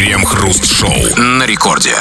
Крем-хруст-шоу 0.00 0.94
на 1.18 1.44
рекорде. 1.44 1.92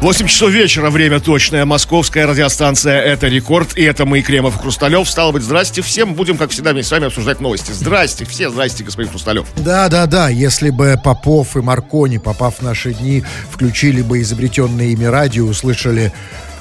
8 0.00 0.26
часов 0.26 0.50
вечера, 0.50 0.90
время 0.90 1.20
точное. 1.20 1.64
Московская 1.64 2.26
радиостанция 2.26 3.00
«Это 3.00 3.28
рекорд». 3.28 3.78
И 3.78 3.84
это 3.84 4.04
мы, 4.04 4.20
Кремов 4.20 4.56
и 4.56 4.58
Хрусталев. 4.58 5.08
Стало 5.08 5.30
быть, 5.30 5.44
здрасте 5.44 5.80
всем. 5.80 6.14
Будем, 6.14 6.36
как 6.36 6.50
всегда, 6.50 6.72
вместе 6.72 6.88
с 6.88 6.90
вами 6.90 7.06
обсуждать 7.06 7.40
новости. 7.40 7.70
Здрасте, 7.70 8.24
все 8.24 8.50
здрасте, 8.50 8.82
господин 8.82 9.10
Хрусталев. 9.10 9.46
Да, 9.58 9.88
да, 9.88 10.06
да. 10.06 10.28
Если 10.28 10.70
бы 10.70 11.00
Попов 11.04 11.56
и 11.56 11.60
Маркони, 11.60 12.18
попав 12.18 12.56
в 12.56 12.62
наши 12.62 12.94
дни, 12.94 13.22
включили 13.48 14.02
бы 14.02 14.20
изобретенное 14.20 14.86
ими 14.86 15.04
радио, 15.04 15.46
услышали 15.46 16.12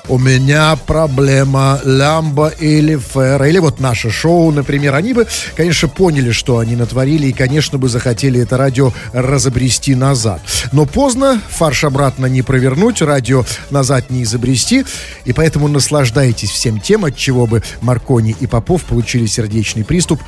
у 0.07 0.17
меня 0.17 0.75
проблема. 0.75 1.79
Лямба 1.83 2.49
или 2.59 2.97
Фера, 2.97 3.47
или 3.47 3.59
вот 3.59 3.79
наше 3.79 4.09
шоу, 4.09 4.51
например, 4.51 4.95
они 4.95 5.13
бы, 5.13 5.27
конечно, 5.55 5.87
поняли, 5.87 6.31
что 6.31 6.59
они 6.59 6.75
натворили, 6.75 7.27
и, 7.27 7.33
конечно, 7.33 7.77
бы 7.77 7.89
захотели 7.89 8.41
это 8.41 8.57
радио 8.57 8.91
разобрести 9.13 9.95
назад. 9.95 10.41
Но 10.71 10.85
поздно, 10.85 11.41
фарш 11.49 11.83
обратно 11.83 12.25
не 12.27 12.41
провернуть, 12.41 13.01
радио 13.01 13.45
назад 13.69 14.09
не 14.09 14.23
изобрести, 14.23 14.85
и 15.25 15.33
поэтому 15.33 15.67
наслаждайтесь 15.67 16.49
всем 16.49 16.79
тем, 16.79 17.05
от 17.05 17.15
чего 17.15 17.47
бы 17.47 17.63
Маркони 17.81 18.35
и 18.39 18.47
Попов 18.47 18.83
получили 18.83 19.25
сердечный 19.25 19.83
приступ 19.83 20.21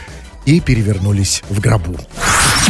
и 0.47 0.61
перевернулись 0.61 1.43
в 1.49 1.59
гробу. 1.59 1.99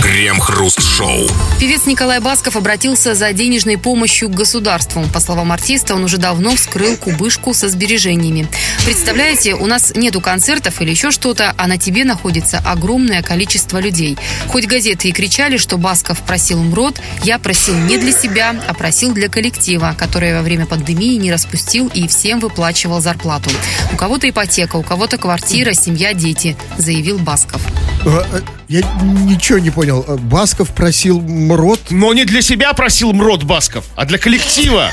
Крем-хруст-шоу. 0.02 1.27
Певец 1.59 1.86
Николай 1.86 2.20
Басков 2.20 2.55
обратился 2.55 3.16
за 3.16 3.34
денежной 3.34 3.77
помощью 3.77 4.30
к 4.30 4.36
государству. 4.36 5.03
По 5.13 5.20
словам 5.20 5.52
артиста, 5.52 5.95
он 5.95 6.03
уже 6.03 6.17
давно 6.17 6.55
вскрыл 6.55 6.95
кубышку 6.98 7.53
со 7.53 7.67
сбережениями. 7.67 8.48
Представляете, 8.86 9.55
у 9.55 9.66
нас 9.66 9.94
нету 9.95 10.22
концертов 10.22 10.81
или 10.81 10.91
еще 10.91 11.12
что-то, 11.12 11.53
а 11.58 11.67
на 11.67 11.77
тебе 11.77 12.05
находится 12.05 12.62
огромное 12.63 13.22
количество 13.23 13.80
людей. 13.80 14.17
Хоть 14.48 14.67
газеты 14.67 15.09
и 15.09 15.12
кричали, 15.12 15.58
что 15.58 15.78
Басков 15.78 16.20
просил 16.22 16.64
МРОД, 16.64 17.02
я 17.23 17.39
просил 17.39 17.75
не 17.75 17.98
для 17.98 18.12
себя, 18.12 18.55
а 18.67 18.73
просил 18.73 19.14
для 19.14 19.30
коллектива, 19.30 19.95
который 19.98 20.34
во 20.34 20.41
время 20.41 20.67
пандемии 20.67 21.16
не 21.17 21.31
распустил 21.31 21.88
и 21.94 22.08
всем 22.08 22.39
выплачивал 22.39 23.02
зарплату. 23.02 23.50
У 23.91 23.97
кого-то 23.97 24.30
ипотека, 24.30 24.75
у 24.75 24.84
кого-то 24.84 25.17
квартира, 25.17 25.73
семья, 25.73 26.14
дети, 26.14 26.56
заявил 26.78 27.17
Басков. 27.17 27.62
Э, 28.06 28.23
э, 28.34 28.42
Я 28.70 28.82
ничего 29.04 29.60
не 29.60 29.70
понял. 29.70 30.06
Э, 30.08 30.16
Басков 30.18 30.70
просил 30.73 31.20
МРОД, 31.22 31.80
Но 31.92 32.14
не 32.14 32.26
для 32.26 32.42
себя 32.42 32.74
просил 32.74 33.12
МРОД 33.14 33.44
Басков, 33.44 33.86
а 33.96 34.06
для 34.06 34.18
коллектива. 34.18 34.92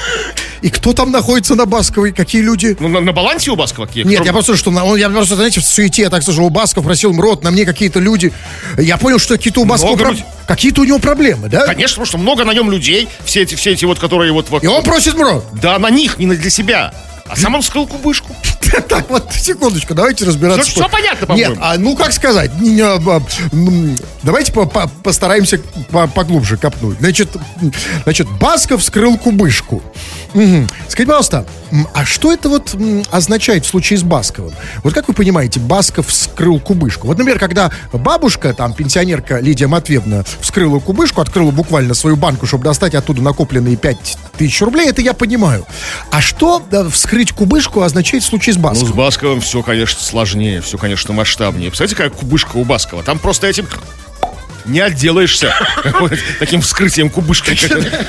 и 0.63 0.71
кто 0.71 0.93
там 0.95 1.11
находится 1.13 1.55
на 1.55 1.67
Басковой? 1.67 2.13
Какие 2.13 2.43
люди? 2.43 2.77
Ну, 2.81 2.89
на, 2.89 3.01
на 3.01 3.13
балансе 3.13 3.51
у 3.51 3.57
Баскова 3.57 3.87
какие? 3.87 4.05
Нет, 4.05 4.17
Кто- 4.21 4.27
я 4.27 4.33
просто, 4.33 4.57
что 4.57 4.71
на- 4.71 4.85
он, 4.85 4.97
я 4.99 5.09
просто, 5.11 5.37
знаете, 5.37 5.61
в 5.61 5.65
суете, 5.65 6.03
я 6.03 6.11
так 6.11 6.23
слышал, 6.23 6.45
у 6.47 6.51
Басков 6.51 6.85
просил 6.85 7.13
МРОД, 7.13 7.45
на 7.45 7.51
мне 7.51 7.65
какие-то 7.67 8.01
люди. 8.01 8.33
Я 8.79 8.97
понял, 8.97 9.19
что 9.19 9.37
какие-то 9.37 9.61
у 9.61 9.65
Баскова 9.65 9.91
Много 9.95 10.11
людей. 10.11 10.25
какие-то 10.49 10.81
у 10.81 10.85
него 10.85 10.99
проблемы, 10.99 11.49
да? 11.49 11.67
Конечно, 11.67 11.95
потому 11.97 12.07
что 12.07 12.19
много 12.19 12.45
на 12.45 12.53
нем 12.55 12.71
людей, 12.71 13.09
все 13.25 13.43
эти, 13.43 13.55
все 13.55 13.73
эти 13.73 13.85
вот, 13.85 13.99
которые 13.99 14.33
вот... 14.33 14.49
вот 14.51 14.65
И 14.65 14.67
он 14.67 14.83
просит 14.83 15.15
МРОД. 15.15 15.45
Да, 15.61 15.79
на 15.79 15.91
них, 15.91 16.19
не 16.19 16.27
на- 16.27 16.35
для 16.37 16.51
себя. 16.51 16.93
А 17.29 17.37
сам 17.37 17.55
он 17.55 17.63
вскрыл 17.63 17.87
кубышку. 17.87 18.35
Так, 18.89 19.09
вот, 19.09 19.33
секундочку, 19.33 19.95
давайте 19.95 20.25
разбираться. 20.25 20.65
Всё- 20.65 20.81
всё 20.81 20.89
понятно, 20.89 21.29
по-моему. 21.29 21.51
Нет, 21.53 21.59
а 21.63 21.77
ну 21.79 21.95
как 21.95 22.13
сказать, 22.13 22.51
а, 22.83 23.23
давайте 24.25 24.53
по- 24.53 24.67
по- 24.67 24.89
постараемся 24.89 25.61
по- 25.91 26.09
поглубже 26.09 26.57
копнуть. 26.57 26.99
Значит, 26.99 27.29
значит, 28.03 28.29
Басков 28.41 28.81
вскрыл 28.81 29.17
кубышку. 29.17 29.81
Мгм. 30.33 30.69
Скажите, 30.89 31.07
пожалуйста, 31.07 31.47
а 31.95 32.05
что 32.05 32.33
это 32.33 32.49
вот 32.49 32.75
означает 33.13 33.65
в 33.65 33.69
случае 33.69 34.01
с 34.01 34.03
Басковым? 34.03 34.53
Вот 34.83 34.93
как 34.93 35.07
вы 35.07 35.15
понимаете, 35.15 35.61
Басков 35.61 36.09
вскрыл 36.09 36.59
кубышку? 36.59 37.07
Вот, 37.07 37.17
например, 37.17 37.39
когда 37.39 37.71
бабушка, 37.93 38.53
там, 38.55 38.73
пенсионерка 38.73 39.39
Лидия 39.39 39.69
Матвеевна 39.69 40.25
вскрыла 40.41 40.81
кубышку, 40.81 41.21
открыла 41.21 41.53
буквально 41.53 41.95
свою 41.95 42.17
банку, 42.17 42.47
чтобы 42.47 42.65
достать 42.65 42.97
оттуда 42.97 43.23
накопленные 43.23 43.77
5 43.77 44.17
тысяч 44.37 44.61
рублей, 44.63 44.89
это 44.89 45.01
я 45.01 45.13
понимаю. 45.13 45.65
А 46.11 46.21
что 46.21 46.61
да, 46.69 46.89
вскрыть 47.15 47.31
кубышку 47.31 47.83
означает 47.83 48.25
в 48.25 48.27
случае 48.27 48.55
с 48.55 48.57
Ну, 48.57 48.63
с 48.65 48.67
Басковым? 48.67 48.97
Басковым 48.97 49.41
все, 49.41 49.63
конечно, 49.63 50.01
сложнее, 50.03 50.61
все, 50.61 50.77
конечно, 50.79 51.15
масштабнее. 51.15 51.71
Представляете, 51.71 51.95
какая 51.95 52.11
кубышка 52.11 52.57
у 52.57 52.65
Баскова? 52.65 53.05
Там 53.05 53.21
просто 53.21 53.47
этим 53.47 53.69
не 54.65 54.81
отделаешься 54.81 55.55
таким 56.39 56.61
вскрытием 56.61 57.11
кубышки. 57.11 57.57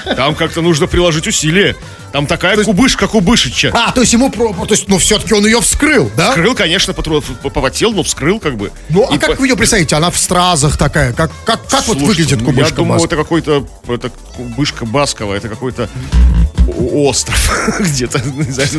Там 0.16 0.35
как-то 0.35 0.61
нужно 0.61 0.88
приложить 0.88 1.27
усилия. 1.27 1.75
Там 2.11 2.27
такая 2.27 2.63
кубышка 2.63 3.07
кубышича. 3.07 3.71
А, 3.73 3.91
то 3.91 3.99
есть 3.99 4.13
ему, 4.13 4.29
то 4.29 4.67
есть, 4.69 4.88
ну, 4.88 4.97
все-таки 4.99 5.33
он 5.33 5.45
ее 5.45 5.59
вскрыл, 5.59 6.09
да? 6.15 6.29
Вскрыл, 6.29 6.55
конечно, 6.55 6.94
попотел, 6.94 7.91
но 7.91 8.03
вскрыл 8.03 8.39
как 8.39 8.55
бы. 8.55 8.71
Ну, 8.89 9.03
а 9.03 9.17
как 9.17 9.38
вы 9.38 9.47
ее 9.47 9.57
представите? 9.57 9.97
Она 9.97 10.11
в 10.11 10.17
стразах 10.17 10.77
такая. 10.77 11.11
Как, 11.11 11.31
как, 11.45 11.67
как 11.67 11.85
вот 11.88 11.97
выглядит 11.97 12.39
ну, 12.39 12.45
кубышка 12.45 12.69
Я 12.69 12.75
думаю, 12.75 13.03
это 13.03 13.17
какой-то 13.17 13.67
это 13.89 14.09
кубышка 14.09 14.85
Баскова, 14.85 15.33
это 15.33 15.49
какой-то 15.49 15.89
остров 16.94 17.79
где-то 17.79 18.21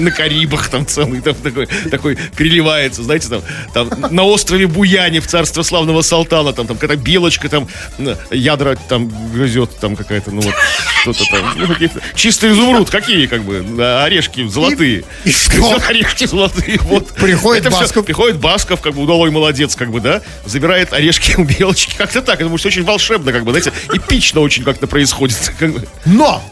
на 0.00 0.10
Карибах 0.10 0.68
там 0.68 0.86
целый 0.86 1.20
там 1.20 1.34
такой, 1.34 1.66
такой 1.90 2.16
переливается, 2.36 3.02
знаете, 3.02 3.28
там, 3.28 3.42
там 3.72 4.14
на 4.14 4.24
острове 4.24 4.66
Буяне 4.66 5.20
в 5.20 5.26
царство 5.26 5.62
славного 5.62 6.02
Салтана, 6.02 6.52
там, 6.52 6.66
там 6.66 6.76
какая-то 6.76 7.02
белочка 7.02 7.48
там 7.48 7.65
э, 7.98 8.16
ядра 8.30 8.76
там 8.88 9.08
грызет, 9.32 9.76
там 9.78 9.96
какая-то, 9.96 10.30
ну 10.30 10.42
вот, 10.42 10.54
что-то 11.02 11.24
там, 11.30 11.52
ну, 11.56 11.74
чистый 12.14 12.52
изумруд, 12.52 12.90
какие 12.90 13.26
как 13.26 13.42
бы, 13.42 13.64
да, 13.76 14.04
орешки 14.04 14.46
золотые. 14.46 15.04
и 15.24 15.30
что? 15.30 15.56
Грызет 15.56 15.82
орешки 15.88 16.26
золотые, 16.26 16.78
вот. 16.82 17.08
Приходит 17.14 17.66
Это 17.66 17.76
Басков. 17.76 18.04
приходит 18.04 18.38
Басков, 18.38 18.80
как 18.80 18.94
бы 18.94 19.02
удалой 19.02 19.30
молодец, 19.30 19.74
как 19.76 19.90
бы, 19.90 20.00
да, 20.00 20.22
забирает 20.44 20.92
орешки 20.92 21.34
у 21.36 21.44
белочки, 21.44 21.94
как-то 21.98 22.22
так, 22.22 22.40
это 22.40 22.48
может 22.48 22.66
очень 22.66 22.84
волшебно, 22.84 23.32
как 23.32 23.44
бы, 23.44 23.50
знаете, 23.52 23.72
эпично 23.92 24.40
очень 24.40 24.64
как-то 24.64 24.86
происходит. 24.86 25.52
как 25.58 25.72
бы. 25.72 25.88
Но! 26.04 26.42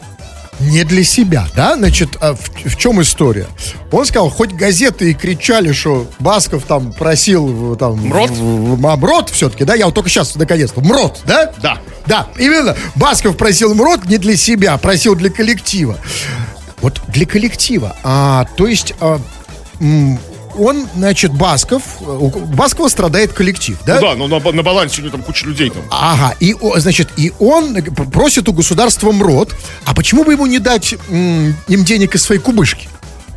Не 0.59 0.83
для 0.83 1.03
себя, 1.03 1.47
да? 1.55 1.75
Значит, 1.75 2.17
а 2.21 2.33
в, 2.33 2.39
в 2.69 2.77
чем 2.77 3.01
история? 3.01 3.47
Он 3.91 4.05
сказал, 4.05 4.29
хоть 4.29 4.53
газеты 4.53 5.11
и 5.11 5.13
кричали, 5.13 5.73
что 5.73 6.07
Басков 6.19 6.63
там 6.63 6.93
просил 6.93 7.75
там... 7.75 7.95
Мрот? 8.07 8.29
в- 8.31 8.75
в- 8.81 8.87
а, 8.87 8.95
Мрот 8.95 9.29
все-таки, 9.29 9.65
да? 9.65 9.75
Я 9.75 9.85
вот 9.85 9.95
только 9.95 10.09
сейчас 10.09 10.35
наконец-то. 10.35 10.81
Мрот, 10.81 11.19
да? 11.25 11.51
Да. 11.61 11.79
Да, 12.07 12.27
именно. 12.39 12.75
Басков 12.95 13.35
просил 13.37 13.73
Мрот 13.75 14.05
не 14.05 14.17
для 14.17 14.37
себя, 14.37 14.77
просил 14.77 15.15
для 15.15 15.29
коллектива. 15.29 15.97
Вот 16.81 17.01
для 17.07 17.25
коллектива. 17.25 17.95
А, 18.03 18.45
то 18.55 18.67
есть... 18.67 18.93
а, 19.01 19.19
он, 20.57 20.87
значит, 20.95 21.31
Басков, 21.33 21.81
э, 22.01 22.05
у 22.05 22.29
Баскова 22.29 22.87
страдает 22.87 23.33
коллектив, 23.33 23.77
да? 23.85 23.95
Ну 23.95 24.01
да, 24.01 24.15
но 24.15 24.27
на, 24.27 24.51
на 24.51 24.63
балансе 24.63 25.01
у 25.01 25.05
него 25.05 25.11
там 25.17 25.23
куча 25.23 25.45
людей 25.45 25.69
там. 25.69 25.83
Ага, 25.91 26.35
и, 26.39 26.55
значит, 26.77 27.09
и 27.17 27.31
он 27.39 27.75
п- 27.75 28.03
просит 28.05 28.47
у 28.49 28.53
государства 28.53 29.11
МРОД, 29.11 29.55
а 29.85 29.93
почему 29.93 30.23
бы 30.23 30.33
ему 30.33 30.45
не 30.45 30.59
дать 30.59 30.95
м, 31.09 31.55
им 31.67 31.83
денег 31.85 32.15
из 32.15 32.23
своей 32.23 32.41
кубышки? 32.41 32.87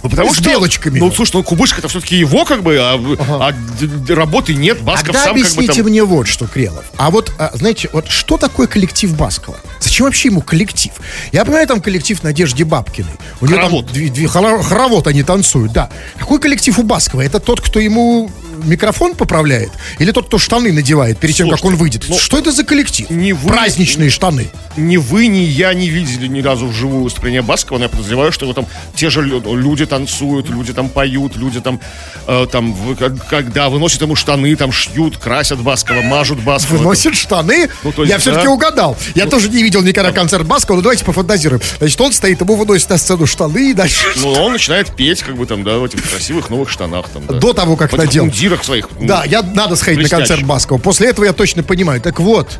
Ну, 0.02 0.08
потому 0.10 0.32
С 0.32 0.36
что, 0.38 0.44
белочками. 0.48 0.98
Ну, 1.00 1.10
слушай, 1.12 1.32
ну 1.34 1.42
кубышка 1.42 1.80
это 1.80 1.88
все-таки 1.88 2.16
его, 2.16 2.44
как 2.44 2.62
бы, 2.62 2.76
а, 2.78 2.94
а 3.28 3.52
д- 3.52 3.86
д- 3.86 4.14
работы 4.14 4.54
нет, 4.54 4.80
Басков 4.82 5.06
Тогда 5.08 5.24
сам 5.24 5.34
как 5.34 5.42
бы 5.42 5.48
объясните 5.48 5.82
там... 5.82 5.90
мне 5.90 6.04
вот 6.04 6.28
что, 6.28 6.46
Крелов. 6.46 6.84
А 6.96 7.10
вот, 7.10 7.32
а, 7.38 7.50
знаете, 7.54 7.88
вот 7.92 8.08
что 8.08 8.36
такое 8.36 8.66
коллектив 8.68 9.14
Баскова? 9.16 9.58
Зачем 9.80 10.06
вообще 10.06 10.28
ему 10.28 10.40
коллектив? 10.40 10.92
Я 11.32 11.44
понимаю, 11.44 11.66
там 11.66 11.80
коллектив 11.80 12.22
Надежды 12.22 12.64
Бабкиной. 12.64 13.10
У 13.40 13.46
нее 13.46 13.56
там 13.56 13.64
Хоровод. 13.66 13.86
две- 13.92 14.08
две- 14.08 14.26
хоро- 14.26 14.62
хоровод 14.62 15.06
они 15.08 15.22
танцуют, 15.22 15.72
да. 15.72 15.90
Какой 16.16 16.38
коллектив 16.38 16.78
у 16.78 16.82
Баскова? 16.84 17.22
Это 17.22 17.40
тот, 17.40 17.60
кто 17.60 17.80
ему 17.80 18.30
микрофон 18.64 19.14
поправляет? 19.14 19.70
Или 19.98 20.10
тот, 20.12 20.26
кто 20.26 20.38
штаны 20.38 20.72
надевает 20.72 21.18
перед 21.18 21.34
тем, 21.36 21.48
как 21.50 21.64
он 21.64 21.76
Слушайте, 21.76 21.98
выйдет? 21.98 22.04
ну, 22.08 22.18
что 22.18 22.38
это 22.38 22.52
за 22.52 22.64
коллектив? 22.64 23.08
не 23.10 23.32
вы- 23.32 23.48
Праздничные 23.48 24.10
штаны. 24.10 24.48
Ни 24.76 24.96
вы, 24.96 25.26
ни 25.26 25.38
я 25.38 25.74
не 25.74 25.88
видели 25.88 26.26
ни 26.28 26.40
разу 26.40 26.66
вживую 26.66 27.02
выступление 27.02 27.42
Баскова, 27.42 27.78
но 27.78 27.84
я 27.84 27.88
подозреваю, 27.88 28.30
что 28.32 28.44
его 28.44 28.54
там 28.54 28.66
те 28.94 29.10
же 29.10 29.22
лю- 29.22 29.42
люди 29.56 29.86
танцуют, 29.86 30.48
люди 30.48 30.72
там 30.72 30.88
поют, 30.88 31.36
люди 31.36 31.60
там, 31.60 31.80
э, 32.26 32.46
там 32.50 32.72
вы- 32.72 32.94
когда 32.96 33.68
выносят 33.68 34.02
ему 34.02 34.14
штаны, 34.14 34.54
там 34.56 34.70
шьют, 34.72 35.16
красят 35.18 35.60
Баскова, 35.60 36.02
мажут 36.02 36.38
Баскова. 36.40 36.76
Выносит 36.78 37.16
штаны. 37.16 37.68
Ну, 37.82 37.92
есть, 37.96 38.10
я 38.10 38.18
все-таки 38.18 38.46
да. 38.46 38.50
угадал. 38.52 38.96
Я 39.14 39.26
тоже 39.26 39.48
не 39.48 39.62
видел 39.62 39.82
никогда 39.82 40.12
концерт 40.12 40.46
Баскова, 40.46 40.76
но 40.76 40.82
давайте 40.82 41.04
пофантазируем. 41.04 41.60
Значит, 41.78 42.00
он 42.00 42.12
стоит, 42.12 42.40
ему 42.40 42.54
выносит 42.54 42.88
на 42.90 42.98
сцену 42.98 43.26
штаны 43.26 43.70
и 43.70 43.74
дальше. 43.74 44.04
Ну, 44.16 44.32
он 44.32 44.52
начинает 44.52 44.94
петь, 44.94 45.22
как 45.22 45.36
бы 45.36 45.46
там, 45.46 45.64
да, 45.64 45.78
в 45.78 45.84
этих 45.84 46.08
красивых 46.08 46.50
новых 46.50 46.70
штанах. 46.70 47.08
Там, 47.08 47.26
да. 47.26 47.34
До 47.34 47.52
того, 47.52 47.76
как 47.76 47.92
надел. 47.92 48.28
Мундирах 48.48 48.64
своих. 48.64 48.88
Да, 49.00 49.24
я 49.24 49.42
надо 49.42 49.76
сходить 49.76 50.02
на 50.02 50.08
концерт 50.08 50.42
Баскова. 50.44 50.78
После 50.78 51.08
этого 51.08 51.24
я 51.24 51.32
точно 51.32 51.62
понимаю. 51.62 52.00
Так 52.00 52.20
вот, 52.20 52.58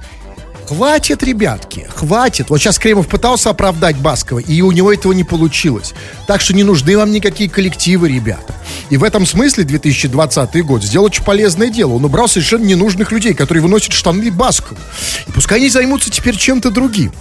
хватит, 0.69 1.23
ребятки, 1.23 1.87
хватит. 1.95 2.51
Вот 2.51 2.59
сейчас 2.59 2.79
Кремов 2.79 3.09
пытался 3.09 3.49
оправдать 3.49 3.97
Баскова, 3.97 4.39
и 4.39 4.61
у 4.61 4.71
него 4.71 4.93
этого 4.93 5.13
не 5.13 5.25
получилось. 5.25 5.95
Так 6.27 6.43
что 6.43 6.55
не 6.55 6.63
нужны 6.63 6.97
вам 6.99 7.11
никакие 7.11 7.49
коллективы, 7.49 8.09
ребята. 8.11 8.55
И 8.91 8.99
в 8.99 9.05
этом 9.05 9.25
смысле 9.25 9.65
2020 9.65 10.65
год 10.67 10.83
сделал 10.83 11.07
очень 11.07 11.25
полезное 11.25 11.71
дело. 11.71 11.95
Он 11.95 12.05
убрал 12.05 12.29
совершенно 12.29 12.65
ненужных 12.65 13.13
людей, 13.13 13.33
которые 13.33 13.63
выносят 13.63 13.95
штаны 13.95 14.31
Баскову. 14.31 14.79
И 15.27 15.33
пускай 15.33 15.59
они 15.59 15.71
займутся 15.71 16.11
теперь 16.11 16.37
чем-то 16.37 16.71
другим. 16.71 17.13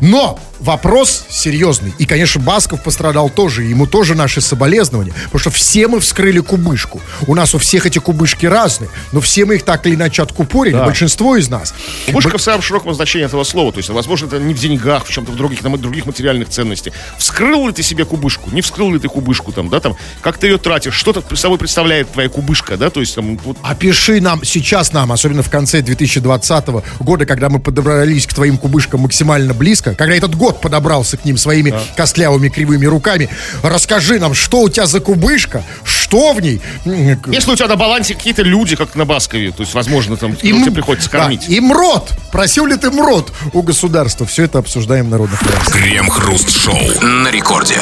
Но 0.00 0.38
вопрос 0.60 1.24
серьезный. 1.28 1.92
И, 1.98 2.06
конечно, 2.06 2.40
Басков 2.40 2.82
пострадал 2.82 3.30
тоже. 3.30 3.62
Ему 3.62 3.86
тоже 3.86 4.14
наши 4.14 4.40
соболезнования. 4.40 5.12
Потому 5.24 5.40
что 5.40 5.50
все 5.50 5.88
мы 5.88 6.00
вскрыли 6.00 6.40
кубышку. 6.40 7.00
У 7.26 7.34
нас 7.34 7.54
у 7.54 7.58
всех 7.58 7.86
эти 7.86 7.98
кубышки 7.98 8.46
разные. 8.46 8.90
Но 9.12 9.20
все 9.20 9.44
мы 9.44 9.56
их 9.56 9.64
так 9.64 9.86
или 9.86 9.94
иначе 9.94 10.22
откупорили. 10.22 10.74
Да. 10.74 10.84
Большинство 10.84 11.36
из 11.36 11.48
нас. 11.48 11.74
Кубышка 12.06 12.38
в 12.38 12.42
самом 12.42 12.62
широком 12.80 12.94
значении 12.94 13.26
этого 13.26 13.44
слова. 13.44 13.72
То 13.72 13.78
есть, 13.78 13.90
возможно, 13.90 14.26
это 14.26 14.38
не 14.38 14.54
в 14.54 14.58
деньгах, 14.58 15.06
в 15.06 15.10
чем-то 15.10 15.32
в 15.32 15.36
других, 15.36 15.62
на 15.62 15.76
других 15.76 16.06
материальных 16.06 16.48
ценностях. 16.48 16.94
Вскрыл 17.18 17.66
ли 17.66 17.72
ты 17.72 17.82
себе 17.82 18.04
кубышку? 18.04 18.50
Не 18.50 18.60
вскрыл 18.60 18.92
ли 18.92 18.98
ты 18.98 19.08
кубышку 19.08 19.52
там, 19.52 19.68
да, 19.68 19.80
там, 19.80 19.96
как 20.20 20.38
ты 20.38 20.48
ее 20.48 20.58
тратишь? 20.58 20.94
Что 20.94 21.12
то 21.12 21.36
собой 21.36 21.58
представляет 21.58 22.10
твоя 22.10 22.28
кубышка, 22.28 22.76
да? 22.76 22.90
То 22.90 23.00
есть, 23.00 23.14
там, 23.14 23.36
вот, 23.38 23.56
Опиши 23.62 24.20
нам, 24.20 24.44
сейчас 24.44 24.92
нам, 24.92 25.12
особенно 25.12 25.42
в 25.42 25.50
конце 25.50 25.82
2020 25.82 26.66
года, 27.00 27.26
когда 27.26 27.48
мы 27.48 27.58
подобрались 27.58 28.26
к 28.26 28.34
твоим 28.34 28.58
кубышкам 28.58 29.00
максимально 29.00 29.54
близко, 29.54 29.94
когда 29.94 30.14
этот 30.14 30.34
год 30.34 30.60
подобрался 30.60 31.16
к 31.16 31.24
ним 31.24 31.36
своими 31.36 31.74
костлявыми 31.96 32.48
кривыми 32.48 32.86
руками, 32.86 33.28
расскажи 33.62 34.18
нам, 34.18 34.34
что 34.34 34.62
у 34.62 34.68
тебя 34.68 34.86
за 34.86 35.00
кубышка, 35.00 35.62
что 35.84 35.99
в 36.18 36.40
ней. 36.40 36.60
Если 36.84 37.50
у 37.52 37.56
тебя 37.56 37.68
на 37.68 37.76
балансе 37.76 38.14
какие-то 38.14 38.42
люди, 38.42 38.76
как 38.76 38.94
на 38.94 39.04
Баскове, 39.04 39.50
то 39.52 39.62
есть, 39.62 39.74
возможно, 39.74 40.16
там, 40.16 40.32
Им- 40.42 40.62
тебе 40.62 40.72
приходится 40.72 41.10
да, 41.10 41.20
кормить. 41.20 41.48
и 41.48 41.60
МРОД. 41.60 42.10
Просил 42.32 42.66
ли 42.66 42.76
ты 42.76 42.90
МРОД 42.90 43.32
у 43.52 43.62
государства? 43.62 44.26
Все 44.26 44.44
это 44.44 44.58
обсуждаем 44.58 45.06
в 45.06 45.10
народных. 45.10 45.40
Крем-хруст-шоу 45.72 47.02
на 47.02 47.30
рекорде. 47.30 47.78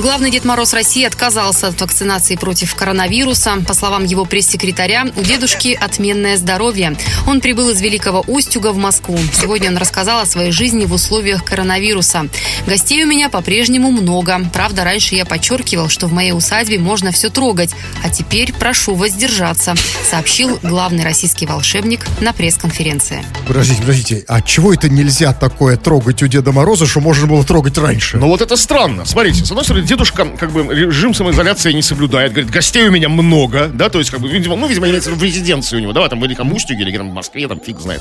Главный 0.00 0.30
Дед 0.30 0.46
Мороз 0.46 0.72
России 0.72 1.04
отказался 1.04 1.68
от 1.68 1.78
вакцинации 1.78 2.34
против 2.34 2.74
коронавируса. 2.74 3.62
По 3.68 3.74
словам 3.74 4.04
его 4.04 4.24
пресс-секретаря, 4.24 5.06
у 5.14 5.20
дедушки 5.20 5.78
отменное 5.78 6.38
здоровье. 6.38 6.96
Он 7.26 7.42
прибыл 7.42 7.68
из 7.68 7.82
Великого 7.82 8.24
Устюга 8.26 8.72
в 8.72 8.78
Москву. 8.78 9.18
Сегодня 9.38 9.68
он 9.68 9.76
рассказал 9.76 10.20
о 10.20 10.26
своей 10.26 10.52
жизни 10.52 10.86
в 10.86 10.94
условиях 10.94 11.44
коронавируса. 11.44 12.28
Гостей 12.66 13.04
у 13.04 13.06
меня 13.06 13.28
по-прежнему 13.28 13.90
много. 13.90 14.40
Правда, 14.54 14.84
раньше 14.84 15.16
я 15.16 15.26
подчеркивал, 15.26 15.90
что 15.90 16.06
в 16.06 16.14
моей 16.14 16.32
усадьбе 16.32 16.78
можно 16.78 17.12
все 17.12 17.28
трогать. 17.28 17.74
А 18.02 18.08
теперь 18.08 18.54
прошу 18.54 18.94
воздержаться, 18.94 19.74
сообщил 20.08 20.58
главный 20.62 21.04
российский 21.04 21.44
волшебник 21.44 22.06
на 22.20 22.32
пресс-конференции. 22.32 23.22
Подождите, 23.46 23.82
подождите, 23.82 24.24
а 24.28 24.40
чего 24.40 24.72
это 24.72 24.88
нельзя 24.88 25.34
такое 25.34 25.76
трогать 25.76 26.22
у 26.22 26.26
Деда 26.26 26.52
Мороза, 26.52 26.86
что 26.86 27.00
можно 27.00 27.26
было 27.26 27.44
трогать 27.44 27.76
раньше? 27.76 28.16
Но 28.16 28.28
вот 28.28 28.40
это 28.40 28.56
странно. 28.56 29.04
Смотрите, 29.04 29.44
с 29.44 29.50
одной 29.50 29.64
стороны, 29.64 29.89
дедушка 29.90 30.24
как 30.38 30.52
бы 30.52 30.72
режим 30.72 31.14
самоизоляции 31.14 31.72
не 31.72 31.82
соблюдает. 31.82 32.30
Говорит, 32.32 32.50
гостей 32.50 32.86
у 32.86 32.92
меня 32.92 33.08
много, 33.08 33.66
да, 33.66 33.88
то 33.88 33.98
есть, 33.98 34.10
как 34.10 34.20
бы, 34.20 34.28
видимо, 34.28 34.54
ну, 34.54 34.68
видимо, 34.68 34.88
имеется 34.88 35.10
в 35.10 35.22
резиденции 35.22 35.76
у 35.76 35.80
него, 35.80 35.92
да, 35.92 36.08
там 36.08 36.20
в 36.20 36.22
Великом 36.22 36.52
Устюге 36.52 36.84
или 36.84 36.96
там 36.96 37.10
в 37.10 37.12
Москве, 37.12 37.48
там 37.48 37.60
фиг 37.60 37.80
знает. 37.80 38.00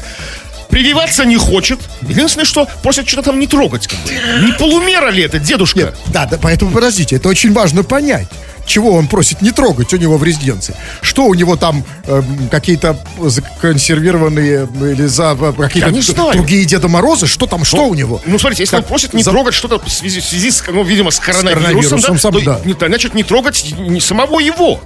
Прививаться 0.70 1.26
не 1.26 1.38
хочет. 1.38 1.80
Единственное, 2.04 2.46
что 2.46 2.68
просят 2.84 3.08
что-то 3.08 3.32
там 3.32 3.40
не 3.40 3.48
трогать, 3.48 3.88
как 3.88 3.98
бы. 4.02 4.46
Не 4.46 4.52
полумера 4.52 5.10
ли 5.10 5.24
это, 5.24 5.40
дедушка? 5.40 5.80
Нет, 5.80 5.96
да, 6.14 6.28
да, 6.28 6.38
поэтому 6.40 6.72
подождите, 6.72 7.16
это 7.16 7.28
очень 7.28 7.54
важно 7.54 7.84
понять. 7.84 8.28
Чего 8.70 8.92
он 8.94 9.08
просит 9.08 9.42
не 9.42 9.50
трогать 9.52 9.92
у 9.96 9.98
него 9.98 10.18
в 10.18 10.24
резиденции? 10.24 10.76
Что 11.02 11.26
у 11.26 11.34
него 11.34 11.56
там 11.56 11.84
эм, 12.06 12.50
какие-то 12.50 13.04
законсервированные 13.18 14.68
или 14.92 15.08
за 15.08 15.36
какие-то 15.58 15.90
не 15.90 16.02
знаю. 16.02 16.34
другие 16.34 16.66
Деда 16.66 16.88
Морозы? 16.88 17.26
Что 17.26 17.48
там, 17.48 17.66
что 17.66 17.88
у 17.88 17.96
него? 17.96 18.22
Ну, 18.28 18.38
смотрите, 18.38 18.62
если 18.64 18.76
Как 18.76 18.86
он 18.86 18.90
просит 18.90 19.14
не 19.16 19.24
за- 19.24 19.32
трогать 19.32 19.56
что-то 19.56 19.80
в 19.80 19.90
связи, 19.92 20.20
в 20.20 20.24
связи 20.24 20.52
с, 20.52 20.64
ну, 20.68 20.84
видимо, 20.84 21.10
с 21.10 21.20
коронавирусом, 21.20 21.64
коронавирусом, 21.64 22.14
да, 22.14 22.20
сам, 22.20 22.34
то 22.34 22.42
да. 22.46 22.62
не- 22.64 22.74
значит, 22.74 23.16
не 23.16 23.24
трогать 23.24 23.74
не 23.80 24.00
самого 24.00 24.40
его. 24.40 24.80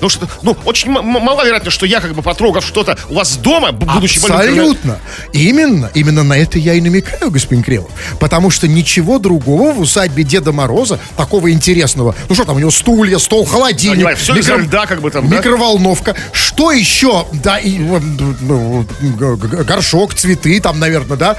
Потому 0.00 0.10
что, 0.10 0.28
ну, 0.42 0.56
очень 0.64 0.90
маловероятно, 0.90 1.70
что 1.70 1.86
я, 1.86 2.00
как 2.00 2.14
бы, 2.14 2.22
потрогав 2.22 2.64
что-то 2.64 2.96
у 3.08 3.14
вас 3.14 3.36
дома, 3.36 3.72
будучи 3.72 4.18
Абсолютно. 4.18 4.98
Именно, 5.32 5.90
именно 5.94 6.22
на 6.22 6.38
это 6.38 6.58
я 6.58 6.74
и 6.74 6.80
намекаю, 6.80 7.30
господин 7.30 7.62
Кремов. 7.62 7.90
Потому 8.20 8.50
что 8.50 8.68
ничего 8.68 9.18
другого 9.18 9.72
в 9.72 9.80
усадьбе 9.80 10.24
Деда 10.24 10.52
Мороза, 10.52 10.98
такого 11.16 11.50
интересного. 11.50 12.14
Ну 12.28 12.34
что 12.34 12.44
там, 12.44 12.56
у 12.56 12.58
него 12.58 12.70
стулья, 12.70 13.18
стол, 13.18 13.44
холодильник. 13.44 13.96
Понимаю, 13.96 14.16
всё 14.16 14.36
из-за 14.36 14.56
льда, 14.56 14.86
как 14.86 15.00
бы 15.00 15.10
там, 15.10 15.28
да? 15.28 15.38
Микроволновка. 15.38 16.14
Что 16.32 16.72
еще? 16.72 17.26
Да, 17.32 17.58
и 17.58 17.78
вот, 17.78 18.02
ну, 18.40 18.86
горшок, 19.10 20.14
цветы 20.14 20.60
там, 20.60 20.78
наверное, 20.78 21.16
да? 21.16 21.36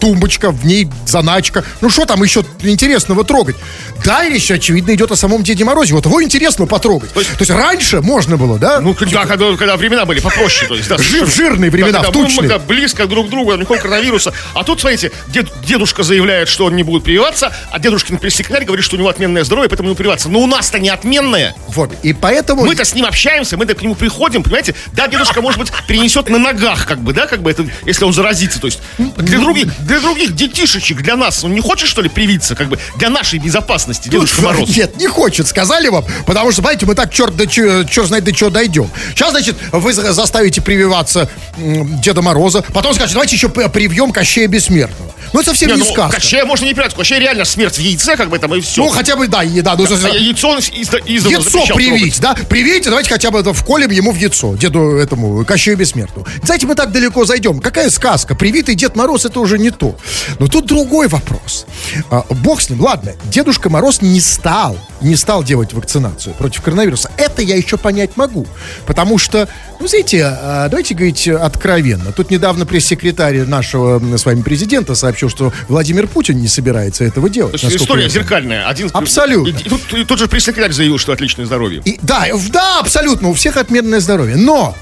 Тумбочка, 0.00 0.50
в 0.50 0.64
ней 0.64 0.88
заначка. 1.06 1.64
Ну 1.80 1.90
что 1.90 2.04
там 2.06 2.22
еще 2.22 2.44
интересного 2.62 3.24
трогать? 3.24 3.56
Да, 4.04 4.28
речь, 4.28 4.50
очевидно, 4.50 4.94
идет 4.94 5.12
о 5.12 5.16
самом 5.16 5.42
Деде 5.42 5.64
Морозе. 5.64 5.94
Вот 5.94 6.06
его 6.06 6.22
интересно 6.22 6.66
потрогать. 6.66 7.12
То 7.12 7.20
есть, 7.20 7.50
раньше 7.50 7.83
можно 7.92 8.36
было, 8.36 8.58
да? 8.58 8.80
Ну, 8.80 8.96
да, 9.10 9.26
когда, 9.26 9.54
когда 9.56 9.76
времена 9.76 10.04
были 10.04 10.20
попроще, 10.20 10.68
то 10.68 10.74
есть, 10.74 10.88
да, 10.88 10.96
Жир- 10.98 11.26
жирные 11.26 11.70
времена, 11.70 11.92
Да, 12.00 12.04
когда 12.04 12.12
тучные. 12.20 12.50
мы 12.52 12.58
близко 12.58 13.06
друг 13.06 13.26
к 13.28 13.30
другу, 13.30 13.54
никакого 13.54 13.78
коронавируса. 13.78 14.32
А 14.54 14.64
тут, 14.64 14.80
смотрите, 14.80 15.12
дед- 15.28 15.52
дедушка 15.64 16.02
заявляет, 16.02 16.48
что 16.48 16.66
он 16.66 16.76
не 16.76 16.82
будет 16.82 17.04
прививаться, 17.04 17.52
а 17.70 17.78
дедушкин 17.78 18.18
пресс-секретарь 18.18 18.64
говорит, 18.64 18.84
что 18.84 18.96
у 18.96 18.98
него 18.98 19.08
отменное 19.08 19.44
здоровье, 19.44 19.68
поэтому 19.68 19.88
не 19.90 19.94
прививаться. 19.94 20.28
Но 20.28 20.40
у 20.40 20.46
нас-то 20.46 20.78
не 20.78 20.88
отменное. 20.88 21.54
Вот. 21.68 21.92
И 22.02 22.12
поэтому... 22.12 22.64
Мы-то 22.64 22.84
с 22.84 22.94
ним 22.94 23.04
общаемся, 23.06 23.56
мы-то 23.56 23.74
к 23.74 23.82
нему 23.82 23.94
приходим, 23.94 24.42
понимаете? 24.42 24.74
Да, 24.92 25.06
дедушка, 25.08 25.40
может 25.42 25.58
быть, 25.60 25.72
перенесет 25.86 26.28
на 26.28 26.38
ногах, 26.38 26.86
как 26.86 26.98
бы, 27.00 27.12
да, 27.12 27.26
как 27.26 27.42
бы 27.42 27.50
это, 27.50 27.66
если 27.84 28.04
он 28.04 28.12
заразится. 28.12 28.60
То 28.60 28.66
есть 28.66 28.80
для 28.98 29.38
других, 29.38 29.66
для 29.84 30.00
других 30.00 30.34
детишечек, 30.34 31.02
для 31.02 31.16
нас, 31.16 31.44
он 31.44 31.52
не 31.54 31.60
хочет, 31.60 31.88
что 31.88 32.02
ли, 32.02 32.08
привиться, 32.08 32.54
как 32.54 32.68
бы, 32.68 32.78
для 32.96 33.10
нашей 33.10 33.38
безопасности, 33.38 34.08
Дедушка 34.08 34.42
Мороз? 34.42 34.68
Нет, 34.76 34.96
не 34.96 35.06
хочет, 35.06 35.46
сказали 35.46 35.88
вам, 35.88 36.04
потому 36.26 36.52
что, 36.52 36.62
знаете, 36.62 36.86
мы 36.86 36.94
так 36.94 37.12
черт, 37.12 37.36
да, 37.36 37.46
черт, 37.88 38.08
знает 38.08 38.24
до 38.24 38.32
чего 38.32 38.50
дойдем. 38.50 38.88
Сейчас, 39.10 39.30
значит, 39.30 39.56
вы 39.72 39.92
за- 39.92 40.12
заставите 40.12 40.60
прививаться 40.60 41.28
Деда 41.56 42.22
Мороза, 42.22 42.62
потом 42.72 42.94
скажете, 42.94 43.14
давайте 43.14 43.36
еще 43.36 43.48
привьем 43.48 44.12
Кощея 44.12 44.48
Бессмертного. 44.48 45.12
Ну, 45.32 45.40
это 45.40 45.50
совсем 45.50 45.70
Не, 45.70 45.74
не, 45.76 45.80
ну, 45.82 45.92
сказка. 45.92 46.16
Кощея 46.20 46.44
можно 46.44 46.64
не 46.64 46.74
прививать, 46.74 46.94
Кощея 46.94 47.18
реально 47.18 47.44
смерть 47.44 47.76
в 47.76 47.80
яйце, 47.80 48.16
как 48.16 48.28
бы 48.28 48.38
там, 48.38 48.54
и 48.54 48.60
все. 48.60 48.84
Ну, 48.84 48.90
хотя 48.90 49.16
бы, 49.16 49.26
да, 49.26 49.42
еда. 49.42 49.74
Ну, 49.76 49.84
А 49.84 50.08
яйцо 50.10 50.48
он 50.50 50.58
изда- 50.58 51.00
издавна 51.04 51.36
Яйцо 51.38 51.74
привить, 51.74 52.20
да? 52.20 52.36
Привейте, 52.48 52.88
давайте 52.90 53.10
хотя 53.10 53.32
бы 53.32 53.40
это 53.40 53.52
вколем 53.52 53.90
ему 53.90 54.12
в 54.12 54.16
яйцо, 54.16 54.54
деду 54.54 54.96
этому, 54.96 55.44
Кощею 55.44 55.76
Бессмертному. 55.76 56.24
Знаете, 56.44 56.66
мы 56.68 56.76
так 56.76 56.92
далеко 56.92 57.24
зайдем. 57.24 57.58
Какая 57.58 57.90
сказка? 57.90 58.36
Привитый 58.36 58.76
Дед 58.76 58.94
Мороз 58.94 59.24
это 59.24 59.40
уже 59.40 59.58
не 59.58 59.70
то. 59.70 59.96
Но 60.38 60.46
тут 60.46 60.66
другой 60.66 61.08
вопрос. 61.08 61.66
А, 62.10 62.24
бог 62.30 62.60
с 62.60 62.70
ним, 62.70 62.80
ладно, 62.82 63.12
Дедушка 63.24 63.70
Мороз 63.70 64.02
не 64.02 64.20
стал, 64.20 64.78
не 65.04 65.16
стал 65.16 65.44
делать 65.44 65.72
вакцинацию 65.72 66.34
против 66.34 66.62
коронавируса. 66.62 67.10
Это 67.16 67.42
я 67.42 67.56
еще 67.56 67.76
понять 67.76 68.16
могу. 68.16 68.46
Потому 68.86 69.18
что, 69.18 69.48
ну, 69.80 69.86
знаете, 69.86 70.24
а, 70.24 70.68
давайте 70.68 70.94
говорить 70.94 71.28
откровенно. 71.28 72.12
Тут 72.12 72.30
недавно 72.30 72.66
пресс-секретарь 72.66 73.44
нашего 73.44 74.00
с 74.16 74.24
вами 74.24 74.42
президента 74.42 74.94
сообщил, 74.94 75.28
что 75.28 75.52
Владимир 75.68 76.06
Путин 76.08 76.38
не 76.40 76.48
собирается 76.48 77.04
этого 77.04 77.28
делать. 77.28 77.60
То 77.60 77.66
есть 77.66 77.82
история 77.82 78.08
зеркальная. 78.08 78.66
Один, 78.66 78.90
Абсолютно. 78.92 79.50
И, 79.56 79.62
и 79.62 79.68
тут, 79.68 79.92
и 79.92 80.04
тот 80.04 80.18
же 80.18 80.26
пресс-секретарь 80.26 80.72
заявил, 80.72 80.98
что 80.98 81.12
отличное 81.12 81.46
здоровье. 81.46 81.82
И, 81.84 81.98
да, 82.02 82.26
в- 82.32 82.50
да, 82.50 82.80
абсолютно, 82.80 83.28
у 83.28 83.34
всех 83.34 83.56
отменное 83.56 84.00
здоровье. 84.00 84.36
Но 84.36 84.74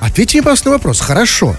ответьте 0.00 0.38
мне, 0.38 0.42
пожалуйста, 0.42 0.68
на 0.68 0.74
вопрос. 0.74 1.00
Хорошо, 1.00 1.56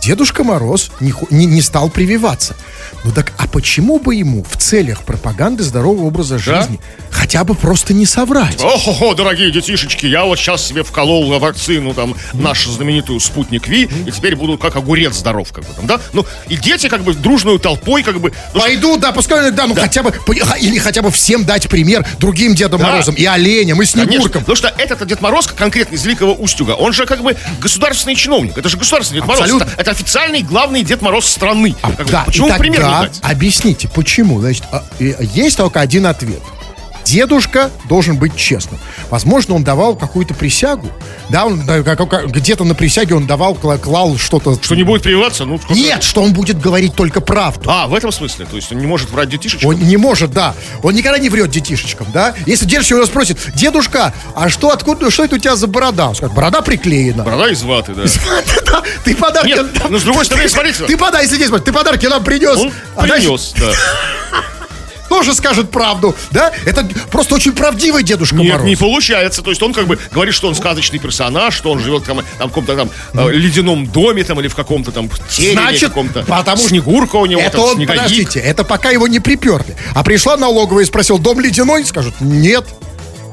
Дедушка 0.00 0.44
Мороз 0.44 0.90
не, 1.00 1.12
не, 1.30 1.46
не 1.46 1.60
стал 1.62 1.90
прививаться. 1.90 2.56
Ну 3.04 3.12
так, 3.12 3.32
а 3.38 3.46
почему 3.46 3.98
бы 3.98 4.14
ему 4.14 4.44
в 4.48 4.56
целях 4.56 5.04
пропаганды 5.04 5.62
здорового 5.62 6.06
образа 6.06 6.40
Да? 6.44 6.62
жизни 6.62 6.80
хотя 7.10 7.44
бы 7.44 7.54
просто 7.54 7.92
не 7.92 8.06
соврать? 8.06 8.62
Ох-хо-хо, 8.62 9.14
дорогие 9.14 9.50
детишечки, 9.50 10.06
я 10.06 10.24
вот 10.24 10.38
сейчас 10.38 10.66
себе 10.66 10.82
вколол 10.84 11.38
вакцину, 11.38 11.92
там, 11.94 12.14
нашу 12.32 12.70
знаменитую 12.72 13.20
спутник 13.20 13.68
Ви, 13.68 13.88
и 14.06 14.10
теперь 14.10 14.36
буду 14.36 14.58
как 14.58 14.76
огурец 14.76 15.14
здоров, 15.14 15.52
как 15.52 15.64
бы 15.64 15.74
там, 15.74 15.86
да? 15.86 16.00
Ну, 16.12 16.24
и 16.48 16.56
дети, 16.56 16.88
как 16.88 17.02
бы, 17.02 17.14
дружную 17.14 17.58
толпой, 17.58 18.02
как 18.02 18.20
бы... 18.20 18.32
ну, 18.54 18.60
Пойду, 18.60 18.96
да, 18.96 19.12
пускай, 19.12 19.50
да, 19.50 19.66
ну 19.66 19.74
хотя 19.74 20.02
бы, 20.02 20.12
или 20.60 20.78
хотя 20.78 21.02
бы 21.02 21.10
всем 21.10 21.44
дать 21.44 21.68
пример 21.68 22.06
другим 22.18 22.54
Дедом 22.54 22.80
Да. 22.80 22.88
Морозом 22.88 23.14
и 23.14 23.24
оленям, 23.24 23.80
и 23.82 23.86
Конечно, 23.86 24.04
Снегуркам. 24.06 24.42
потому 24.42 24.56
что 24.56 24.68
этот 24.78 25.06
Дед 25.06 25.20
Мороз, 25.20 25.46
конкретно 25.46 25.94
из 25.94 26.04
Великого 26.04 26.32
Устюга, 26.34 26.72
он 26.72 26.92
же 26.92 27.06
как 27.06 27.22
бы 27.22 27.36
государственный 27.60 28.14
чиновник. 28.14 28.56
Это 28.56 28.68
же 28.68 28.76
государственный 28.76 29.20
Дед 29.20 29.28
Мороз. 29.28 29.42
Абсолютно. 29.42 29.68
Это, 29.76 29.89
это 29.90 30.00
официальный 30.00 30.42
главный 30.42 30.82
Дед 30.82 31.02
Мороз 31.02 31.26
страны. 31.26 31.74
Как 31.82 32.06
бы, 32.06 32.12
Да, 32.12 32.22
Почему 32.24 32.48
и 32.48 32.58
пример 32.58 32.80
не 32.80 32.84
тогда 32.84 33.00
дать? 33.02 33.20
объясните, 33.22 33.88
почему? 33.88 34.40
Значит, 34.40 34.64
а, 34.72 34.84
есть 34.98 35.56
только 35.56 35.80
один 35.80 36.06
ответ. 36.06 36.40
Дедушка 37.04 37.70
должен 37.88 38.16
быть 38.16 38.36
честным. 38.36 38.78
Возможно, 39.10 39.54
он 39.54 39.64
давал 39.64 39.96
какую-то 39.96 40.34
присягу. 40.34 40.88
Да, 41.28 41.46
он 41.46 41.60
где-то 41.60 42.64
на 42.64 42.74
присяге 42.74 43.14
он 43.14 43.26
давал, 43.26 43.54
кла- 43.54 43.78
клал 43.78 44.16
что-то. 44.16 44.58
Что 44.62 44.74
не 44.74 44.82
будет 44.84 45.02
прививаться? 45.02 45.44
Ну, 45.44 45.58
сколько- 45.58 45.74
Нет, 45.74 46.02
что 46.02 46.22
он 46.22 46.32
будет 46.32 46.60
говорить 46.60 46.94
только 46.94 47.20
правду. 47.20 47.68
А, 47.70 47.86
в 47.86 47.94
этом 47.94 48.12
смысле? 48.12 48.46
То 48.46 48.56
есть 48.56 48.70
он 48.72 48.78
не 48.78 48.86
может 48.86 49.10
врать 49.10 49.28
детишечкам? 49.28 49.70
Он 49.70 49.76
не 49.78 49.96
может, 49.96 50.32
да. 50.32 50.54
Он 50.82 50.94
никогда 50.94 51.18
не 51.18 51.28
врет 51.30 51.50
детишечкам, 51.50 52.06
да. 52.12 52.34
Если 52.46 52.66
дедушка 52.66 52.94
его 52.94 53.06
спросит, 53.06 53.38
дедушка, 53.54 54.12
а 54.34 54.48
что, 54.48 54.70
откуда, 54.70 55.10
что 55.10 55.24
это 55.24 55.36
у 55.36 55.38
тебя 55.38 55.56
за 55.56 55.66
борода? 55.66 56.08
Он 56.08 56.14
скажет, 56.14 56.34
борода 56.34 56.60
приклеена. 56.62 57.24
Борода 57.24 57.48
из 57.50 57.62
ваты, 57.62 57.94
да. 57.94 58.04
Да, 58.66 58.82
Ты 59.04 59.14
подарки... 59.16 59.48
Нет, 59.48 59.66
но 59.88 59.98
с 59.98 60.02
другой 60.02 60.24
стороны, 60.26 60.48
смотрите. 60.48 60.84
Ты 60.84 60.96
подай, 60.96 61.22
если 61.24 61.36
здесь, 61.36 61.50
ты 61.64 61.72
подарки 61.72 62.06
нам 62.06 62.22
принес. 62.22 62.56
Он 62.56 62.72
А 62.96 63.02
принес, 63.02 63.52
да. 63.58 63.72
Тоже 65.10 65.34
скажет 65.34 65.70
правду, 65.70 66.14
да? 66.30 66.52
Это 66.64 66.88
просто 67.10 67.34
очень 67.34 67.52
правдивый 67.52 68.04
Дедушка 68.04 68.36
Нет, 68.36 68.52
Мороз. 68.52 68.66
не 68.66 68.76
получается. 68.76 69.42
То 69.42 69.50
есть 69.50 69.60
он 69.62 69.74
как 69.74 69.86
бы 69.88 69.98
говорит, 70.12 70.32
что 70.34 70.46
он 70.48 70.54
сказочный 70.54 71.00
персонаж, 71.00 71.52
что 71.52 71.72
он 71.72 71.80
живет 71.80 72.04
там, 72.04 72.18
там 72.38 72.48
в 72.48 72.52
каком-то 72.52 72.76
там 72.76 72.90
э, 73.14 73.30
ледяном 73.32 73.86
доме 73.88 74.22
там 74.22 74.38
или 74.40 74.46
в 74.46 74.54
каком-то 74.54 74.92
там 74.92 75.10
тереме 75.28 75.52
Значит, 75.60 75.88
каком-то. 75.90 76.22
потому- 76.22 76.62
Снегурка 76.62 77.16
у 77.16 77.26
него, 77.26 77.40
Это 77.40 77.56
там, 77.58 77.60
он, 77.62 77.74
снеговик. 77.74 78.02
подождите, 78.02 78.38
это 78.38 78.62
пока 78.64 78.90
его 78.90 79.08
не 79.08 79.18
приперли. 79.18 79.76
А 79.94 80.04
пришла 80.04 80.36
налоговая 80.36 80.84
и 80.84 80.86
спросил, 80.86 81.18
дом 81.18 81.40
ледяной? 81.40 81.84
Скажут, 81.84 82.14
нет. 82.20 82.64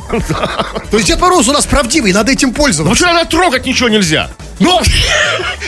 То 0.10 0.98
есть 0.98 1.08
Дед 1.08 1.20
Мороз 1.20 1.48
у 1.48 1.52
нас 1.52 1.66
правдивый, 1.66 2.14
надо 2.14 2.32
этим 2.32 2.50
Ну 2.50 2.54
пользоваться. 2.56 2.96
что, 2.96 3.14
надо 3.14 3.30
трогать 3.30 3.66
ничего 3.66 3.90
нельзя. 3.90 4.30
Ну, 4.60 4.82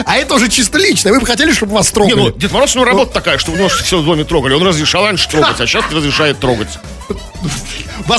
а 0.05 0.17
это 0.17 0.34
уже 0.36 0.50
чисто 0.50 0.77
лично. 0.79 1.12
Вы 1.12 1.19
бы 1.19 1.25
хотели, 1.25 1.51
чтобы 1.51 1.74
вас 1.74 1.88
Не, 1.89 1.93
трогали? 1.93 2.15
ну, 2.15 2.31
Дед 2.31 2.51
Мороз, 2.51 2.75
у 2.75 2.79
него 2.79 2.86
работа 2.86 3.12
такая, 3.13 3.38
что 3.38 3.51
у 3.51 3.55
него 3.55 3.67
все 3.69 4.00
в 4.00 4.05
доме 4.05 4.24
трогали. 4.24 4.53
Он 4.53 4.63
разрешал 4.65 5.05
раньше 5.05 5.27
трогать, 5.29 5.60
а 5.60 5.67
сейчас 5.67 5.84
не 5.89 5.96
разрешает 5.98 6.39
трогать. 6.39 6.69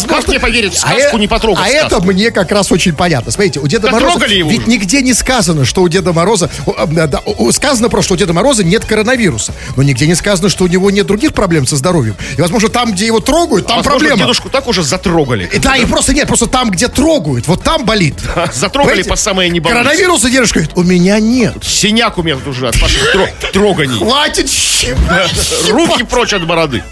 Как 0.09 0.29
мне 0.29 0.39
поверить 0.41 0.75
в 0.75 0.79
сказку, 0.79 1.17
э- 1.17 1.21
не 1.21 1.29
потрогать 1.29 1.65
А 1.65 1.69
сказку? 1.69 1.97
это 1.97 2.07
мне 2.07 2.31
как 2.31 2.51
раз 2.53 2.71
очень 2.73 2.93
понятно. 2.95 3.31
Смотрите, 3.33 3.61
у 3.61 3.67
Деда 3.67 3.89
Да 3.89 3.93
Мороза... 3.93 4.11
трогали 4.19 4.35
его 4.37 4.51
ведь 4.51 4.67
нигде 4.67 5.03
не 5.03 5.15
сказано, 5.15 5.65
что 5.65 5.83
у 5.83 5.89
Деда 5.89 6.13
Мороза... 6.13 6.51
э, 6.67 7.07
да, 7.07 7.21
Сказано 7.53 7.89
просто, 7.89 8.07
что 8.07 8.15
у 8.15 8.17
Деда 8.19 8.33
Мороза 8.33 8.65
нет 8.65 8.85
коронавируса. 8.85 9.53
Но 9.77 9.83
нигде 9.83 10.07
не 10.07 10.15
сказано, 10.15 10.49
что 10.49 10.65
у 10.65 10.67
него 10.67 10.91
нет 10.91 11.07
других 11.07 11.33
проблем 11.33 11.67
со 11.67 11.77
здоровьем. 11.77 12.17
И, 12.37 12.41
возможно, 12.41 12.69
там, 12.69 12.93
где 12.93 13.07
его 13.07 13.21
трогают, 13.21 13.67
там 13.67 13.75
А 13.75 13.83
возможно, 13.83 13.99
проблема. 14.01 14.19
дедушку 14.23 14.49
так 14.49 14.67
уже 14.69 14.83
затрогали. 14.83 15.49
И 15.53 15.59
Да, 15.59 15.77
и 15.77 15.85
просто 15.87 16.13
нет, 16.15 16.27
просто 16.29 16.47
там, 16.47 16.71
где 16.71 16.89
трогают, 16.89 17.47
вот 17.49 17.63
там 17.63 17.85
болит. 17.85 18.15
Затрогали 18.53 18.91
Понимаете? 18.91 19.11
по 19.11 19.17
самое 19.17 19.51
не 19.51 19.61
балуйся. 19.61 19.83
Коронавируса 19.83 20.31
дедушка 20.31 20.61
говорит, 20.61 20.77
у 20.77 20.83
меня 20.83 21.19
нет. 21.21 21.55
Синяк 21.63 22.19
у 22.19 22.23
меня 22.23 22.37
тут 22.37 22.49
уже 22.49 22.69
от 22.69 22.81
ваших 22.81 23.15
тро- 23.15 23.29
троганий. 23.53 23.99
Хватит 23.99 24.51
щипать. 24.51 25.31
Руки 25.71 26.03
прочь 26.05 26.33
от 26.33 26.47
бороды. 26.47 26.83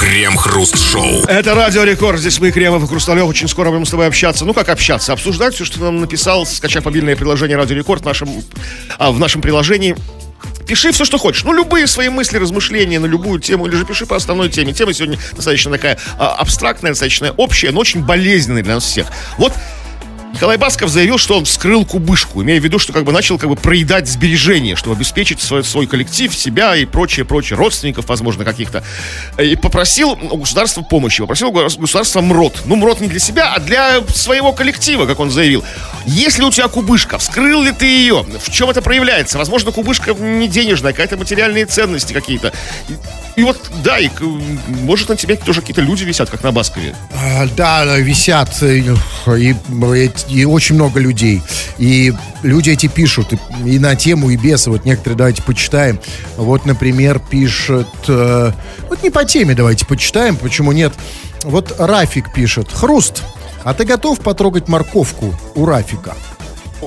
Крем-хруст-шоу. 0.00 1.24
Это 1.24 1.54
Радио 1.54 1.84
Рекорд. 1.84 2.20
Здесь 2.20 2.38
мы, 2.38 2.50
Кремов 2.50 2.84
и 2.84 2.86
Хрусталев. 2.86 3.26
Очень 3.26 3.48
скоро 3.48 3.70
будем 3.70 3.86
с 3.86 3.90
тобой 3.90 4.06
общаться. 4.06 4.44
Ну, 4.44 4.54
как 4.54 4.68
общаться? 4.68 5.12
Обсуждать 5.12 5.54
все, 5.54 5.64
что 5.64 5.78
ты 5.78 5.84
нам 5.84 6.00
написал, 6.00 6.46
скачав 6.46 6.84
мобильное 6.84 7.16
приложение 7.16 7.56
Радио 7.56 7.76
Рекорд 7.76 8.02
в 8.02 8.04
нашем, 8.04 8.28
а, 8.98 9.10
в 9.10 9.18
нашем 9.18 9.40
приложении. 9.42 9.96
Пиши 10.66 10.92
все, 10.92 11.04
что 11.04 11.18
хочешь. 11.18 11.44
Ну, 11.44 11.52
любые 11.52 11.86
свои 11.86 12.08
мысли, 12.08 12.38
размышления 12.38 12.98
на 12.98 13.06
любую 13.06 13.40
тему, 13.40 13.66
или 13.66 13.76
же 13.76 13.84
пиши 13.84 14.06
по 14.06 14.16
основной 14.16 14.48
теме. 14.48 14.72
Тема 14.72 14.92
сегодня 14.92 15.18
достаточно 15.32 15.72
такая 15.72 15.98
а, 16.18 16.34
абстрактная, 16.34 16.92
достаточно 16.92 17.32
общая, 17.32 17.70
но 17.70 17.80
очень 17.80 18.02
болезненная 18.02 18.62
для 18.62 18.74
нас 18.74 18.84
всех. 18.84 19.06
Вот 19.38 19.52
Николай 20.34 20.56
Басков 20.56 20.90
заявил, 20.90 21.16
что 21.16 21.38
он 21.38 21.44
вскрыл 21.44 21.84
кубышку, 21.84 22.42
имея 22.42 22.60
в 22.60 22.64
виду, 22.64 22.80
что 22.80 22.92
как 22.92 23.04
бы 23.04 23.12
начал 23.12 23.38
как 23.38 23.48
бы 23.48 23.54
проедать 23.54 24.08
сбережения, 24.08 24.74
чтобы 24.74 24.96
обеспечить 24.96 25.40
свой, 25.40 25.62
свой 25.62 25.86
коллектив, 25.86 26.34
себя 26.34 26.74
и 26.74 26.86
прочее, 26.86 27.24
прочее, 27.24 27.56
родственников, 27.56 28.08
возможно, 28.08 28.44
каких-то. 28.44 28.82
И 29.38 29.54
попросил 29.54 30.10
у 30.10 30.36
государства 30.36 30.82
помощи, 30.82 31.20
попросил 31.20 31.52
государства 31.52 32.20
МРОД. 32.20 32.62
Ну, 32.66 32.74
МРОД 32.74 33.02
не 33.02 33.08
для 33.08 33.20
себя, 33.20 33.52
а 33.54 33.60
для 33.60 34.02
своего 34.08 34.52
коллектива, 34.52 35.06
как 35.06 35.20
он 35.20 35.30
заявил. 35.30 35.62
Если 36.04 36.42
у 36.42 36.50
тебя 36.50 36.66
кубышка, 36.66 37.18
вскрыл 37.18 37.62
ли 37.62 37.70
ты 37.70 37.86
ее? 37.86 38.26
В 38.40 38.50
чем 38.50 38.68
это 38.70 38.82
проявляется? 38.82 39.38
Возможно, 39.38 39.70
кубышка 39.70 40.14
не 40.14 40.48
денежная, 40.48 40.90
какая-то 40.92 41.16
материальные 41.16 41.66
ценности 41.66 42.12
какие-то. 42.12 42.52
И, 43.36 43.42
вот, 43.42 43.60
да, 43.82 43.98
и, 43.98 44.10
может, 44.66 45.08
на 45.08 45.16
тебе 45.16 45.36
тоже 45.36 45.60
какие-то 45.60 45.80
люди 45.80 46.04
висят, 46.04 46.30
как 46.30 46.42
на 46.42 46.52
Баскове. 46.52 46.94
А, 47.12 47.46
Да, 47.56 47.96
висят 47.98 48.62
и, 48.62 48.80
и- 48.80 49.56
и 50.28 50.44
очень 50.44 50.74
много 50.74 51.00
людей. 51.00 51.42
И 51.78 52.12
люди 52.42 52.70
эти 52.70 52.86
пишут 52.86 53.32
и, 53.32 53.38
и 53.66 53.78
на 53.78 53.96
тему, 53.96 54.30
и 54.30 54.36
без. 54.36 54.66
Вот 54.66 54.84
некоторые 54.84 55.16
давайте 55.16 55.42
почитаем. 55.42 56.00
Вот, 56.36 56.66
например, 56.66 57.18
пишет... 57.18 57.88
э, 58.08 58.52
вот 58.88 59.02
не 59.02 59.10
по 59.10 59.24
теме 59.24 59.54
давайте 59.54 59.86
почитаем, 59.86 60.36
почему 60.36 60.72
нет. 60.72 60.92
Вот 61.44 61.74
Рафик 61.78 62.32
пишет. 62.32 62.68
Хруст, 62.72 63.22
а 63.64 63.74
ты 63.74 63.84
готов 63.84 64.20
потрогать 64.20 64.68
морковку 64.68 65.34
у 65.54 65.66
Рафика? 65.66 66.14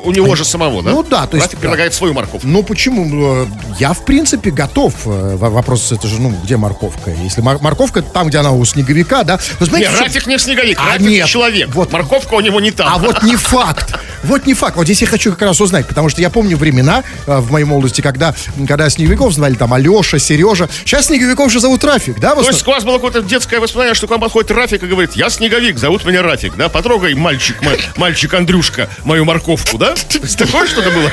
У 0.04 0.12
него 0.12 0.36
же 0.36 0.46
самого, 0.46 0.82
да? 0.84 0.92
Ну 0.92 1.04
да, 1.04 1.27
то 1.27 1.38
есть, 1.38 1.51
да. 1.51 1.58
предлагает 1.58 1.94
свою 1.94 2.13
морковку. 2.13 2.48
Ну 2.48 2.63
почему? 2.63 3.44
Э, 3.44 3.48
Я, 3.80 3.94
в 3.94 4.06
принципе, 4.06 4.51
готов. 4.51 4.94
Э, 5.06 5.36
Вопрос, 5.38 5.92
это 5.92 6.08
же, 6.08 6.20
ну, 6.22 6.34
где 6.44 6.58
морковка? 6.58 7.12
Если 7.12 7.42
мор- 7.42 7.62
морковка 7.62 8.01
там, 8.01 8.27
где 8.27 8.38
она 8.39 8.51
у 8.51 8.63
снеговика, 8.66 9.24
да? 9.24 9.39
Но 9.60 9.66
знаете, 9.66 9.89
Нет, 9.92 10.00
Рафик 10.01 10.27
не 10.27 10.38
снеговик, 10.39 10.77
А, 10.80 10.94
Рафик 10.94 11.08
нет, 11.08 11.27
человек. 11.27 11.70
вот. 11.74 11.92
Морковка 11.92 12.34
у 12.36 12.39
него 12.42 12.60
не 12.60 12.72
там. 12.72 12.88
А 12.94 12.98
вот 12.98 13.24
не 13.24 13.36
факт. 13.36 13.96
Вот 14.24 14.46
не 14.46 14.54
факт. 14.54 14.75
Вот 14.75 14.86
здесь 14.86 15.01
я 15.01 15.08
хочу 15.08 15.32
как 15.32 15.42
раз 15.44 15.62
узнать, 15.62 15.88
потому 15.88 16.10
что 16.10 16.22
я 16.22 16.30
помню 16.30 16.58
времена 16.58 17.04
э, 17.27 17.38
в 17.39 17.51
моей 17.51 17.66
молодости, 17.66 18.01
когда, 18.01 18.34
когда 18.68 18.89
снеговиков 18.89 19.34
знали 19.34 19.54
там 19.54 19.74
Алеша, 19.74 20.20
Сережа. 20.20 20.68
Сейчас 20.86 21.06
снеговиков 21.08 21.51
же 21.51 21.60
зовут 21.60 21.84
Рафик, 21.84 22.20
да? 22.20 22.36
То 22.36 22.42
есть 22.48 22.68
у 22.68 22.72
вас 22.72 22.84
было 22.84 22.96
какое-то 22.96 23.22
детское 23.22 23.60
воспоминание, 23.60 23.96
что 23.96 24.08
к 24.08 24.10
вам 24.10 24.20
подходит 24.20 24.51
Рафик 24.51 24.84
и 24.84 24.88
говорит, 24.88 25.13
я 25.16 25.30
снеговик, 25.30 25.77
зовут 25.77 26.04
меня 26.06 26.22
Рафик, 26.24 26.56
да? 26.56 26.68
Потрогай, 26.70 27.13
мальчик, 27.13 27.62
ма- 27.62 27.72
мальчик 27.96 28.34
Андрюшка, 28.34 28.89
мою 29.04 29.24
морковку, 29.25 29.77
да? 29.77 29.87
Есть 30.22 30.38
Такое 30.38 30.67
что-то 30.67 30.89
было? 30.91 31.12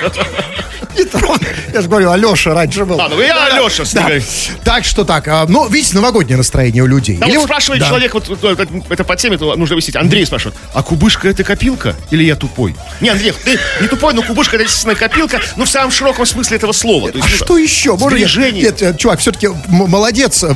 Не 0.96 1.04
трогай. 1.04 1.48
Я 1.72 1.80
же 1.82 1.88
говорю, 1.88 2.10
Алеша 2.10 2.54
раньше 2.54 2.84
был. 2.84 3.00
А, 3.00 3.08
ну 3.08 3.20
я 3.20 3.46
Алеша 3.46 3.82
Да. 3.92 4.08
Так 4.62 4.84
что 4.84 5.04
так. 5.04 5.26
а, 5.26 5.44
Ну, 5.48 5.68
видите, 5.68 5.96
новогоднее 5.96 6.36
настроение 6.36 6.84
у 6.84 6.86
людей. 6.86 7.16
Да 7.16 7.26
Или 7.26 7.36
вот 7.36 7.46
спрашивает 7.46 7.80
да. 7.80 7.88
человек, 7.88 8.14
вот, 8.14 8.28
это, 8.30 8.68
это 8.88 9.02
по 9.04 9.16
теме, 9.16 9.36
то 9.36 9.56
нужно 9.56 9.74
выяснить. 9.74 9.96
Андрей 9.96 10.24
спрашивает, 10.24 10.56
а 10.72 10.82
кубышка 10.84 11.28
это 11.28 11.42
копилка 11.42 11.96
или 12.10 12.22
я 12.22 12.36
тупой? 12.36 12.76
Не, 13.00 13.08
Андрей, 13.08 13.32
ты 13.44 13.58
не 13.80 13.88
тупой, 13.88 14.14
но 14.14 14.22
кубышка 14.22 14.54
это 14.56 14.64
естественно 14.64 14.94
копилка, 14.94 15.40
но 15.56 15.64
в 15.64 15.68
самом 15.68 15.90
широком 15.90 16.26
смысле 16.26 16.58
этого 16.58 16.70
слова. 16.72 17.10
То 17.10 17.18
А 17.18 17.26
есть, 17.26 17.40
ну, 17.40 17.44
что 17.46 17.58
еще? 17.58 17.96
Может, 17.96 18.18
нет, 18.18 18.30
Сбережение. 18.30 18.62
Нет, 18.62 18.82
э, 18.82 18.96
чувак, 18.96 19.18
все-таки 19.18 19.48
молодец. 19.66 20.44
Э, 20.44 20.54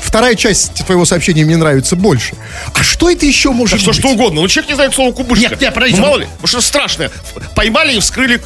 Вторая 0.00 0.34
часть 0.34 0.84
твоего 0.84 1.04
сообщения 1.04 1.44
мне 1.44 1.56
нравится 1.56 1.94
больше. 1.94 2.34
А 2.74 2.82
что 2.82 3.08
это 3.08 3.24
еще 3.24 3.52
может 3.52 3.74
Да 3.74 3.78
что, 3.80 3.90
быть? 3.90 3.98
что 4.00 4.08
угодно. 4.08 4.40
Ну, 4.40 4.48
человек 4.48 4.70
не 4.70 4.74
знает 4.74 4.94
слово 4.94 5.12
кубышка. 5.12 5.50
Нет, 5.50 5.60
нет, 5.60 5.74
подождите, 5.74 6.00
Ну, 6.00 6.06
мало 6.08 6.18
ли. 6.18 6.26
Ну, 6.40 6.46
что 6.48 6.60
страшное. 6.60 7.10
Поймали 7.56 7.94
и 7.94 8.00
вскрыли, 8.00 8.38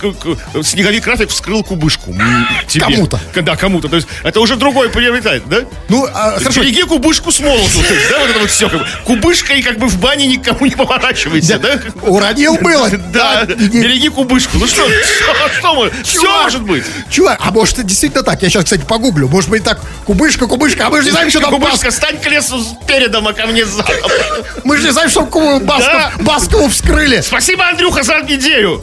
снеговик 0.63 1.05
Рафик 1.05 1.31
вскрыл 1.31 1.65
кубышку. 1.65 2.15
Кому-то. 2.79 3.19
Да, 3.43 3.57
кому-то. 3.57 3.89
То 3.89 3.97
есть, 3.97 4.07
это 4.23 4.39
уже 4.41 4.55
другой 4.55 4.89
приобретает, 4.89 5.49
да? 5.49 5.63
Ну, 5.89 6.07
а, 6.15 6.39
хорошо. 6.39 6.61
Береги 6.63 6.85
кубышку 6.85 7.33
с 7.33 7.41
молоту. 7.41 7.83
То 7.87 7.93
есть, 7.93 8.09
да, 8.09 8.19
вот 8.21 8.31
это 8.31 8.39
вот 8.39 8.51
все. 8.51 8.69
Как 8.71 8.79
бы. 8.79 8.87
Кубышка 9.05 9.55
и 9.55 9.63
как 9.63 9.79
бы 9.79 9.89
в 9.89 9.99
бане 9.99 10.29
никому 10.29 10.65
не 10.65 10.77
поворачивайся, 10.77 11.59
да? 11.59 11.81
Уронил 12.03 12.57
было. 12.59 12.89
Да, 13.11 13.45
не- 13.49 13.81
береги 13.81 14.09
кубышку. 14.09 14.59
Ну 14.59 14.67
что, 14.69 14.87
что, 14.89 15.49
что? 15.59 15.91
Все 16.05 16.43
может 16.43 16.63
быть. 16.63 16.85
Чувак, 17.11 17.41
а 17.45 17.51
может 17.51 17.79
это 17.79 17.89
действительно 17.89 18.23
так? 18.23 18.41
Я 18.43 18.49
сейчас, 18.49 18.63
кстати, 18.65 18.83
погуглю. 18.83 19.27
Может 19.27 19.51
быть 19.51 19.65
так, 19.65 19.81
кубышка, 20.07 20.47
кубышка, 20.47 20.87
а 20.87 20.91
мы 20.91 21.01
же 21.01 21.07
не 21.07 21.11
знаем, 21.11 21.31
что 21.31 21.41
там. 21.41 21.51
Кубышка, 21.51 21.91
стань 21.91 22.19
к 22.19 22.27
лесу 22.27 22.65
передом, 22.87 23.27
а 23.27 23.33
ко 23.33 23.49
мне 23.49 23.65
задом. 23.65 23.97
Мы 24.63 24.77
же 24.77 24.85
не 24.85 24.93
знаем, 24.93 25.11
что 25.11 25.23
Басков, 25.23 25.93
Да. 25.93 26.13
Баскову 26.21 26.69
вскрыли. 26.69 27.21
Спасибо, 27.21 27.69
Андрюха, 27.69 28.05
за 28.05 28.21
идею. 28.29 28.83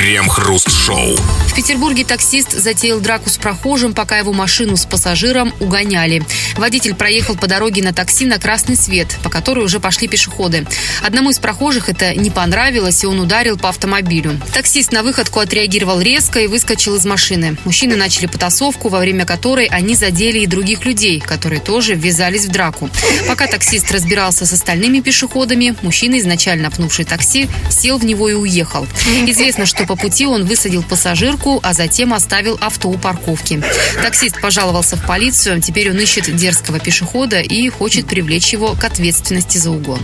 Крем-хруст-шоу. 0.00 1.14
В 1.48 1.54
Петербурге 1.54 2.06
таксист 2.06 2.52
затеял 2.52 3.00
драку 3.00 3.28
с 3.28 3.36
прохожим, 3.36 3.92
пока 3.92 4.16
его 4.16 4.32
машину 4.32 4.78
с 4.78 4.86
пассажиром 4.86 5.52
угоняли. 5.60 6.22
Водитель 6.56 6.94
проехал 6.94 7.36
по 7.36 7.46
дороге 7.46 7.82
на 7.82 7.92
такси 7.92 8.24
на 8.24 8.38
красный 8.38 8.76
свет, 8.76 9.18
по 9.22 9.28
которой 9.28 9.62
уже 9.62 9.78
пошли 9.78 10.08
пешеходы. 10.08 10.66
Одному 11.02 11.28
из 11.28 11.38
прохожих 11.38 11.90
это 11.90 12.14
не 12.14 12.30
понравилось, 12.30 13.04
и 13.04 13.06
он 13.06 13.20
ударил 13.20 13.58
по 13.58 13.68
автомобилю. 13.68 14.40
Таксист 14.54 14.90
на 14.90 15.02
выходку 15.02 15.38
отреагировал 15.40 16.00
резко 16.00 16.40
и 16.40 16.46
выскочил 16.46 16.96
из 16.96 17.04
машины. 17.04 17.58
Мужчины 17.66 17.94
начали 17.94 18.24
потасовку, 18.24 18.88
во 18.88 19.00
время 19.00 19.26
которой 19.26 19.66
они 19.66 19.94
задели 19.96 20.38
и 20.38 20.46
других 20.46 20.86
людей, 20.86 21.20
которые 21.20 21.60
тоже 21.60 21.94
ввязались 21.94 22.46
в 22.46 22.50
драку. 22.50 22.88
Пока 23.28 23.46
таксист 23.48 23.92
разбирался 23.92 24.46
с 24.46 24.52
остальными 24.54 25.00
пешеходами, 25.00 25.76
мужчина, 25.82 26.18
изначально 26.20 26.70
пнувший 26.70 27.04
такси, 27.04 27.50
сел 27.68 27.98
в 27.98 28.04
него 28.06 28.30
и 28.30 28.32
уехал. 28.32 28.86
Известно, 29.26 29.66
что 29.66 29.89
по 29.90 29.96
пути 29.96 30.24
он 30.24 30.44
высадил 30.44 30.84
пассажирку, 30.84 31.58
а 31.64 31.72
затем 31.72 32.14
оставил 32.14 32.56
авто 32.60 32.88
у 32.88 32.96
парковки. 32.96 33.60
Таксист 34.00 34.40
пожаловался 34.40 34.94
в 34.94 35.04
полицию, 35.04 35.60
теперь 35.60 35.90
он 35.90 35.98
ищет 35.98 36.32
дерзкого 36.36 36.78
пешехода 36.78 37.40
и 37.40 37.68
хочет 37.70 38.06
привлечь 38.06 38.52
его 38.52 38.76
к 38.76 38.84
ответственности 38.84 39.58
за 39.58 39.72
угон. 39.72 39.98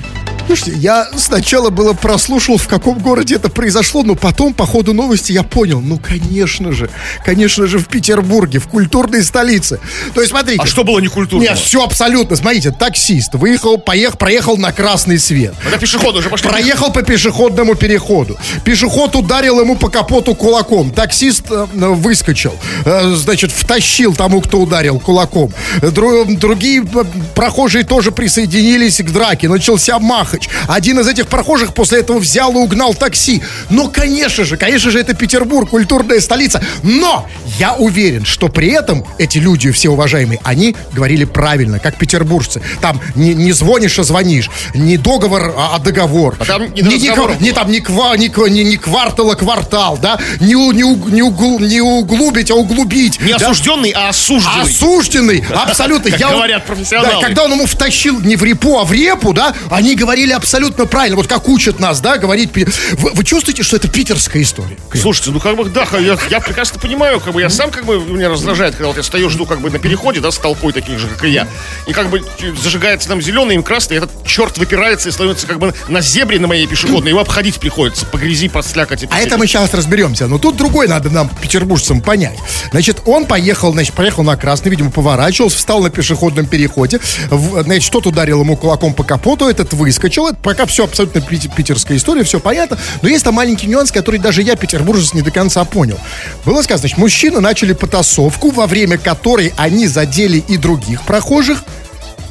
Слушайте, 0.46 0.78
я 0.78 1.08
сначала 1.16 1.70
было 1.70 1.92
прослушал, 1.92 2.56
в 2.56 2.68
каком 2.68 3.00
городе 3.00 3.34
это 3.34 3.48
произошло, 3.48 4.04
но 4.04 4.14
потом, 4.14 4.54
по 4.54 4.64
ходу 4.64 4.92
новости, 4.92 5.32
я 5.32 5.42
понял, 5.42 5.80
ну, 5.80 5.98
конечно 5.98 6.70
же, 6.72 6.88
конечно 7.24 7.66
же, 7.66 7.78
в 7.78 7.88
Петербурге, 7.88 8.60
в 8.60 8.68
культурной 8.68 9.24
столице. 9.24 9.80
То 10.14 10.20
есть, 10.20 10.30
смотрите. 10.30 10.62
А 10.62 10.66
что 10.66 10.84
было 10.84 11.00
некультурно? 11.00 11.42
Нет, 11.42 11.58
все 11.58 11.82
абсолютно. 11.82 12.36
Смотрите, 12.36 12.70
таксист 12.70 13.34
выехал, 13.34 13.78
поехал, 13.78 14.16
проехал 14.16 14.56
на 14.56 14.70
красный 14.72 15.18
свет. 15.18 15.52
Это 15.66 15.78
пешеходы 15.78 16.20
уже 16.20 16.28
пошли. 16.30 16.48
Проехал 16.48 16.92
по 16.92 17.02
пешеходному 17.02 17.74
переходу. 17.74 18.38
Пешеход 18.64 19.16
ударил 19.16 19.60
ему 19.60 19.74
по 19.76 19.88
капоту 19.88 20.36
кулаком. 20.36 20.92
Таксист 20.92 21.50
э, 21.50 21.66
выскочил. 21.74 22.54
Э, 22.84 23.14
значит, 23.16 23.50
втащил 23.50 24.14
тому, 24.14 24.40
кто 24.40 24.60
ударил 24.60 25.00
кулаком. 25.00 25.52
Дру- 25.80 26.36
другие 26.36 26.82
э, 26.82 27.04
прохожие 27.34 27.82
тоже 27.82 28.12
присоединились 28.12 28.98
к 28.98 29.10
драке. 29.10 29.48
Начался 29.48 29.98
мах. 29.98 30.35
Выехать. 30.36 30.48
Один 30.68 31.00
из 31.00 31.08
этих 31.08 31.26
прохожих 31.26 31.74
после 31.74 32.00
этого 32.00 32.18
взял 32.18 32.52
и 32.52 32.56
угнал 32.56 32.94
такси. 32.94 33.42
Но, 33.70 33.88
конечно 33.88 34.44
же, 34.44 34.56
конечно 34.56 34.90
же, 34.90 35.00
это 35.00 35.14
Петербург, 35.14 35.70
культурная 35.70 36.20
столица. 36.20 36.62
Но 36.82 37.26
я 37.58 37.74
уверен, 37.74 38.24
что 38.24 38.48
при 38.48 38.68
этом 38.68 39.04
эти 39.18 39.38
люди, 39.38 39.70
все 39.70 39.90
уважаемые, 39.90 40.40
они 40.42 40.76
говорили 40.92 41.24
правильно, 41.24 41.78
как 41.78 41.96
петербуржцы. 41.96 42.60
Там 42.80 43.00
не, 43.14 43.34
не 43.34 43.52
звонишь, 43.52 43.98
а 43.98 44.04
звонишь. 44.04 44.50
Не 44.74 44.96
договор, 44.96 45.54
а, 45.56 45.76
а 45.76 45.78
договор. 45.78 46.36
А 46.38 46.44
там 46.44 46.62
не 46.74 46.82
не, 46.82 46.98
не, 47.40 47.52
там 47.52 47.70
не, 47.70 47.80
ква, 47.80 48.16
не, 48.16 48.30
не, 48.50 48.64
не 48.64 48.76
квартал, 48.76 49.30
а 49.30 49.36
квартал, 49.36 49.98
да? 50.00 50.18
Не, 50.40 50.54
не, 50.54 50.82
не, 51.12 51.22
угл- 51.22 51.60
не 51.60 51.80
углубить, 51.80 52.50
а 52.50 52.54
углубить. 52.54 53.20
Не 53.20 53.32
да? 53.32 53.36
осужденный, 53.36 53.90
а 53.90 54.08
осужденный. 54.08 54.62
Осужденный, 54.62 55.44
абсолютно. 55.54 56.10
Как 56.10 56.20
Я 56.20 56.30
говорят 56.30 56.66
профессионалы. 56.66 57.20
Да, 57.20 57.26
когда 57.26 57.44
он 57.44 57.52
ему 57.52 57.66
втащил 57.66 58.20
не 58.20 58.36
в 58.36 58.42
репу, 58.42 58.78
а 58.78 58.84
в 58.84 58.92
репу, 58.92 59.32
да, 59.32 59.54
они 59.70 59.94
говорили 59.94 60.25
абсолютно 60.32 60.86
правильно. 60.86 61.16
Вот 61.16 61.26
как 61.26 61.48
учат 61.48 61.80
нас, 61.80 62.00
да, 62.00 62.18
говорить. 62.18 62.50
Вы, 62.54 63.12
вы 63.12 63.24
чувствуете, 63.24 63.62
что 63.62 63.76
это 63.76 63.88
питерская 63.88 64.42
история? 64.42 64.76
Слушайте, 64.94 65.30
ну 65.30 65.40
как 65.40 65.56
бы, 65.56 65.64
да, 65.66 65.86
я, 65.98 66.16
я 66.30 66.40
прекрасно 66.40 66.78
понимаю, 66.80 67.20
как 67.20 67.32
бы 67.34 67.40
я 67.40 67.50
сам 67.50 67.70
как 67.70 67.84
бы 67.84 67.98
меня 67.98 68.28
раздражает, 68.28 68.74
когда 68.74 68.88
вот 68.88 68.96
я 68.96 69.02
стою, 69.02 69.30
жду 69.30 69.46
как 69.46 69.60
бы 69.60 69.70
на 69.70 69.78
переходе, 69.78 70.20
да, 70.20 70.30
с 70.30 70.38
толпой 70.38 70.72
таких 70.72 70.98
же, 70.98 71.08
как 71.08 71.24
и 71.24 71.30
я. 71.30 71.46
И 71.86 71.92
как 71.92 72.08
бы 72.10 72.22
зажигается 72.62 73.08
там 73.08 73.20
зеленый, 73.20 73.54
им 73.56 73.62
красный, 73.62 73.96
и 73.96 73.98
этот 73.98 74.10
черт 74.24 74.58
выпирается 74.58 75.08
и 75.08 75.12
становится 75.12 75.46
как 75.46 75.58
бы 75.58 75.74
на 75.88 76.00
зебре 76.00 76.38
на 76.38 76.46
моей 76.46 76.66
пешеходной, 76.66 77.10
его 77.10 77.20
обходить 77.20 77.58
приходится 77.60 78.06
по 78.06 78.16
грязи, 78.16 78.48
по 78.48 78.62
слякоти. 78.62 79.08
А 79.10 79.18
это 79.20 79.36
мы 79.38 79.46
сейчас 79.46 79.72
разберемся. 79.74 80.26
Но 80.26 80.38
тут 80.38 80.56
другой 80.56 80.88
надо 80.88 81.10
нам, 81.10 81.28
петербуржцам, 81.28 82.00
понять. 82.00 82.38
Значит, 82.70 83.02
он 83.04 83.26
поехал, 83.26 83.72
значит, 83.72 83.94
поехал 83.94 84.22
на 84.22 84.36
красный, 84.36 84.70
видимо, 84.70 84.90
поворачивался, 84.90 85.56
встал 85.56 85.80
на 85.82 85.90
пешеходном 85.90 86.46
переходе. 86.46 87.00
В- 87.30 87.62
значит, 87.62 87.82
что-то 87.84 88.08
ударил 88.08 88.40
ему 88.40 88.56
кулаком 88.56 88.94
по 88.94 89.04
капоту, 89.04 89.48
этот 89.48 89.72
выскочил. 89.74 90.15
Это 90.24 90.36
пока 90.36 90.66
все 90.66 90.84
абсолютно 90.84 91.20
пит- 91.20 91.54
питерская 91.54 91.96
история, 91.96 92.24
все 92.24 92.40
понятно. 92.40 92.78
Но 93.02 93.08
есть 93.08 93.24
там 93.24 93.34
маленький 93.34 93.66
нюанс, 93.66 93.92
который 93.92 94.18
даже 94.18 94.42
я, 94.42 94.56
петербуржец, 94.56 95.12
не 95.12 95.22
до 95.22 95.30
конца 95.30 95.64
понял. 95.64 95.98
Было 96.44 96.62
сказано, 96.62 96.80
значит, 96.80 96.98
мужчины 96.98 97.40
начали 97.40 97.72
потасовку, 97.72 98.50
во 98.50 98.66
время 98.66 98.98
которой 98.98 99.52
они 99.56 99.86
задели 99.86 100.38
и 100.48 100.56
других 100.56 101.02
прохожих, 101.02 101.62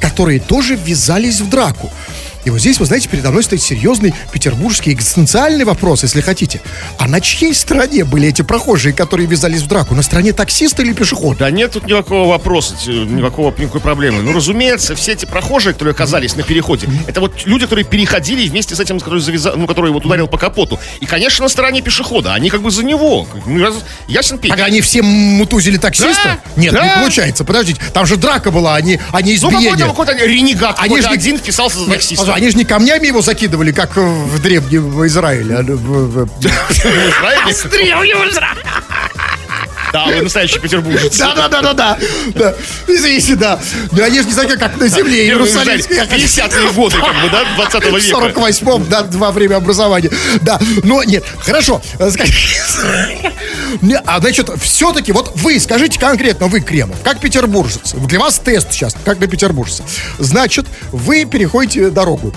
которые 0.00 0.40
тоже 0.40 0.76
ввязались 0.76 1.40
в 1.40 1.48
драку. 1.48 1.90
И 2.46 2.50
вот 2.50 2.60
здесь, 2.60 2.78
вы 2.78 2.86
знаете, 2.86 3.08
передо 3.08 3.32
мной 3.32 3.42
стоит 3.42 3.60
серьезный 3.60 4.14
петербургский 4.32 4.92
экзистенциальный 4.92 5.64
вопрос, 5.64 6.04
если 6.04 6.20
хотите. 6.20 6.60
А 6.96 7.08
на 7.08 7.20
чьей 7.20 7.52
стороне 7.52 8.04
были 8.04 8.28
эти 8.28 8.42
прохожие, 8.42 8.94
которые 8.94 9.26
ввязались 9.26 9.62
в 9.62 9.66
драку? 9.66 9.96
На 9.96 10.02
стороне 10.04 10.32
таксиста 10.32 10.82
или 10.82 10.92
пешехода? 10.92 11.40
Да 11.40 11.50
нет 11.50 11.72
тут 11.72 11.86
никакого 11.86 12.28
вопроса, 12.28 12.74
т- 12.76 12.92
никакого, 12.92 13.52
никакой 13.58 13.80
проблемы. 13.80 14.22
Ну, 14.22 14.32
разумеется, 14.32 14.94
все 14.94 15.12
эти 15.14 15.26
прохожие, 15.26 15.72
которые 15.72 15.90
оказались 15.90 16.36
на 16.36 16.44
переходе, 16.44 16.88
это 17.08 17.20
вот 17.20 17.32
люди, 17.46 17.64
которые 17.64 17.84
переходили 17.84 18.48
вместе 18.48 18.76
с 18.76 18.80
этим, 18.80 19.00
который, 19.00 19.20
завяза- 19.20 19.56
ну, 19.56 19.66
который 19.66 19.90
вот 19.90 20.06
ударил 20.06 20.28
по 20.28 20.38
капоту. 20.38 20.78
И, 21.00 21.06
конечно, 21.06 21.42
на 21.42 21.48
стороне 21.48 21.82
пешехода, 21.82 22.32
они 22.32 22.48
как 22.48 22.62
бы 22.62 22.70
за 22.70 22.84
него. 22.84 23.26
Ясен 24.06 24.38
пень. 24.38 24.52
Так 24.52 24.60
они 24.60 24.80
все 24.82 25.02
мутузили 25.02 25.78
таксиста? 25.78 26.38
Да, 26.54 26.60
Нет, 26.62 26.72
да. 26.72 26.84
не 26.86 27.00
получается. 27.00 27.42
Подождите, 27.44 27.80
там 27.92 28.06
же 28.06 28.16
драка 28.16 28.52
была, 28.52 28.80
не, 28.80 29.00
а 29.10 29.20
не 29.20 29.32
Ну, 29.32 29.48
избиение. 29.50 29.70
какой-то, 29.86 30.12
какой-то 30.14 30.26
ренегат, 30.26 30.76
Они 30.78 30.90
какой-то 30.90 31.08
ж 31.08 31.10
не- 31.10 31.16
один 31.16 31.38
вписался 31.38 31.80
за 31.80 31.90
таксиста. 31.90 32.35
Они 32.36 32.50
же 32.50 32.58
не 32.58 32.66
камнями 32.66 33.06
его 33.06 33.22
закидывали, 33.22 33.72
как 33.72 33.96
в 33.96 34.42
древнем 34.42 35.06
Израиле. 35.06 35.56
а 35.56 35.62
в- 35.62 35.74
в- 35.74 36.28
Да, 39.96 40.04
вы 40.04 40.20
настоящий 40.20 40.58
петербуржец. 40.58 41.16
Да, 41.16 41.34
да, 41.34 41.48
да, 41.48 41.62
да, 41.62 41.72
да. 41.72 41.98
да. 42.34 42.54
Извините, 42.86 43.34
да. 43.34 43.58
Ну, 43.92 44.04
они 44.04 44.20
же 44.20 44.26
не 44.26 44.32
знаю, 44.32 44.58
как 44.58 44.78
на 44.78 44.88
земле. 44.88 45.26
Израиль, 45.26 45.80
50-е 45.80 46.72
годы, 46.72 46.96
как 46.98 47.22
бы, 47.22 47.30
да, 47.30 47.44
20 47.56 47.84
В 47.92 47.96
века. 47.96 48.40
48-м, 48.40 48.88
да, 48.90 49.06
во 49.12 49.30
время 49.32 49.56
образования. 49.56 50.10
Да, 50.42 50.60
но 50.82 51.02
нет, 51.02 51.24
хорошо. 51.38 51.80
э, 51.98 52.10
А 54.04 54.20
значит, 54.20 54.50
все-таки, 54.60 55.12
вот 55.12 55.32
вы, 55.36 55.58
скажите 55.58 55.98
конкретно, 55.98 56.48
вы, 56.48 56.60
Кремов, 56.60 56.96
как 57.02 57.18
петербуржец, 57.20 57.94
для 57.94 58.18
вас 58.20 58.38
тест 58.38 58.72
сейчас, 58.72 58.94
как 59.02 59.18
для 59.18 59.28
петербуржца. 59.28 59.82
Значит, 60.18 60.66
вы 60.92 61.24
переходите 61.24 61.88
дорогу, 61.88 62.34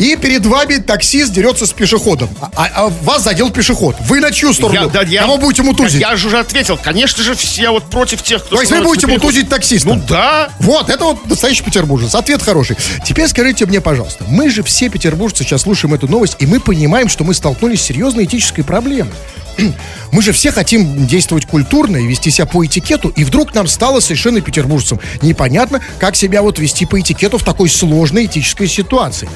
и 0.00 0.16
перед 0.16 0.46
вами 0.46 0.76
таксист 0.78 1.32
дерется 1.32 1.66
с 1.66 1.72
пешеходом, 1.72 2.28
а, 2.40 2.50
а- 2.56 2.70
а 2.74 2.86
вас 3.02 3.22
задел 3.22 3.50
пешеход. 3.50 3.96
Вы 4.00 4.20
на 4.20 4.32
чью 4.32 4.52
сторону? 4.54 4.80
Я- 4.80 4.86
да, 4.88 5.02
я- 5.02 5.20
Кого 5.22 5.36
будете 5.36 5.62
мутузить? 5.62 6.00
Я 6.00 6.16
же 6.16 6.28
уже 6.28 6.38
ответил. 6.38 6.78
Конечно 6.82 7.22
же, 7.22 7.34
все 7.34 7.62
я 7.62 7.70
вот 7.70 7.84
против 7.90 8.22
тех, 8.22 8.42
кто... 8.44 8.56
То 8.56 8.62
есть 8.62 8.72
вы 8.72 8.80
будете 8.82 9.06
переход. 9.06 9.24
мутузить 9.24 9.48
таксиста? 9.50 9.88
Ну 9.88 10.02
да. 10.08 10.48
Вот, 10.58 10.88
это 10.88 11.04
вот 11.04 11.26
настоящий 11.26 11.62
петербуржец. 11.62 12.14
Ответ 12.14 12.42
хороший. 12.42 12.76
Теперь 13.04 13.28
скажите 13.28 13.66
мне, 13.66 13.80
пожалуйста, 13.82 14.24
мы 14.26 14.48
же 14.48 14.62
все 14.62 14.88
петербуржцы 14.88 15.44
сейчас 15.44 15.62
слушаем 15.62 15.92
эту 15.94 16.08
новость, 16.08 16.36
и 16.38 16.46
мы 16.46 16.60
понимаем, 16.60 17.08
что 17.10 17.22
мы 17.24 17.34
столкнулись 17.34 17.80
с 17.82 17.84
серьезной 17.84 18.24
этической 18.24 18.64
проблемой. 18.64 19.12
Мы 20.12 20.22
же 20.22 20.32
все 20.32 20.52
хотим 20.52 21.06
действовать 21.06 21.44
культурно 21.46 21.96
и 21.96 22.06
вести 22.06 22.30
себя 22.30 22.46
по 22.46 22.64
этикету, 22.64 23.08
и 23.10 23.24
вдруг 23.24 23.54
нам 23.54 23.66
стало 23.66 24.00
совершенно 24.00 24.40
петербуржцам 24.40 25.00
непонятно, 25.22 25.80
как 25.98 26.16
себя 26.16 26.40
вот 26.42 26.58
вести 26.58 26.86
по 26.86 26.98
этикету 27.00 27.36
в 27.36 27.44
такой 27.44 27.68
сложной 27.68 28.24
этической 28.26 28.68
ситуации. 28.68 29.28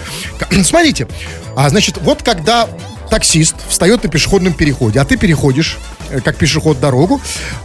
Смотрите, 0.65 1.09
а, 1.57 1.69
значит, 1.69 1.99
вот 1.99 2.23
когда 2.23 2.69
таксист 3.11 3.57
встает 3.69 4.03
на 4.03 4.09
пешеходном 4.09 4.53
переходе, 4.53 5.01
а 5.01 5.05
ты 5.05 5.17
переходишь, 5.17 5.79
э, 6.11 6.21
как 6.21 6.37
пешеход, 6.37 6.81
дорогу, 6.81 7.21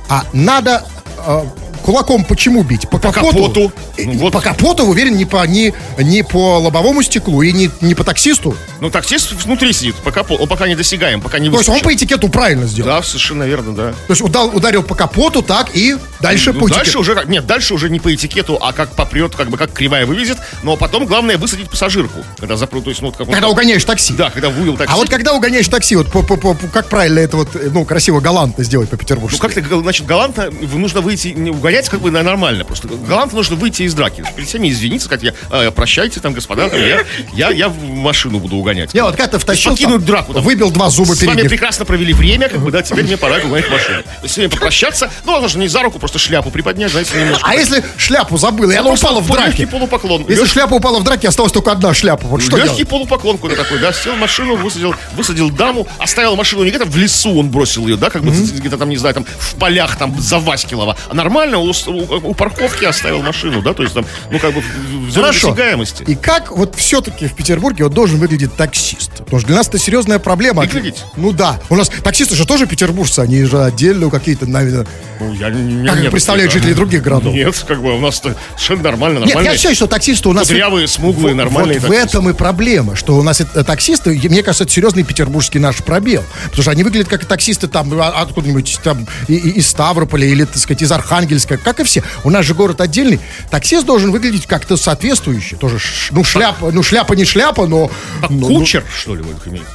а 0.08 0.23
надо 0.34 0.86
э, 1.17 1.45
кулаком 1.82 2.24
почему 2.24 2.63
бить? 2.63 2.89
По, 2.89 3.00
капоту. 3.00 3.72
Э, 3.98 4.04
Ну, 4.06 4.13
вот. 4.20 4.34
По 4.34 4.42
капоту, 4.42 4.84
уверен, 4.86 5.15
не 5.18 5.26
по, 5.26 5.46
не, 5.46 5.74
не 5.98 6.24
по 6.24 6.60
лобовому 6.60 7.02
стеклу 7.04 7.42
и 7.42 7.52
не, 7.52 7.70
не 7.82 7.96
по 7.96 8.04
таксисту. 8.04 8.56
Ну, 8.80 8.89
таксист 8.89 9.32
внутри 9.44 9.74
сидит, 9.74 9.96
пока, 9.96 10.24
пол- 10.24 10.38
он 10.42 10.48
пока 10.48 10.68
не 10.68 10.76
досягаем, 10.76 11.22
пока 11.22 11.39
не 11.39 11.50
То 11.50 11.58
есть 11.58 11.70
он 11.70 11.80
по 11.82 11.94
этикету 11.94 12.30
правильно 12.30 12.65
сделал. 12.68 12.89
Да, 12.92 13.04
совершенно 13.04 13.44
верно, 13.44 13.74
да. 13.76 13.92
То 13.92 14.13
есть 14.13 14.22
удал- 14.22 14.50
ударил 14.56 14.84
по 14.84 14.96
капоту, 14.96 15.42
так, 15.42 15.76
и 15.76 15.96
дальше 16.22 16.54
Ну, 16.54 16.60
по 16.62 16.68
дальше 16.70 16.92
этикету. 16.92 17.00
уже, 17.00 17.24
нет, 17.28 17.46
дальше 17.46 17.74
уже 17.74 17.89
не 17.89 18.00
по 18.00 18.13
этикету, 18.13 18.58
а 18.62 18.74
как 18.74 18.92
попрет, 18.96 19.36
как 19.36 19.50
бы 19.50 19.58
как 19.58 19.72
кривая 19.74 20.06
вывезет, 20.06 20.38
но 20.63 20.76
потом 20.78 21.06
главное 21.06 21.38
высадить 21.38 21.70
пассажирку, 21.70 22.20
когда 22.38 22.56
запрут, 22.56 22.86
то 22.86 22.89
есть, 22.89 23.02
ну, 23.02 23.08
вот 23.08 23.18
как 23.18 23.28
он- 23.28 23.34
Когда 23.34 23.50
угоняешь 23.50 23.84
такси. 23.84 24.13
Да, 24.13 24.30
когда 24.30 24.50
вывел 24.50 24.78
такси. 24.78 24.94
А 24.94 24.98
вот 24.98 25.10
когда 25.10 25.34
угоняешь 25.34 25.68
такси, 25.68 25.96
вот 25.96 26.12
по- 26.12 26.24
по- 26.24 26.38
по- 26.38 26.56
как 26.72 26.88
правильно 26.89 27.20
это 27.20 27.38
вот, 27.38 27.56
э, 27.56 27.70
ну, 27.74 27.86
красиво, 27.86 28.20
галантно 28.20 28.63
сделать 28.63 28.89
Ну, 28.92 28.98
по-петербургски? 28.98 29.39
как-то, 29.39 29.62
г- 29.62 29.82
значит, 29.82 30.06
галантно 30.06 30.50
нужно 30.74 31.02
выйти, 31.02 31.30
не 31.30 31.50
угонять 31.52 31.68
как 31.89 32.01
бы 32.01 32.12
нормально 32.12 32.65
просто. 32.65 32.88
Галантно 32.88 33.38
нужно 33.38 33.55
выйти 33.55 33.84
из 33.84 33.93
драки. 33.93 34.23
Перед 34.36 34.47
всеми 34.47 34.69
извиниться, 34.69 35.05
сказать, 35.05 35.23
я, 35.23 35.34
«А, 35.49 35.71
прощайте 35.71 36.19
там, 36.19 36.34
господа, 36.34 36.69
там, 36.69 36.79
я, 36.79 37.03
я, 37.34 37.49
я 37.51 37.69
в 37.69 37.84
машину 37.84 38.39
буду 38.39 38.58
угонять. 38.58 38.93
Я 38.93 39.05
вот 39.05 39.15
как-то 39.15 39.39
втащил, 39.39 39.71
покинуть 39.71 40.05
драку. 40.05 40.34
там. 40.34 40.43
выбил 40.43 40.71
два 40.71 40.89
зуба 40.89 41.13
С 41.13 41.23
вами 41.23 41.47
прекрасно 41.47 41.86
провели 41.86 42.13
время, 42.13 42.49
как 42.49 42.60
бы, 42.60 42.71
да, 42.71 42.82
теперь 42.82 43.05
мне 43.05 43.17
пора 43.17 43.38
угонять 43.38 43.69
машину. 43.69 44.03
То 44.03 44.10
есть 44.23 44.36
с 44.36 44.38
вами 44.38 44.47
попрощаться, 44.47 45.12
ну, 45.25 45.34
ладно, 45.34 45.47
не 45.60 45.67
за 45.67 45.82
руку, 45.84 45.99
просто 45.99 46.19
шляпу 46.19 46.51
приподнять, 46.51 46.91
знаете, 46.91 47.17
немножко. 47.19 47.45
А 47.47 47.55
если 47.55 47.84
шляпу 47.97 48.38
забыл, 48.38 48.69
и 48.71 48.75
она 48.75 48.89
упала 48.89 49.19
в 49.19 49.27
драке? 49.27 49.47
легкий 49.49 49.65
полупоклон. 49.65 50.25
Если 50.27 50.43
Лег- 50.45 50.51
шляпа 50.51 50.73
упала 50.75 50.99
в 50.99 51.03
драке, 51.03 51.27
осталась 51.27 51.51
только 51.51 51.71
одна 51.71 51.93
шляпа. 51.93 52.27
Вот 52.27 52.41
что 52.41 52.58
Легкий 52.58 52.75
делать? 52.75 52.89
полупоклон 52.89 53.38
куда 53.38 53.55
такой, 53.55 53.79
да, 53.79 53.93
сел 53.93 54.13
в 54.15 54.19
машину, 54.19 54.55
высадил, 54.55 54.95
высадил 55.15 55.49
даму, 55.49 55.88
оставил 55.97 56.36
машину 56.36 56.63
не 56.63 56.69
где-то 56.69 56.86
в 56.86 56.97
лесу 56.97 57.38
он 57.38 57.49
бросил 57.49 57.88
ее, 57.88 57.95
да, 57.95 58.10
как 58.10 58.23
бы 58.23 58.32
где-то 58.32 58.77
там, 58.77 58.89
не 58.89 58.97
знаю, 58.97 59.13
там 59.15 59.25
в 59.38 59.55
полях 59.55 59.97
там 59.97 60.19
за 60.19 60.39
Васькилова, 60.39 60.97
а 61.10 61.13
нормально 61.13 61.59
у, 61.62 61.74
с- 61.74 61.88
у- 61.88 61.93
у 62.30 62.34
парковки 62.34 62.86
оставил 62.86 63.22
машину, 63.22 63.62
да, 63.62 63.74
то 63.74 63.84
есть 63.84 63.93
там, 63.95 64.06
ну 64.32 64.39
как 64.39 64.54
бы 64.54 64.62
в- 64.62 65.13
Хорошо. 65.13 65.50
досягаемости. 65.52 66.04
И 66.04 66.15
как 66.15 66.52
вот 66.56 66.76
все-таки 66.76 67.28
в 67.28 67.34
Петербурге 67.36 67.84
вот 67.86 67.93
должен 67.93 68.19
выглядеть 68.19 68.56
таксист? 68.56 69.12
Потому 69.19 69.39
что 69.39 69.48
для 69.48 69.58
нас 69.58 69.67
это 69.67 69.78
серьезная 69.78 70.19
проблема. 70.19 70.62
Выглядеть? 70.63 71.04
Ну 71.17 71.32
да. 71.32 71.60
У 71.69 71.76
нас 71.76 71.89
таксисты 71.89 72.36
же 72.36 72.45
тоже 72.45 72.65
петербуржцы, 72.67 73.19
они 73.19 73.43
же 73.43 73.62
отдельно 73.63 74.10
какие-то, 74.10 74.45
наверное... 74.45 74.88
Ну, 75.19 75.34
я 75.34 75.50
не, 75.50 75.86
Как 75.88 76.00
нет, 76.00 76.12
представляют 76.12 76.52
это- 76.52 76.60
жители 76.60 76.74
других 76.74 77.02
городов? 77.04 77.34
Нет, 77.34 77.63
как 77.67 77.82
бы 77.82 77.95
у 77.95 78.00
нас 78.00 78.19
совершенно 78.22 78.84
нормально, 78.84 79.17
Нет, 79.19 79.28
нормально. 79.28 79.50
я 79.52 79.58
считаю, 79.58 79.76
что 79.76 79.88
таксисты 79.88 80.30
у 80.30 80.34
нас... 80.34 80.48
Кудрявые, 80.48 80.88
смуглые, 80.88 81.36
нормальные 81.36 81.80
Вот 81.80 81.88
в 81.89 81.91
таксисты. 81.91 82.17
этом 82.17 82.30
и 82.30 82.34
проблема, 82.34 82.95
что 82.95 83.17
у 83.17 83.24
нас 83.24 83.41
это, 83.41 83.63
таксисты, 83.63 84.15
и 84.15 84.30
мне 84.30 84.43
кажется, 84.43 84.63
это 84.63 84.72
серьезный 84.74 85.04
петербургский 85.04 85.60
наш 85.60 85.78
пробел. 85.84 86.24
Потому 86.45 86.62
что 86.62 86.72
они 86.72 86.84
выглядят 86.84 87.10
как 87.10 87.26
таксисты 87.26 87.67
там 87.67 87.91
а- 88.00 88.22
откуда-нибудь 88.22 88.80
там 88.84 89.08
из 89.28 89.67
Ставрополя 89.67 90.26
или, 90.26 90.45
так 90.45 90.58
сказать, 90.58 90.82
из 90.84 90.91
Архангельска, 90.91 91.49
как 91.58 91.80
и 91.80 91.84
все. 91.84 92.04
У 92.24 92.30
нас 92.30 92.46
же 92.46 92.54
город 92.54 92.82
отдельный. 92.82 93.20
Таксист 93.50 93.86
должен 93.86 94.12
выглядеть 94.12 94.46
как-то 94.46 94.78
соответствующе. 94.78 95.56
Тоже, 95.56 95.80
ну, 96.12 96.24
шляпа, 96.24 96.72
ну, 96.72 96.84
шляпа 96.84 97.14
не 97.14 97.26
шляпа, 97.26 97.68
но... 97.68 97.90
Как 98.22 98.30
ну, 98.30 98.48
ну, 98.50 98.60
кучер, 98.60 98.84
что 98.96 99.16
ли, 99.16 99.24
вы 99.24 99.34
имеете? 99.50 99.68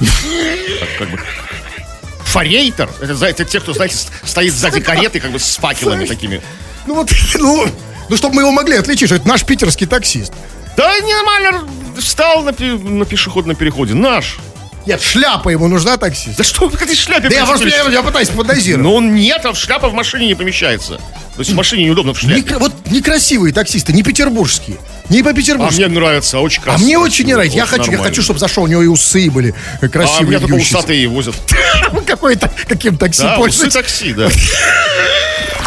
Как- 0.79 0.97
как 0.99 1.09
бы. 1.11 1.19
Форейтер, 2.23 2.89
это, 3.01 3.15
знаете, 3.15 3.45
те, 3.45 3.59
кто, 3.59 3.73
знаете, 3.73 3.95
стоит 4.23 4.53
сзади 4.53 4.81
кареты, 4.81 5.19
как 5.19 5.31
бы 5.31 5.39
с 5.39 5.55
факелами 5.57 6.05
такими. 6.05 6.41
Ну, 6.85 6.95
вот, 6.95 7.09
ну, 7.35 7.67
ну, 8.09 8.17
чтобы 8.17 8.35
мы 8.35 8.41
его 8.41 8.51
могли 8.51 8.75
отличить, 8.75 9.07
что 9.07 9.15
это 9.15 9.27
наш 9.27 9.45
питерский 9.45 9.87
таксист. 9.87 10.33
Да 10.75 10.91
нормально, 10.99 11.67
встал 11.97 12.43
на, 12.43 12.51
на 12.51 13.05
пешеходном 13.05 13.55
переходе, 13.55 13.93
наш. 13.93 14.37
Нет, 14.85 15.01
шляпа 15.01 15.49
ему 15.49 15.67
нужна 15.67 15.97
таксист. 15.97 16.37
Да 16.37 16.43
что 16.43 16.67
вы 16.67 16.77
этой 16.77 16.95
шляпе? 16.95 17.29
Да 17.29 17.35
я 17.35 17.45
просто 17.45 17.67
я, 17.67 17.83
я 17.89 18.03
пытаюсь 18.03 18.29
фантазировать. 18.29 18.83
Но 18.83 18.95
он 18.95 19.15
нет, 19.15 19.43
а 19.45 19.53
шляпа 19.55 19.89
в 19.89 19.93
машине 19.93 20.27
не 20.27 20.35
помещается. 20.35 20.97
То 21.35 21.39
есть 21.39 21.51
в 21.51 21.55
машине 21.55 21.85
неудобно 21.85 22.13
в 22.13 22.19
шляпе. 22.19 22.41
Некра- 22.41 22.59
вот 22.59 22.71
некрасивые 22.91 23.53
таксисты, 23.53 23.93
не 23.93 24.03
петербургские. 24.03 24.77
Не 25.09 25.21
А 25.21 25.23
по-петербургски. 25.23 25.79
мне 25.81 25.87
нравится, 25.99 26.39
очень 26.39 26.61
А 26.61 26.65
красиво. 26.65 26.85
мне 26.85 26.97
очень 26.99 27.25
не 27.25 27.33
нравится. 27.33 27.57
Я 27.57 27.65
хочу, 27.65 27.83
я 27.85 27.91
нормально. 27.91 28.09
хочу, 28.09 28.21
чтобы 28.21 28.39
зашел, 28.39 28.63
у 28.63 28.67
него 28.67 28.81
и 28.83 28.87
усы 28.87 29.29
были 29.31 29.53
А 29.81 29.87
красивые. 29.87 30.27
меня 30.27 30.39
только 30.39 30.53
усатые 30.55 31.07
возят. 31.07 31.35
Какой-то, 32.07 32.51
каким 32.67 32.97
такси 32.97 33.23
Да, 33.23 33.35
пользуется. 33.37 33.79
такси, 33.79 34.13
да. 34.13 34.29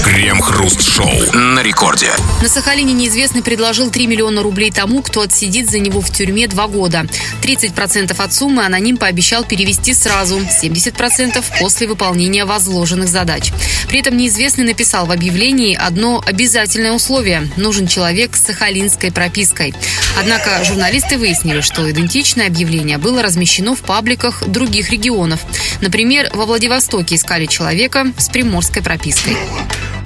Крем-хруст-шоу 0.05 1.11
на 1.35 1.63
рекорде. 1.63 2.11
На 2.41 2.49
Сахалине 2.49 2.93
неизвестный 2.93 3.43
предложил 3.43 3.91
3 3.91 4.07
миллиона 4.07 4.43
рублей 4.43 4.71
тому, 4.71 5.03
кто 5.03 5.23
отсидит 5.23 5.71
за 5.71 5.79
него 5.79 6.01
в 6.01 6.11
тюрьме 6.11 6.47
два 6.49 6.67
года. 6.67 7.07
30% 7.43 8.15
от 8.17 8.35
суммы 8.35 8.65
аноним 8.65 8.97
пообещал 8.97 9.45
перевести 9.45 9.95
сразу, 9.95 10.39
70% 10.39 11.45
после 11.61 11.87
выполнения 11.87 12.45
возложенных 12.45 13.09
задач. 13.09 13.53
При 13.89 14.01
этом 14.01 14.17
неизвестный 14.17 14.65
написал 14.65 15.07
в 15.07 15.13
объявлении 15.13 15.77
одно 15.77 16.23
обязательное 16.25 16.93
условие– 16.93 17.49
нужен 17.57 17.87
человек 17.87 18.37
с 18.37 18.45
сахалинской 18.45 19.13
пропиской. 19.13 19.75
Однако 20.19 20.65
журналисты 20.65 21.19
выяснили, 21.19 21.61
что 21.61 21.89
идентичное 21.91 22.47
объявление 22.47 22.99
было 22.99 23.23
размещено 23.23 23.75
в 23.75 23.81
пабликах 23.81 24.47
других 24.47 24.91
регионов. 24.91 25.41
Например, 25.81 26.31
во 26.35 26.47
Владивостоке 26.47 27.17
искали 27.17 27.47
человека 27.47 28.13
с 28.17 28.29
приморской 28.29 28.83
пропиской. 28.83 29.37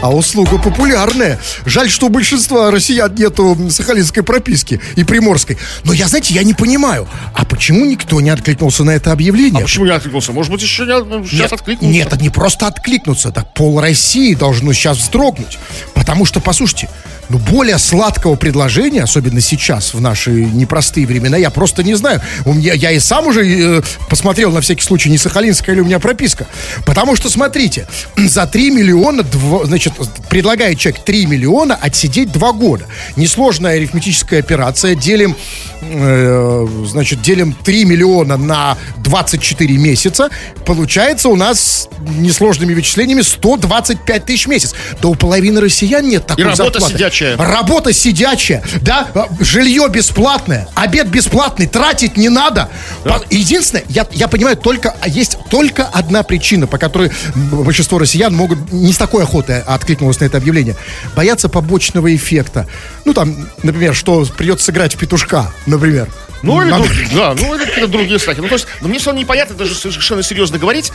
А 0.03 0.11
услуга 0.11 0.59
популярная. 0.59 1.38
Жаль, 1.65 1.88
что 1.88 2.07
у 2.07 2.09
большинства 2.09 2.73
россиян 2.73 3.15
нету 3.15 3.57
сахалинской 3.71 4.25
прописки 4.25 4.81
и 4.97 5.05
приморской. 5.05 5.59
Но 5.85 5.93
я, 5.93 6.09
знаете, 6.09 6.35
я 6.35 6.43
не 6.43 6.55
понимаю, 6.55 7.09
а 7.35 7.45
почему 7.45 7.85
никто 7.85 8.21
не 8.21 8.31
откликнулся 8.31 8.83
на 8.83 8.91
это 8.91 9.12
объявление? 9.12 9.61
А 9.61 9.62
почему 9.62 9.85
не 9.85 9.93
откликнулся? 9.93 10.33
Может 10.33 10.51
быть, 10.51 10.61
еще 10.61 10.83
не, 10.87 11.25
сейчас 11.25 11.41
Нет, 11.41 11.53
откликнулся? 11.53 11.95
Нет, 11.95 12.07
это 12.09 12.21
не 12.21 12.31
просто 12.31 12.67
откликнуться, 12.67 13.31
так 13.31 13.55
пол 13.55 13.81
России 13.81 14.35
должно 14.35 14.73
сейчас 14.73 14.99
вздрогнуть. 14.99 15.59
Потому 15.95 16.25
что, 16.27 16.41
послушайте, 16.41 16.91
ну 17.33 17.38
более 17.38 17.79
сладкого 17.79 18.35
предложения, 18.35 19.03
особенно 19.03 19.40
сейчас, 19.40 19.95
в 19.95 20.01
наши 20.03 20.31
непростые 20.31 21.07
времена, 21.07 21.38
я 21.38 21.49
просто 21.49 21.83
не 21.83 21.95
знаю. 21.95 22.21
У 22.45 22.53
меня, 22.53 22.75
я 22.75 22.90
и 22.90 22.99
сам 22.99 23.27
уже 23.27 23.79
э, 23.79 23.83
посмотрел 24.11 24.53
на 24.53 24.61
всякий 24.61 24.83
случай, 24.83 25.09
не 25.09 25.16
сахалинская 25.16 25.75
ли 25.75 25.81
у 25.81 25.85
меня 25.87 25.99
прописка. 25.99 26.47
Потому 26.85 27.16
что, 27.16 27.31
смотрите, 27.31 27.87
за 28.18 28.47
3 28.47 28.71
миллиона, 28.71 29.23
дво- 29.23 29.64
значит, 29.64 29.95
предлагает 30.29 30.79
человек 30.79 31.03
3 31.05 31.25
миллиона 31.27 31.75
отсидеть 31.75 32.31
2 32.33 32.53
года. 32.53 32.85
Несложная 33.16 33.77
арифметическая 33.77 34.40
операция. 34.40 34.95
Делим, 34.95 35.35
э, 35.81 36.66
значит, 36.87 37.23
делим 37.23 37.55
3 37.64 37.87
миллиона 37.87 38.37
на 38.37 38.77
24 38.99 39.79
месяца. 39.79 40.29
Получается 40.66 41.31
у 41.31 41.37
нас 41.37 41.88
несложными 42.18 42.75
вычислениями 42.75 43.23
125 43.23 44.25
тысяч 44.27 44.45
в 44.45 44.51
месяц. 44.51 44.75
Да 45.01 45.09
у 45.09 45.14
половины 45.14 45.62
россиян 45.62 46.07
нет 46.07 46.27
такой 46.27 46.45
И 46.45 46.47
работа 46.47 46.64
зарплаты. 46.81 46.95
сидячая. 46.95 47.21
Работа 47.38 47.92
сидячая, 47.92 48.62
да, 48.80 49.08
жилье 49.40 49.88
бесплатное, 49.88 50.68
обед 50.74 51.08
бесплатный, 51.08 51.66
тратить 51.66 52.16
не 52.16 52.28
надо. 52.28 52.68
По- 53.04 53.22
Единственное, 53.30 53.85
я, 53.88 54.06
я 54.12 54.28
понимаю, 54.28 54.56
только 54.56 54.94
а 55.00 55.08
есть 55.08 55.37
только 55.50 55.85
одна 55.85 56.22
причина, 56.22 56.66
по 56.66 56.78
которой 56.78 57.11
большинство 57.35 57.98
россиян 57.98 58.35
могут 58.35 58.72
не 58.72 58.92
с 58.92 58.96
такой 58.98 59.22
охотой 59.24 59.61
откликнулось 59.62 60.20
на 60.20 60.24
это 60.26 60.38
объявление. 60.38 60.76
Боятся 61.16 61.48
побочного 61.48 62.14
эффекта. 62.14 62.66
Ну, 63.04 63.14
там, 63.14 63.48
например, 63.62 63.94
что 63.94 64.24
придется 64.37 64.66
сыграть 64.66 64.94
в 64.94 64.98
петушка, 64.98 65.52
например. 65.66 66.08
Ну, 66.42 66.61
или, 66.61 66.70
Надо- 66.70 66.85
друг- 66.85 66.96
да, 67.14 67.35
ну, 67.38 67.54
или 67.54 67.64
какие-то 67.64 67.88
другие 67.88 68.18
страхи. 68.18 68.40
Ну, 68.40 68.48
то 68.48 68.54
есть, 68.54 68.66
ну, 68.80 68.88
мне 68.88 68.98
все 68.98 69.12
непонятно 69.12 69.54
даже 69.54 69.74
совершенно 69.74 70.22
серьезно 70.22 70.58
говорить, 70.58 70.90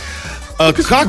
а, 0.60 0.74
как, 0.74 1.08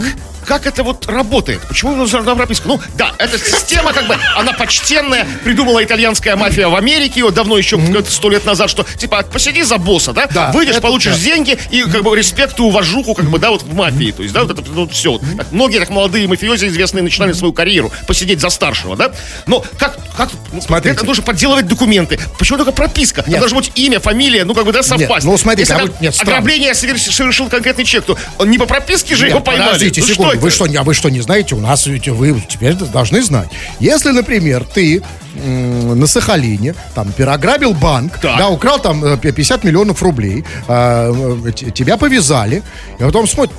как 0.49 0.67
это 0.67 0.83
вот 0.83 1.07
работает? 1.07 1.61
Почему 1.69 1.95
нужна 1.95 2.23
прописка? 2.35 2.67
Ну, 2.69 2.81
да, 2.97 3.13
эта 3.19 3.39
система, 3.39 3.93
как 3.93 4.07
бы, 4.09 4.17
она 4.35 4.53
почтенная, 4.55 5.27
придумала 5.45 5.85
итальянская 5.85 6.37
мафия 6.37 6.69
в 6.69 6.75
Америке, 6.75 7.23
вот 7.23 7.35
давно 7.35 7.59
еще, 7.59 7.79
сто 8.09 8.31
лет 8.31 8.47
назад, 8.47 8.71
что, 8.71 8.85
типа, 8.97 9.23
посиди 9.31 9.63
за 9.63 9.77
босса, 9.77 10.13
да, 10.15 10.27
Да, 10.27 10.51
выйдешь, 10.53 10.73
это 10.73 10.81
получишь 10.81 11.17
да. 11.17 11.21
деньги 11.23 11.59
и, 11.71 11.83
как 11.83 12.03
бы, 12.03 12.17
респект 12.17 12.59
и 12.59 12.63
уважуху, 12.63 13.15
как 13.15 13.27
бы, 13.27 13.39
да, 13.39 13.51
вот 13.51 13.63
в 13.63 13.75
мафии, 13.75 14.11
то 14.11 14.23
есть, 14.23 14.35
да, 14.35 14.45
вот 14.45 14.59
это, 14.59 14.63
ну, 14.71 14.89
все. 14.89 15.21
многие, 15.51 15.81
так, 15.81 15.91
молодые 15.91 16.27
мафиози 16.27 16.67
известные, 16.69 17.03
начинали 17.03 17.33
свою 17.35 17.53
карьеру, 17.53 17.93
посидеть 18.07 18.41
за 18.41 18.49
старшего, 18.49 18.97
да, 18.97 19.13
но 19.47 19.63
как, 19.79 19.99
как, 20.17 20.31
ну, 20.53 20.63
Смотрите. 20.63 20.97
это 20.97 21.05
нужно 21.05 21.23
подделывать 21.23 21.67
документы. 21.67 22.19
Почему 22.39 22.57
только 22.57 22.73
прописка? 22.73 23.23
Там 23.23 23.31
Нет. 23.33 23.41
должно 23.41 23.59
быть 23.59 23.71
имя, 23.75 24.01
фамилия, 24.01 24.45
ну, 24.45 24.55
как 24.55 24.65
бы, 24.65 24.73
да, 24.73 24.83
совпасть. 24.83 25.27
ну, 25.27 25.37
смотрите, 25.37 25.63
Если 25.63 25.75
а 25.75 25.79
там 25.79 25.87
вот 25.89 26.01
нет, 26.01 26.15
странно. 26.15 26.33
ограбление 26.33 26.75
совершил, 26.75 27.49
конкретный 27.51 27.85
человек, 27.85 28.07
то 28.07 28.19
он 28.39 28.51
не 28.51 28.57
по 28.57 28.65
прописке 28.65 29.15
же 29.15 29.27
его 29.27 29.37
Нет, 29.37 29.45
поймали. 29.45 29.67
Подождите 29.73 30.01
Ну, 30.01 30.07
секунду, 30.07 30.38
это? 30.39 30.45
вы 30.45 30.51
что, 30.51 30.67
не- 30.67 30.77
а 30.77 30.83
вы 30.83 30.95
что, 30.95 31.11
не 31.11 31.21
знаете? 31.21 31.55
У 31.55 31.61
нас 31.61 31.87
ведь 31.87 32.09
вы 32.09 32.41
теперь 32.49 32.75
должны 32.75 33.23
знать. 33.23 33.49
Если, 33.81 34.11
например, 34.11 34.65
ты 34.65 35.03
на 35.45 36.07
Сахалине, 36.07 36.75
там, 36.95 37.13
переограбил 37.13 37.75
банк, 37.75 38.19
Так. 38.19 38.39
да, 38.39 38.49
украл 38.49 38.81
там 38.81 39.05
э, 39.05 39.17
50 39.19 39.63
миллионов 39.65 40.03
рублей, 40.03 40.45
а, 40.67 41.13
э, 41.47 41.53
тебя 41.53 41.97
повязали, 41.97 42.63
и 42.99 43.03
потом 43.03 43.27
смотрят, 43.29 43.57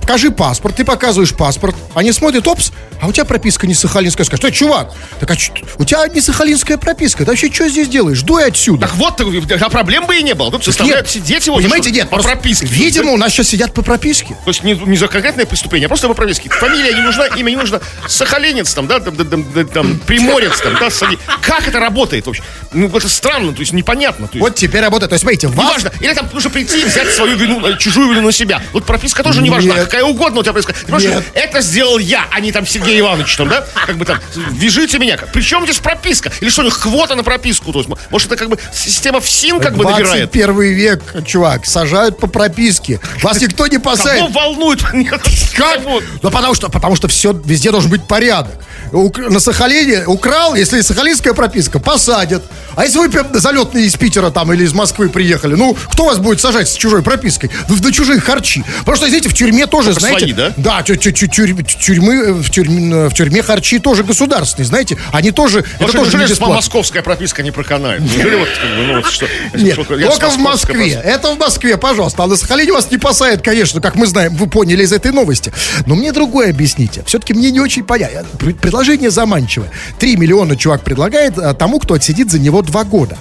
покажи 0.00 0.30
паспорт, 0.30 0.76
ты 0.76 0.84
показываешь 0.84 1.34
паспорт, 1.34 1.74
они 1.94 2.12
смотрят, 2.12 2.46
опс, 2.46 2.72
а 3.00 3.06
у 3.06 3.12
тебя 3.12 3.24
прописка 3.24 3.66
не 3.66 3.74
сахалинская. 3.74 4.24
Скажешь, 4.24 4.40
что, 4.40 4.50
чувак, 4.50 4.92
так 5.20 5.30
а 5.30 5.34
у 5.78 5.84
тебя 5.84 6.06
не 6.08 6.20
сахалинская 6.20 6.78
прописка, 6.78 7.24
ты 7.24 7.30
вообще 7.30 7.52
что 7.52 7.68
здесь 7.68 7.88
делаешь? 7.88 8.22
Дуй 8.22 8.44
отсюда. 8.46 8.86
Так 8.86 8.96
вот, 8.96 9.20
а 9.20 9.68
проблем 9.68 10.06
бы 10.06 10.16
и 10.16 10.22
не 10.22 10.34
было. 10.34 10.50
Тут 10.50 10.64
заставляют 10.64 11.06
Нет, 11.06 11.10
сидеть 11.10 11.46
его. 11.46 11.56
Понимаете, 11.56 11.90
нет, 11.90 12.08
по 12.08 12.18
прописке. 12.18 12.66
Видимо, 12.66 13.12
у 13.12 13.16
нас 13.16 13.32
сейчас 13.32 13.48
сидят 13.48 13.74
по 13.74 13.82
прописке. 13.82 14.36
То 14.44 14.50
есть 14.50 14.62
не, 14.64 14.74
не 14.74 14.96
за 14.96 15.08
конкретное 15.08 15.46
преступление, 15.46 15.86
а 15.86 15.88
просто 15.88 16.08
по 16.08 16.14
прописке. 16.14 16.48
Фамилия 16.48 16.94
не 16.94 17.02
нужна, 17.02 17.26
имя 17.26 17.50
не 17.50 17.56
нужно. 17.56 17.80
Сахалинец 18.08 18.72
там, 18.72 18.86
да, 18.86 19.00
там, 19.00 19.16
там, 19.16 19.66
там, 19.68 19.98
приморец 20.06 20.60
там, 20.60 20.74
да, 20.78 20.90
Сали- 20.90 21.18
Как 21.40 21.68
это 21.68 21.80
работает 21.80 22.26
вообще? 22.26 22.42
Ну, 22.72 22.88
это 22.88 23.08
странно, 23.08 23.52
то 23.52 23.60
есть 23.60 23.72
непонятно. 23.72 24.28
То 24.28 24.38
есть, 24.38 24.42
Вот 24.42 24.54
теперь 24.54 24.82
работает. 24.82 25.10
То 25.10 25.14
есть, 25.14 25.22
смотрите, 25.22 25.48
вас... 25.48 25.66
Неважно. 25.66 25.92
Или 26.00 26.14
там 26.14 26.28
нужно 26.32 26.50
прийти 26.50 26.80
и 26.82 26.84
взять 26.84 27.10
свою 27.10 27.36
вину, 27.36 27.66
э, 27.66 27.76
чужую 27.78 28.10
вину 28.10 28.22
на 28.22 28.32
себя. 28.32 28.62
Вот 28.72 28.84
прописка 28.84 29.22
тоже 29.22 29.42
не 29.42 29.50
важна. 29.50 29.63
Нет. 29.66 29.84
Какая 29.84 30.04
угодно 30.04 30.40
у 30.40 30.42
тебя 30.42 30.52
прописка. 30.52 30.72
Ты 30.74 30.92
понимаешь, 30.92 31.24
это 31.34 31.60
сделал 31.60 31.98
я, 31.98 32.26
а 32.30 32.40
не 32.40 32.52
там 32.52 32.66
Сергей 32.66 32.98
Иванович 33.00 33.36
там, 33.36 33.48
да? 33.48 33.66
Как 33.86 33.96
бы 33.96 34.04
там, 34.04 34.18
вяжите 34.52 34.98
меня. 34.98 35.18
Причем 35.32 35.64
здесь 35.64 35.78
прописка? 35.78 36.30
Или 36.40 36.50
что, 36.50 36.62
у 36.62 36.64
них 36.64 36.78
квота 36.78 37.14
на 37.14 37.22
прописку? 37.22 37.72
То 37.72 37.80
есть, 37.80 37.90
может, 38.10 38.28
это 38.28 38.36
как 38.36 38.48
бы 38.48 38.58
система 38.72 39.20
ФСИН 39.20 39.60
как 39.60 39.76
бы 39.76 39.84
набирает? 39.84 40.30
21 40.32 40.60
век, 40.60 41.02
чувак, 41.26 41.66
сажают 41.66 42.18
по 42.18 42.26
прописке. 42.26 43.00
Вас 43.22 43.40
никто 43.40 43.66
не 43.66 43.78
Кого 43.78 43.90
посадит. 43.96 44.30
волнует? 44.34 44.80
Нет, 44.92 45.20
Как? 45.56 45.82
кого? 45.82 46.00
Ну, 46.22 46.30
потому 46.30 46.54
что, 46.54 46.68
потому 46.68 46.96
что 46.96 47.08
все, 47.08 47.32
везде 47.32 47.70
должен 47.70 47.90
быть 47.90 48.06
порядок. 48.06 48.54
На 48.92 49.40
Сахалине 49.40 50.04
украл, 50.06 50.54
если 50.54 50.80
сахалинская 50.80 51.32
прописка, 51.32 51.78
посадят. 51.80 52.44
А 52.76 52.84
если 52.84 52.98
вы 52.98 53.10
залетные 53.38 53.86
из 53.86 53.96
Питера 53.96 54.30
там 54.30 54.52
или 54.52 54.64
из 54.64 54.72
Москвы 54.72 55.08
приехали, 55.08 55.54
ну, 55.54 55.76
кто 55.92 56.04
вас 56.04 56.18
будет 56.18 56.40
сажать 56.40 56.68
с 56.68 56.74
чужой 56.74 57.02
пропиской? 57.02 57.50
Ну, 57.68 57.76
на 57.82 57.92
чужие 57.92 58.20
харчи. 58.20 58.64
Потому 58.80 58.96
что, 58.96 59.08
знаете, 59.08 59.28
в 59.28 59.34
тюрьме 59.34 59.53
тоже, 59.66 59.90
Только 59.94 60.00
знаете... 60.00 60.18
свои, 60.20 60.32
да? 60.32 60.52
Да, 60.56 60.82
тю- 60.82 60.96
тю- 60.96 61.12
тю- 61.12 61.26
тюрь- 61.26 61.62
тюрьмы, 61.64 62.14
э, 62.14 62.32
в, 62.32 62.50
тюрьме, 62.50 63.08
в 63.08 63.14
тюрьме 63.14 63.42
харчи 63.42 63.78
тоже 63.78 64.02
государственные, 64.04 64.66
знаете. 64.66 64.98
Они 65.12 65.30
тоже... 65.30 65.60
Это 65.60 65.68
Вообще, 65.84 65.98
тоже 65.98 66.10
не 66.16 66.24
неужели 66.24 66.40
московская 66.40 67.02
прописка 67.02 67.42
не 67.42 67.50
проканает? 67.50 68.00
Неужели 68.00 68.36
вот, 68.36 68.48
как 68.48 68.70
бы, 68.76 68.86
ну, 68.86 68.94
вот 68.96 69.06
что? 69.06 69.26
Нет, 69.54 69.76
только 69.76 70.28
в 70.30 70.38
Москве. 70.38 70.92
Это 70.92 71.34
в 71.34 71.38
Москве, 71.38 71.76
пожалуйста. 71.76 72.24
А 72.24 72.26
на 72.26 72.36
Сахалине 72.36 72.72
вас 72.72 72.90
не 72.90 72.98
посадят, 72.98 73.42
конечно, 73.42 73.80
как 73.80 73.94
мы 73.96 74.06
знаем, 74.06 74.34
вы 74.36 74.46
поняли 74.48 74.82
из 74.84 74.92
этой 74.92 75.12
новости. 75.12 75.52
Но 75.86 75.94
мне 75.94 76.12
другое 76.12 76.50
объясните. 76.50 77.02
Все-таки 77.06 77.34
мне 77.34 77.50
не 77.50 77.60
очень 77.60 77.84
понятно. 77.84 78.24
Пр- 78.38 78.54
Предложение 78.54 79.10
заманчивое. 79.10 79.70
Три 79.98 80.16
миллиона 80.16 80.56
чувак 80.56 80.82
предлагает 80.82 81.34
тому, 81.58 81.78
кто 81.78 81.94
отсидит 81.94 82.30
за 82.30 82.38
него 82.38 82.62
два 82.62 82.84
года. 82.84 83.16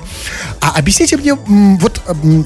А 0.61 0.71
объясните 0.77 1.17
мне, 1.17 1.33
вот 1.35 2.01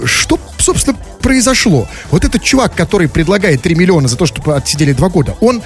что, 0.05 0.39
собственно, 0.57 0.97
произошло? 1.21 1.87
Вот 2.11 2.25
этот 2.25 2.43
чувак, 2.43 2.73
который 2.75 3.07
предлагает 3.09 3.61
3 3.67 3.75
миллиона 3.75 4.07
за 4.07 4.15
то, 4.15 4.25
чтобы 4.25 4.55
отсидели 4.55 4.93
два 4.93 5.09
года, 5.09 5.35
он, 5.41 5.61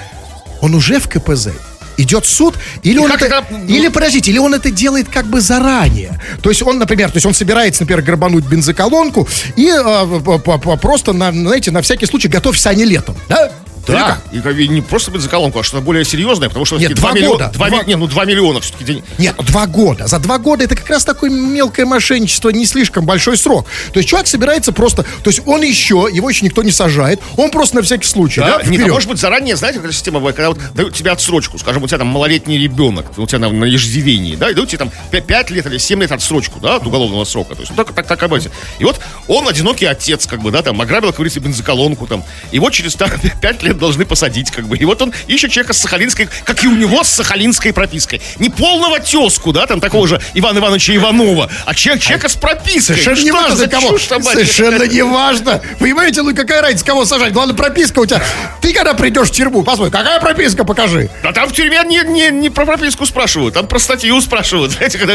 он 0.60 0.74
уже 0.74 0.98
в 0.98 1.06
КПЗ? 1.06 1.50
Идет 1.98 2.26
суд, 2.26 2.56
или 2.82 2.98
он 2.98 3.08
как 3.08 3.22
это, 3.22 3.44
это, 3.48 3.54
или 3.68 3.86
подождите, 3.86 4.32
или 4.32 4.38
он 4.38 4.54
это 4.54 4.72
делает 4.72 5.08
как 5.08 5.26
бы 5.26 5.40
заранее. 5.40 6.20
То 6.42 6.48
есть 6.50 6.62
он, 6.62 6.78
например, 6.80 7.10
то 7.10 7.18
есть 7.18 7.26
он 7.26 7.34
собирается, 7.34 7.82
например, 7.84 8.02
грабануть 8.02 8.44
бензоколонку 8.44 9.28
и 9.54 9.68
э, 9.68 10.38
просто, 10.80 11.12
на, 11.12 11.30
знаете, 11.30 11.70
на 11.70 11.80
всякий 11.80 12.06
случай 12.06 12.26
готовься 12.26 12.70
они 12.70 12.84
летом, 12.84 13.14
да? 13.28 13.52
Да, 13.86 14.20
как? 14.32 14.56
и 14.56 14.68
не 14.68 14.80
просто 14.80 15.10
бензоколонку, 15.10 15.58
а 15.58 15.62
что-то 15.62 15.82
более 15.82 16.04
серьезное, 16.04 16.48
потому 16.48 16.64
что 16.64 16.78
Нет, 16.78 16.94
два 16.94 17.12
миллиона, 17.12 17.32
года. 17.32 17.50
два 17.54 17.68
Два- 17.68 17.82
ми- 17.82 17.88
не, 17.88 17.96
ну 17.96 18.06
2 18.06 18.24
миллиона 18.24 18.60
все-таки 18.60 18.84
день. 18.84 19.04
Нет, 19.18 19.34
два 19.38 19.66
года. 19.66 20.06
За 20.06 20.18
два 20.18 20.38
года 20.38 20.64
это 20.64 20.76
как 20.76 20.88
раз 20.88 21.04
такое 21.04 21.30
мелкое 21.30 21.86
мошенничество, 21.86 22.50
не 22.50 22.64
слишком 22.66 23.04
большой 23.04 23.36
срок. 23.36 23.66
То 23.92 23.98
есть 23.98 24.08
человек 24.08 24.28
собирается 24.28 24.72
просто, 24.72 25.02
то 25.02 25.30
есть 25.30 25.42
он 25.46 25.62
еще, 25.62 26.08
его 26.12 26.30
еще 26.30 26.44
никто 26.44 26.62
не 26.62 26.70
сажает, 26.70 27.20
он 27.36 27.50
просто 27.50 27.76
на 27.76 27.82
всякий 27.82 28.06
случай, 28.06 28.40
да, 28.40 28.58
Да, 28.58 28.64
нет, 28.64 28.88
а 28.88 28.92
может 28.92 29.08
быть, 29.08 29.18
заранее, 29.18 29.56
знаете, 29.56 29.78
какая 29.78 29.92
система 29.92 30.18
бывает, 30.20 30.36
когда 30.36 30.50
вот 30.50 30.58
дают 30.74 30.94
тебе 30.94 31.10
отсрочку, 31.10 31.58
скажем, 31.58 31.82
у 31.82 31.86
тебя 31.88 31.98
там 31.98 32.08
малолетний 32.08 32.58
ребенок, 32.58 33.06
у 33.16 33.26
тебя 33.26 33.40
на, 33.40 33.50
на 33.50 33.64
иждивении, 33.64 34.36
да, 34.36 34.50
и 34.50 34.54
дают 34.54 34.68
тебе 34.68 34.78
там 34.78 34.92
5, 35.10 35.50
лет 35.50 35.66
или 35.66 35.78
7 35.78 36.00
лет 36.00 36.12
отсрочку, 36.12 36.60
да, 36.60 36.76
от 36.76 36.86
уголовного 36.86 37.24
срока. 37.24 37.54
То 37.54 37.62
есть, 37.62 37.72
вот 37.74 37.86
так, 37.86 38.06
так, 38.06 38.18
так, 38.18 38.42
И 38.78 38.84
вот 38.84 39.00
он 39.26 39.48
одинокий 39.48 39.86
отец, 39.86 40.26
как 40.26 40.40
бы, 40.40 40.50
да, 40.50 40.62
там, 40.62 40.80
ограбил, 40.80 41.08
как 41.08 41.16
говорится, 41.16 41.40
бензоколонку, 41.40 42.06
там, 42.06 42.22
и 42.52 42.58
вот 42.58 42.72
через 42.72 42.94
там, 42.94 43.10
5 43.40 43.62
лет 43.62 43.71
лет 43.71 43.71
должны 43.78 44.04
посадить, 44.04 44.50
как 44.50 44.66
бы. 44.66 44.76
И 44.76 44.84
вот 44.84 45.02
он 45.02 45.12
ищет 45.26 45.50
человека 45.50 45.72
с 45.72 45.78
сахалинской, 45.78 46.28
как 46.44 46.62
и 46.64 46.68
у 46.68 46.74
него 46.74 47.02
с 47.04 47.08
сахалинской 47.08 47.72
пропиской. 47.72 48.20
Не 48.38 48.50
полного 48.50 48.98
тезку, 49.00 49.52
да, 49.52 49.66
там 49.66 49.80
такого 49.80 50.06
же 50.08 50.20
Ивана 50.34 50.58
Ивановича 50.58 50.94
Иванова, 50.96 51.50
а 51.66 51.74
человек, 51.74 52.02
человека 52.02 52.28
с 52.28 52.34
пропиской. 52.36 52.96
Совершенно 52.96 53.16
Что 53.16 53.24
не 53.24 53.32
важно, 53.32 53.56
за 53.56 53.66
кого. 53.68 53.90
чушь 53.90 54.08
Совершенно 54.08 54.84
не 54.84 55.02
важно. 55.02 55.60
Понимаете, 55.78 56.22
ну 56.22 56.34
какая 56.34 56.62
разница, 56.62 56.84
кого 56.84 57.04
сажать? 57.04 57.32
Главное, 57.32 57.54
прописка 57.56 57.98
у 58.00 58.06
тебя. 58.06 58.22
Ты 58.60 58.72
когда 58.72 58.94
придешь 58.94 59.28
в 59.28 59.32
тюрьму, 59.32 59.62
посмотри, 59.62 59.90
какая 59.92 60.20
прописка, 60.20 60.64
покажи. 60.64 61.10
А 61.22 61.32
там 61.32 61.48
в 61.48 61.52
тюрьме 61.52 61.82
не, 61.86 62.02
не, 62.06 62.30
не 62.30 62.50
про 62.50 62.64
прописку 62.66 63.06
спрашивают, 63.06 63.54
там 63.54 63.66
про 63.66 63.78
статью 63.78 64.20
спрашивают. 64.20 64.72
Знаете, 64.82 64.98
когда 64.98 65.14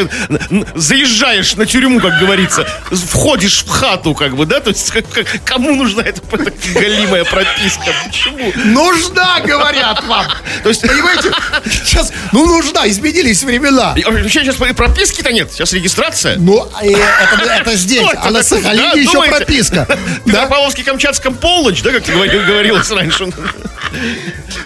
заезжаешь 0.75 1.55
на 1.55 1.65
тюрьму, 1.65 1.99
как 1.99 2.19
говорится, 2.19 2.67
входишь 2.91 3.63
в 3.63 3.69
хату, 3.69 4.13
как 4.13 4.35
бы, 4.35 4.45
да, 4.45 4.59
то 4.59 4.69
есть 4.69 4.89
как- 4.91 5.09
как- 5.09 5.27
кому 5.45 5.75
нужна 5.75 6.03
эта 6.03 6.21
п- 6.21 6.51
галимая 6.73 7.23
прописка? 7.23 7.93
Почему? 8.05 8.46
Нужна, 8.55 9.39
говорят 9.41 10.03
вам. 10.05 10.25
То 10.63 10.69
есть, 10.69 10.81
Понимаете? 10.81 11.31
Сейчас, 11.65 12.11
ну 12.31 12.45
нужна, 12.45 12.87
изменились 12.87 13.43
времена. 13.43 13.93
И, 13.95 14.03
Вообще 14.03 14.43
сейчас 14.43 14.55
прописки-то 14.55 15.31
нет, 15.31 15.51
сейчас 15.51 15.73
регистрация. 15.73 16.37
Ну, 16.37 16.67
это, 16.81 17.43
это 17.61 17.75
здесь, 17.75 18.07
а 18.15 18.31
на? 18.31 18.43
Сахалине 18.43 18.91
Да, 18.93 18.99
еще 18.99 19.11
думаете? 19.13 19.35
прописка. 19.37 19.87
Да? 19.87 19.97
Петропавловске-Камчатском 20.25 21.35
полночь, 21.35 21.81
да, 21.81 21.91
как 21.91 22.03
говорилось 22.05 22.89
раньше? 22.91 23.27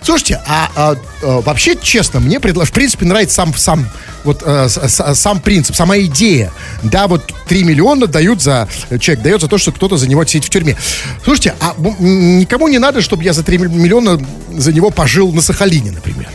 Слушайте, 0.02 0.42
а, 0.48 0.70
а, 0.76 0.96
а, 1.22 1.42
вообще, 1.42 1.76
честно, 1.76 2.20
мне 2.20 2.38
предла- 2.40 2.66
в 2.66 2.72
принципе 2.72 3.06
нравится 3.06 3.36
сам, 3.36 3.56
сам, 3.56 3.90
вот, 4.24 4.44
э, 4.46 4.68
с- 4.70 4.88
с- 4.90 5.16
сам 5.16 5.40
принцип, 5.40 5.76
сама 5.76 5.98
идея. 6.00 6.52
Да, 6.84 7.08
вот 7.08 7.32
3 7.48 7.64
миллиона 7.64 8.08
дают 8.08 8.42
за, 8.42 8.68
человек 9.00 9.24
дает 9.24 9.42
за 9.42 9.48
то, 9.48 9.58
что 9.58 9.72
кто-то 9.72 9.98
за 9.98 10.08
него 10.08 10.26
сидит 10.26 10.46
в 10.46 10.50
тюрьме. 10.50 10.76
Слушайте, 11.24 11.56
а 11.60 11.76
никому 12.00 12.68
не 12.68 12.80
надо, 12.80 13.02
чтобы 13.02 13.24
я 13.24 13.34
за 13.34 13.44
3 13.44 13.58
миллиона 13.58 14.20
за 14.52 14.74
него 14.74 14.90
пожил 14.92 15.32
на 15.32 15.42
Сахалине, 15.42 15.92
например. 15.92 16.30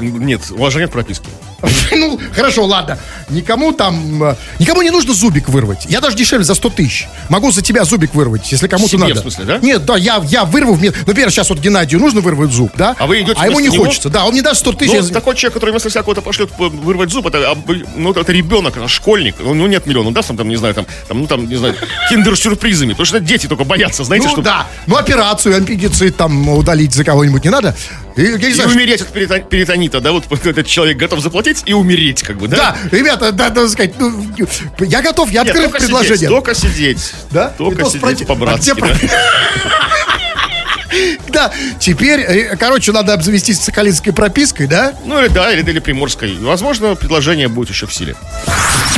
Нет, 0.00 0.42
у 0.50 0.58
вас 0.58 0.72
же 0.72 0.80
нет 0.80 0.90
прописки. 0.90 1.26
Ну, 1.96 2.20
хорошо, 2.34 2.66
ладно. 2.66 2.98
Никому 3.30 3.72
там... 3.72 4.22
э, 4.22 4.36
Никому 4.58 4.82
не 4.82 4.90
нужно 4.90 5.14
зубик 5.14 5.48
вырвать. 5.48 5.86
Я 5.88 6.00
даже 6.00 6.16
дешевле 6.16 6.44
за 6.44 6.54
100 6.54 6.70
тысяч. 6.70 7.08
Могу 7.28 7.50
за 7.52 7.62
тебя 7.62 7.84
зубик 7.84 8.14
вырвать, 8.14 8.50
если 8.52 8.68
кому-то 8.68 8.98
надо. 8.98 9.14
в 9.14 9.18
смысле, 9.18 9.44
да? 9.44 9.58
Нет, 9.58 9.84
да, 9.86 9.96
я, 9.96 10.22
я 10.28 10.44
вырву. 10.44 10.76
Мне, 10.76 10.92
например, 11.06 11.30
сейчас 11.30 11.48
вот 11.48 11.58
Геннадию 11.58 12.00
нужно 12.00 12.20
вырвать 12.20 12.50
зуб, 12.52 12.72
да? 12.76 12.94
А 12.98 13.06
вы 13.06 13.20
идете 13.22 13.38
А 13.40 13.46
ему 13.46 13.60
не 13.60 13.68
него? 13.68 13.84
хочется. 13.84 14.10
Да, 14.10 14.24
он 14.26 14.32
мне 14.32 14.42
даст 14.42 14.60
100 14.60 14.72
тысяч. 14.72 14.92
Ну, 14.92 15.02
я 15.06 15.08
такой 15.14 15.34
человек, 15.36 15.54
который 15.54 15.70
вместо 15.70 15.88
себя 15.90 16.02
кого-то 16.02 16.20
пошлет 16.22 16.50
п- 16.52 16.68
вырвать 16.68 17.10
зуб, 17.10 17.26
это, 17.26 17.50
об- 17.50 17.70
ну, 17.96 18.12
это 18.12 18.32
ребенок, 18.32 18.76
это 18.76 18.88
школьник. 18.88 19.36
Ну, 19.40 19.54
ну, 19.54 19.66
нет 19.66 19.86
миллиона, 19.86 20.08
он 20.08 20.14
даст 20.14 20.28
там, 20.28 20.36
там, 20.36 20.48
не 20.48 20.56
знаю, 20.56 20.74
там, 20.74 20.86
там, 21.08 21.20
ну, 21.20 21.26
там, 21.26 21.48
не 21.48 21.56
знаю, 21.56 21.74
киндер-сюрпризами. 22.10 22.90
Потому 22.90 23.06
что 23.06 23.20
дети 23.20 23.46
только 23.46 23.64
боятся, 23.64 24.04
знаете, 24.04 24.26
Ну 24.26 24.32
что... 24.32 24.42
да, 24.42 24.66
ну 24.86 24.96
операцию, 24.96 25.56
аппендицит 25.56 26.16
там 26.16 26.48
удалить 26.48 26.92
за 26.94 27.04
кого-нибудь 27.04 27.44
не 27.44 27.50
надо. 27.50 27.74
И, 28.16 28.22
я 28.22 28.36
не 28.38 28.48
И 28.48 28.52
знаю, 28.52 28.70
умереть 28.70 29.02
от 29.02 29.14
перитон- 29.14 29.46
перитонита, 29.46 30.00
да, 30.00 30.12
вот 30.12 30.24
этот 30.46 30.66
человек 30.66 30.96
готов 30.96 31.20
заплатить 31.20 31.62
и 31.66 31.74
умереть, 31.74 32.22
как 32.22 32.38
бы, 32.38 32.48
да? 32.48 32.56
Да, 32.56 32.96
ребята, 32.96 33.30
да, 33.30 33.48
надо 33.48 33.68
сказать, 33.68 33.92
ну, 33.98 34.10
я 34.80 35.02
готов, 35.02 35.30
я 35.30 35.42
Нет, 35.42 35.50
открыт 35.50 35.66
только 35.72 35.78
предложение. 35.84 36.16
сидеть, 36.16 36.28
только 36.30 36.54
сидеть. 36.54 37.12
Да? 37.30 37.48
Только 37.58 37.84
сидеть 37.84 38.02
спроти- 38.02 38.26
по-братски, 38.26 38.70
А 38.70 38.74
да. 38.74 38.96
Да, 41.28 41.52
теперь, 41.78 42.20
э, 42.20 42.56
короче, 42.56 42.92
надо 42.92 43.12
обзавестись 43.12 43.60
сахалинской 43.60 44.12
пропиской, 44.12 44.66
да? 44.66 44.94
Ну, 45.04 45.20
или 45.20 45.28
да, 45.28 45.52
или, 45.52 45.68
или 45.68 45.78
приморской. 45.80 46.36
Возможно, 46.38 46.94
предложение 46.94 47.48
будет 47.48 47.70
еще 47.70 47.86
в 47.86 47.94
силе. 47.94 48.14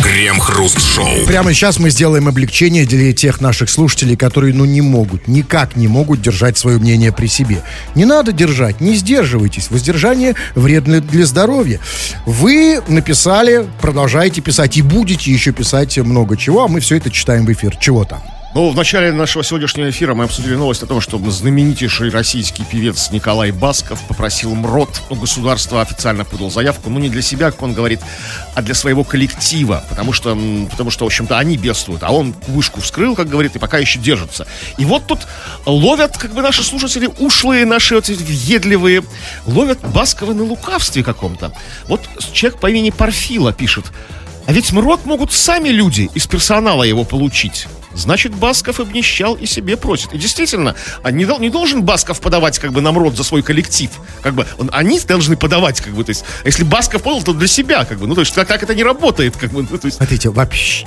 Крем-хруст-шоу. 0.02 1.26
Прямо 1.26 1.52
сейчас 1.52 1.78
мы 1.78 1.90
сделаем 1.90 2.28
облегчение 2.28 2.86
для 2.86 3.12
тех 3.12 3.40
наших 3.40 3.70
слушателей, 3.70 4.16
которые, 4.16 4.54
ну, 4.54 4.64
не 4.64 4.80
могут, 4.80 5.26
никак 5.26 5.76
не 5.76 5.88
могут 5.88 6.22
держать 6.22 6.56
свое 6.56 6.78
мнение 6.78 7.12
при 7.12 7.26
себе. 7.26 7.62
Не 7.94 8.04
надо 8.04 8.32
держать, 8.32 8.80
не 8.80 8.94
сдерживайтесь. 8.94 9.70
Воздержание 9.70 10.34
вредно 10.54 11.00
для 11.00 11.26
здоровья. 11.26 11.80
Вы 12.26 12.80
написали, 12.86 13.66
продолжаете 13.80 14.40
писать 14.40 14.76
и 14.76 14.82
будете 14.82 15.32
еще 15.32 15.52
писать 15.52 15.98
много 15.98 16.36
чего, 16.36 16.64
а 16.64 16.68
мы 16.68 16.80
все 16.80 16.96
это 16.96 17.10
читаем 17.10 17.46
в 17.46 17.52
эфир. 17.52 17.76
Чего 17.76 18.04
там? 18.04 18.22
Ну, 18.54 18.70
в 18.70 18.74
начале 18.74 19.12
нашего 19.12 19.44
сегодняшнего 19.44 19.90
эфира 19.90 20.14
мы 20.14 20.24
обсудили 20.24 20.54
новость 20.54 20.82
о 20.82 20.86
том, 20.86 21.02
что 21.02 21.18
знаменитейший 21.18 22.08
российский 22.08 22.64
певец 22.64 23.10
Николай 23.10 23.50
Басков 23.50 24.00
попросил 24.08 24.54
МРОД, 24.54 25.02
ну, 25.10 25.16
государство 25.16 25.82
официально 25.82 26.24
подал 26.24 26.50
заявку, 26.50 26.88
ну, 26.88 26.98
не 26.98 27.10
для 27.10 27.20
себя, 27.20 27.50
как 27.50 27.60
он 27.60 27.74
говорит, 27.74 28.00
а 28.54 28.62
для 28.62 28.74
своего 28.74 29.04
коллектива, 29.04 29.84
потому 29.90 30.14
что, 30.14 30.36
потому 30.70 30.90
что 30.90 31.04
в 31.04 31.08
общем-то, 31.08 31.38
они 31.38 31.58
бедствуют, 31.58 32.02
а 32.02 32.10
он 32.10 32.34
вышку 32.46 32.80
вскрыл, 32.80 33.14
как 33.14 33.28
говорит, 33.28 33.54
и 33.54 33.58
пока 33.58 33.76
еще 33.76 33.98
держится. 33.98 34.46
И 34.78 34.86
вот 34.86 35.06
тут 35.06 35.26
ловят, 35.66 36.16
как 36.16 36.32
бы, 36.32 36.40
наши 36.40 36.62
слушатели, 36.62 37.10
ушлые 37.18 37.66
наши 37.66 37.96
вот 37.96 38.08
въедливые, 38.08 39.04
ловят 39.44 39.78
Баскова 39.80 40.32
на 40.32 40.44
лукавстве 40.44 41.04
каком-то. 41.04 41.52
Вот 41.86 42.00
человек 42.32 42.58
по 42.58 42.70
имени 42.70 42.90
Парфила 42.90 43.52
пишет, 43.52 43.84
а 44.46 44.54
ведь 44.54 44.72
МРОД 44.72 45.04
могут 45.04 45.34
сами 45.34 45.68
люди 45.68 46.08
из 46.14 46.26
персонала 46.26 46.82
его 46.82 47.04
получить. 47.04 47.68
Значит, 47.98 48.34
Басков 48.34 48.80
обнищал 48.80 49.34
и 49.34 49.46
себе 49.46 49.76
просит. 49.76 50.12
И 50.14 50.18
действительно, 50.18 50.74
а 51.02 51.10
не, 51.10 51.24
не 51.40 51.50
должен 51.50 51.82
Басков 51.82 52.20
подавать 52.20 52.58
как 52.58 52.72
бы 52.72 52.80
на 52.80 52.92
МРОД 52.92 53.16
за 53.16 53.24
свой 53.24 53.42
коллектив. 53.42 53.90
Как 54.22 54.34
бы 54.34 54.46
он, 54.58 54.70
они 54.72 54.98
должны 55.00 55.36
подавать, 55.36 55.80
как 55.80 55.92
бы, 55.94 56.04
то 56.04 56.10
есть, 56.10 56.24
а 56.42 56.46
если 56.46 56.64
Басков 56.64 57.02
подал, 57.02 57.22
то 57.22 57.32
для 57.32 57.48
себя, 57.48 57.84
как 57.84 57.98
бы, 57.98 58.06
ну, 58.06 58.14
то 58.14 58.20
есть, 58.20 58.34
так, 58.34 58.46
так 58.48 58.62
это 58.62 58.74
не 58.74 58.82
работает, 58.82 59.36
как 59.36 59.50
бы, 59.50 59.66
ну, 59.68 59.78
то 59.78 59.86
есть, 59.86 59.96
Смотрите, 59.98 60.30
вообще 60.30 60.86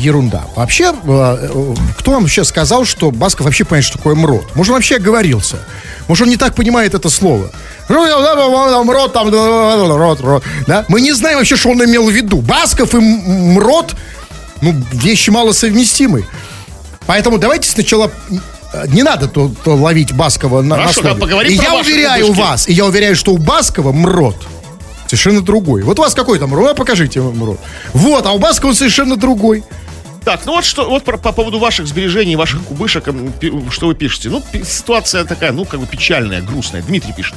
ерунда. 0.00 0.44
Вообще, 0.56 0.92
э, 0.92 0.94
э, 1.04 1.74
кто 1.98 2.12
вам 2.12 2.22
вообще 2.22 2.44
сказал, 2.44 2.84
что 2.84 3.10
Басков 3.10 3.46
вообще 3.46 3.64
понимает, 3.64 3.84
что 3.84 3.98
такое 3.98 4.14
МРОД? 4.14 4.54
Может, 4.56 4.70
он 4.70 4.76
вообще 4.76 4.96
оговорился? 4.96 5.58
Может, 6.08 6.24
он 6.24 6.30
не 6.30 6.36
так 6.36 6.54
понимает 6.54 6.94
это 6.94 7.08
слово? 7.08 7.50
Ну, 7.88 8.84
МРОД, 8.84 9.12
там, 9.12 9.30
рот, 9.30 10.20
рот, 10.20 10.44
да? 10.66 10.84
Мы 10.88 11.00
не 11.00 11.12
знаем 11.12 11.38
вообще, 11.38 11.56
что 11.56 11.70
он 11.70 11.84
имел 11.84 12.08
в 12.08 12.10
виду. 12.12 12.40
Басков 12.40 12.94
и 12.94 12.98
м- 12.98 13.54
МРОД, 13.54 13.94
ну, 14.60 14.74
вещи 14.92 15.30
малосовместимы. 15.30 16.24
Поэтому 17.06 17.38
давайте 17.38 17.68
сначала 17.68 18.10
э, 18.72 18.86
не 18.88 19.02
надо 19.02 19.26
то, 19.28 19.50
то 19.64 19.74
ловить 19.74 20.12
Баскова 20.12 20.62
на, 20.62 20.76
Хорошо, 20.76 21.02
да, 21.02 21.14
поговорим 21.14 21.52
И 21.52 21.56
я 21.56 21.74
уверяю 21.74 22.26
кубышки. 22.26 22.40
вас, 22.42 22.68
и 22.68 22.72
я 22.72 22.86
уверяю, 22.86 23.16
что 23.16 23.32
у 23.32 23.38
Баскова 23.38 23.92
МРОД 23.92 24.36
совершенно 25.06 25.40
другой. 25.40 25.82
Вот 25.82 25.98
у 25.98 26.02
вас 26.02 26.14
какой 26.14 26.38
там 26.38 26.50
МРОД? 26.50 26.70
А 26.70 26.74
покажите 26.74 27.20
МРОД. 27.20 27.58
Вот, 27.94 28.26
а 28.26 28.32
у 28.32 28.38
Баскова 28.38 28.70
он 28.70 28.76
совершенно 28.76 29.16
другой. 29.16 29.64
Так, 30.24 30.42
ну 30.44 30.52
вот 30.52 30.64
что, 30.66 30.88
вот 30.88 31.02
про- 31.02 31.16
по 31.16 31.32
поводу 31.32 31.58
ваших 31.58 31.86
сбережений, 31.86 32.36
ваших 32.36 32.62
кубышек, 32.64 33.08
что 33.70 33.86
вы 33.86 33.94
пишете? 33.94 34.28
Ну, 34.28 34.42
ситуация 34.64 35.24
такая, 35.24 35.50
ну, 35.50 35.64
как 35.64 35.80
бы 35.80 35.86
печальная, 35.86 36.42
грустная. 36.42 36.82
Дмитрий 36.82 37.14
пишет. 37.14 37.34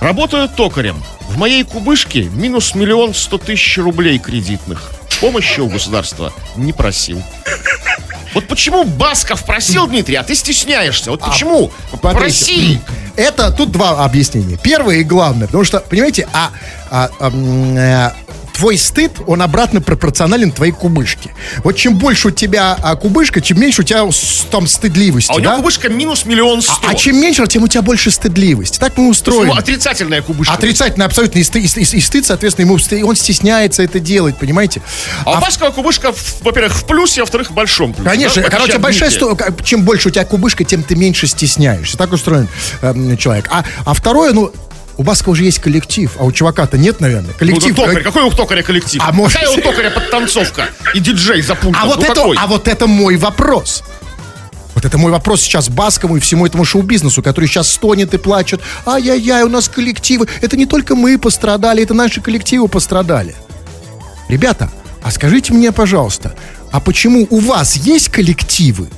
Работаю 0.00 0.48
токарем. 0.48 1.02
В 1.28 1.36
моей 1.36 1.64
кубышке 1.64 2.22
минус 2.24 2.74
миллион 2.74 3.12
сто 3.14 3.38
тысяч 3.38 3.76
рублей 3.78 4.18
кредитных. 4.18 4.92
Помощи 5.22 5.60
у 5.60 5.68
государства 5.68 6.32
не 6.56 6.72
просил. 6.72 7.22
Вот 8.34 8.48
почему 8.48 8.82
Басков 8.82 9.44
просил, 9.44 9.86
Дмитрий, 9.86 10.16
а 10.16 10.24
ты 10.24 10.34
стесняешься? 10.34 11.12
Вот 11.12 11.20
почему? 11.20 11.70
Смотрите, 11.90 12.18
Проси! 12.18 12.80
Это 13.14 13.52
тут 13.52 13.70
два 13.70 14.04
объяснения. 14.04 14.58
Первое 14.60 14.96
и 14.96 15.04
главное, 15.04 15.46
потому 15.46 15.62
что, 15.62 15.78
понимаете, 15.78 16.26
а, 16.32 16.50
а, 16.90 17.10
э, 17.20 18.10
твой 18.62 18.78
стыд, 18.78 19.10
он 19.26 19.42
обратно 19.42 19.80
пропорционален 19.80 20.52
твоей 20.52 20.70
кубышке. 20.72 21.34
Вот 21.64 21.74
чем 21.76 21.96
больше 21.98 22.28
у 22.28 22.30
тебя 22.30 22.78
а, 22.80 22.94
кубышка, 22.94 23.40
чем 23.40 23.58
меньше 23.60 23.80
у 23.82 23.84
тебя 23.84 24.08
там 24.52 24.68
стыдливости, 24.68 25.32
А 25.32 25.34
у 25.34 25.40
него 25.40 25.50
да? 25.50 25.56
кубышка 25.56 25.88
минус 25.88 26.24
миллион 26.26 26.62
сто. 26.62 26.72
А, 26.86 26.90
а 26.90 26.94
чем 26.94 27.20
меньше, 27.20 27.44
тем 27.48 27.64
у 27.64 27.66
тебя 27.66 27.82
больше 27.82 28.12
стыдливости. 28.12 28.78
Так 28.78 28.96
мы 28.96 29.02
Ну, 29.06 29.10
устроены. 29.10 29.50
отрицательная 29.58 30.22
кубышка. 30.22 30.54
Отрицательно 30.54 31.06
абсолютно. 31.06 31.40
И, 31.40 31.42
сты- 31.42 31.58
и 31.58 31.66
сты- 31.66 31.96
и 31.96 32.00
стыд, 32.00 32.24
соответственно, 32.24 32.66
ему 32.66 32.76
сты- 32.78 33.02
он 33.04 33.16
стесняется 33.16 33.82
это 33.82 33.98
делать, 33.98 34.38
понимаете? 34.38 34.80
А 35.24 35.38
у 35.38 35.40
Баскова 35.40 35.72
кубышка, 35.72 36.14
во-первых, 36.42 36.72
в 36.76 36.84
плюсе, 36.86 37.22
а 37.22 37.24
во-вторых, 37.24 37.50
в 37.50 37.54
большом 37.54 37.92
плюсе. 37.94 38.08
Конечно, 38.10 38.42
да? 38.42 38.48
Короче, 38.48 38.78
большая 38.78 39.10
сто... 39.10 39.36
чем 39.64 39.82
больше 39.82 40.06
у 40.06 40.12
тебя 40.12 40.24
кубышка, 40.24 40.62
тем 40.62 40.84
ты 40.84 40.94
меньше 40.94 41.26
стесняешься. 41.26 41.98
Так 41.98 42.12
устроен 42.12 42.46
эм, 42.80 43.16
человек. 43.16 43.48
А, 43.50 43.64
а 43.84 43.92
второе, 43.92 44.32
ну, 44.32 44.52
у 44.98 45.02
Баскова 45.02 45.32
уже 45.32 45.44
есть 45.44 45.58
коллектив, 45.58 46.10
а 46.18 46.24
у 46.24 46.32
чувака-то 46.32 46.76
нет, 46.76 47.00
наверное. 47.00 47.30
Ну, 47.32 47.38
Коллектив. 47.38 47.74
да, 47.74 47.86
токарь. 47.86 48.02
Какой 48.02 48.22
у 48.24 48.30
токаря 48.30 48.62
коллектив? 48.62 49.02
А 49.04 49.12
может- 49.12 49.38
Какая 49.38 49.56
у 49.56 49.60
токаря 49.60 49.90
подтанцовка? 49.90 50.68
И 50.94 51.00
диджей 51.00 51.42
за 51.42 51.54
пультом. 51.54 51.82
а, 51.82 51.86
вот 51.86 51.98
ну, 51.98 52.04
это, 52.04 52.14
какой? 52.14 52.36
а 52.38 52.46
вот 52.46 52.68
это 52.68 52.86
мой 52.86 53.16
вопрос. 53.16 53.82
Вот 54.74 54.84
это 54.84 54.98
мой 54.98 55.12
вопрос 55.12 55.42
сейчас 55.42 55.68
Баскову 55.68 56.16
и 56.16 56.20
всему 56.20 56.46
этому 56.46 56.64
шоу-бизнесу, 56.64 57.22
который 57.22 57.46
сейчас 57.46 57.70
стонет 57.70 58.14
и 58.14 58.18
плачет. 58.18 58.60
Ай-яй-яй, 58.86 59.42
у 59.42 59.48
нас 59.48 59.68
коллективы. 59.68 60.28
Это 60.40 60.56
не 60.56 60.66
только 60.66 60.94
мы 60.96 61.18
пострадали, 61.18 61.82
это 61.82 61.94
наши 61.94 62.20
коллективы 62.20 62.68
пострадали. 62.68 63.34
Ребята, 64.28 64.70
а 65.02 65.10
скажите 65.10 65.52
мне, 65.52 65.72
пожалуйста, 65.72 66.34
а 66.70 66.80
почему 66.80 67.26
у 67.28 67.38
вас 67.40 67.76
есть 67.76 68.08
коллективы, 68.08 68.88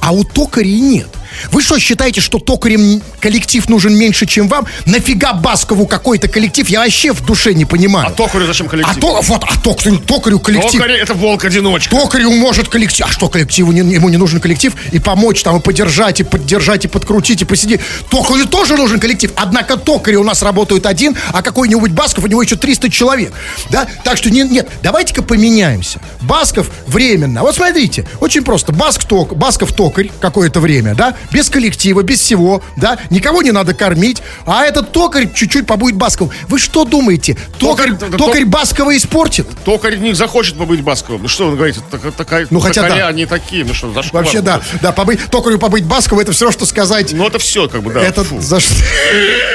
а 0.00 0.12
у 0.12 0.22
токарей 0.22 0.78
нет? 0.78 1.08
Вы 1.50 1.62
что, 1.62 1.78
считаете, 1.78 2.20
что 2.20 2.38
токарем 2.38 3.02
коллектив 3.20 3.68
нужен 3.68 3.96
меньше, 3.96 4.26
чем 4.26 4.48
вам? 4.48 4.66
Нафига 4.84 5.32
Баскову 5.32 5.86
какой-то 5.86 6.28
коллектив? 6.28 6.68
Я 6.68 6.80
вообще 6.80 7.12
в 7.12 7.24
душе 7.24 7.54
не 7.54 7.64
понимаю. 7.64 8.08
А 8.08 8.10
токарю 8.10 8.46
зачем 8.46 8.68
коллектив? 8.68 8.96
А 8.96 9.00
то, 9.00 9.20
вот, 9.22 9.44
а 9.44 9.60
токарю, 9.60 9.98
токарю 9.98 10.40
коллектив. 10.40 10.72
Токарь 10.72 10.92
это 10.92 11.14
волк-одиночка. 11.14 11.94
Токарю 11.94 12.32
может 12.32 12.68
коллектив. 12.68 13.06
А 13.06 13.10
что 13.10 13.28
коллективу 13.28 13.72
не, 13.72 13.80
ему 13.94 14.08
не 14.08 14.16
нужен 14.16 14.40
коллектив? 14.40 14.74
И 14.92 14.98
помочь 14.98 15.42
там, 15.42 15.58
и 15.58 15.60
поддержать, 15.60 16.20
и 16.20 16.24
поддержать, 16.24 16.84
и 16.84 16.88
подкрутить, 16.88 17.42
и 17.42 17.44
посидеть. 17.44 17.80
Токарю 18.10 18.46
тоже 18.46 18.76
нужен 18.76 19.00
коллектив. 19.00 19.32
Однако 19.36 19.76
токари 19.76 20.16
у 20.16 20.24
нас 20.24 20.42
работают 20.42 20.86
один, 20.86 21.16
а 21.32 21.42
какой-нибудь 21.42 21.92
Басков, 21.92 22.24
у 22.24 22.26
него 22.26 22.42
еще 22.42 22.56
300 22.56 22.90
человек. 22.90 23.32
Да? 23.70 23.86
Так 24.04 24.16
что 24.16 24.30
нет, 24.30 24.50
нет, 24.50 24.68
давайте-ка 24.82 25.22
поменяемся. 25.22 26.00
Басков 26.22 26.70
временно. 26.86 27.42
Вот 27.42 27.56
смотрите, 27.56 28.06
очень 28.20 28.42
просто. 28.42 28.72
Баск 28.72 29.04
ток, 29.04 29.36
Басков 29.36 29.72
токарь 29.72 30.10
какое-то 30.20 30.60
время, 30.60 30.94
да? 30.94 31.16
Без 31.32 31.48
коллектива, 31.50 32.02
без 32.02 32.20
всего, 32.20 32.62
да? 32.76 32.98
Никого 33.10 33.42
не 33.42 33.50
надо 33.52 33.74
кормить. 33.74 34.22
А 34.46 34.64
этот 34.64 34.92
токарь 34.92 35.32
чуть-чуть 35.32 35.66
побудет 35.66 35.96
Басковым. 35.96 36.32
Вы 36.48 36.58
что 36.58 36.84
думаете? 36.84 37.36
Токарь, 37.58 37.92
Токарь- 37.96 38.16
токарь, 38.16 38.44
Баскова 38.44 38.96
испортит? 38.96 39.46
Токарь 39.64 39.96
не 39.96 40.14
захочет 40.14 40.56
побыть 40.56 40.82
Басковым. 40.82 41.22
Ну 41.22 41.28
что 41.28 41.50
вы 41.50 41.56
говорите, 41.56 41.80
так- 41.90 42.14
такая, 42.14 42.46
Ну, 42.50 42.60
хотя 42.60 42.88
да. 42.88 43.08
они 43.08 43.26
такие, 43.26 43.64
ну 43.64 43.74
что, 43.74 43.92
зашквар 43.92 44.22
Вообще, 44.24 44.40
да, 44.40 44.60
да, 44.80 44.92
побыть, 44.92 45.20
токарю 45.30 45.58
побыть 45.58 45.84
Басковым, 45.84 46.22
это 46.22 46.32
все 46.32 46.50
что 46.50 46.66
сказать. 46.66 47.12
Ну 47.12 47.26
это 47.26 47.38
все, 47.38 47.68
как 47.68 47.82
бы, 47.82 47.92
да. 47.92 48.00
это 48.02 48.24
фу. 48.24 48.40
за 48.40 48.60
что? 48.60 48.74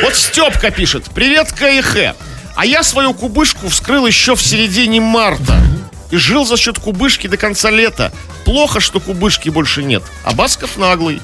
Вот 0.04 0.16
Степка 0.16 0.72
пишет. 0.72 1.06
Привет, 1.14 1.52
КХ. 1.52 2.16
А 2.56 2.66
я 2.66 2.84
свою 2.84 3.14
кубышку 3.14 3.70
вскрыл 3.70 4.06
еще 4.06 4.36
в 4.36 4.42
середине 4.42 5.00
марта. 5.00 5.56
И 6.12 6.18
жил 6.18 6.46
за 6.46 6.58
счет 6.58 6.78
кубышки 6.78 7.28
до 7.28 7.38
конца 7.38 7.70
лета. 7.72 8.12
Плохо, 8.44 8.80
что 8.82 9.00
кубышки 9.00 9.48
больше 9.50 9.82
нет. 9.84 10.04
А 10.26 10.34
Басков 10.34 10.78
наглый. 10.78 11.22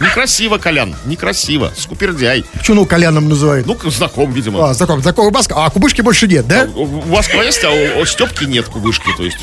Некрасиво, 0.00 0.58
Колян, 0.58 0.94
некрасиво. 1.04 1.72
Скупердяй. 1.76 2.44
Почему 2.54 2.76
ну 2.76 2.86
Коляном 2.86 3.28
называют? 3.28 3.66
Ну, 3.66 3.76
знаком, 3.90 4.32
видимо. 4.32 4.70
А, 4.70 4.74
знакомый, 4.74 5.02
знакомый 5.02 5.30
Басков. 5.30 5.58
А 5.58 5.68
кубышки 5.70 6.00
больше 6.00 6.26
нет, 6.26 6.46
да? 6.46 6.66
У 6.74 6.86
Баскова 6.86 7.42
есть, 7.42 7.62
а 7.64 7.70
у, 7.70 8.00
у 8.00 8.06
Степки 8.06 8.44
нет 8.44 8.66
кубышки. 8.66 9.08
То 9.16 9.24
есть, 9.24 9.38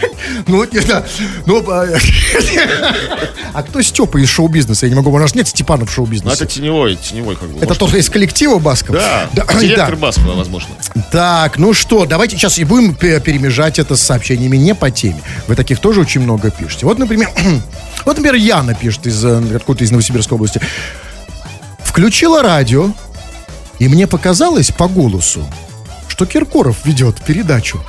Ну, 0.46 0.64
не 0.64 0.78
знаю. 0.80 1.04
Ну, 1.46 1.64
а, 1.70 1.86
а 3.52 3.62
кто 3.62 3.82
Степа 3.82 4.18
из 4.18 4.28
шоу-бизнеса? 4.28 4.86
Я 4.86 4.90
не 4.90 4.96
могу, 4.96 5.10
у 5.10 5.18
нас 5.18 5.34
нет 5.34 5.48
Степанов 5.48 5.88
ну, 5.88 5.94
шоу-бизнесе. 5.94 6.36
это 6.36 6.46
теневой, 6.46 6.96
теневой 6.96 7.36
как 7.36 7.48
бы. 7.48 7.62
Это 7.62 7.74
тот 7.74 7.94
из 7.94 8.08
коллектива 8.08 8.58
Басков? 8.58 8.96
Да, 8.96 9.28
директор. 9.60 9.96
Баскова, 9.96 10.34
возможно. 10.34 10.74
Так, 11.10 11.58
ну 11.58 11.72
что, 11.72 12.06
давайте 12.06 12.36
сейчас 12.36 12.58
и 12.58 12.64
будем 12.64 12.94
пе- 12.94 13.20
перемежать 13.20 13.78
это 13.78 13.96
с 13.96 14.02
сообщениями 14.02 14.56
не 14.56 14.74
по 14.74 14.90
теме. 14.90 15.20
Вы 15.46 15.56
таких 15.56 15.78
тоже 15.78 16.00
очень 16.00 16.20
много 16.20 16.50
пишете. 16.50 16.86
Вот, 16.86 16.98
например, 16.98 17.30
вот, 18.04 18.16
например, 18.16 18.34
Яна 18.34 18.74
пишет 18.74 19.06
из 19.06 19.24
э, 19.24 19.56
откуда-то 19.56 19.84
из 19.84 19.90
Новосибирской 19.90 20.36
области. 20.36 20.60
Включила 21.78 22.42
радио, 22.42 22.92
и 23.78 23.88
мне 23.88 24.06
показалось 24.06 24.70
по 24.70 24.88
голосу, 24.88 25.46
что 26.16 26.24
Киркоров 26.24 26.76
ведет 26.86 27.22
передачу. 27.22 27.84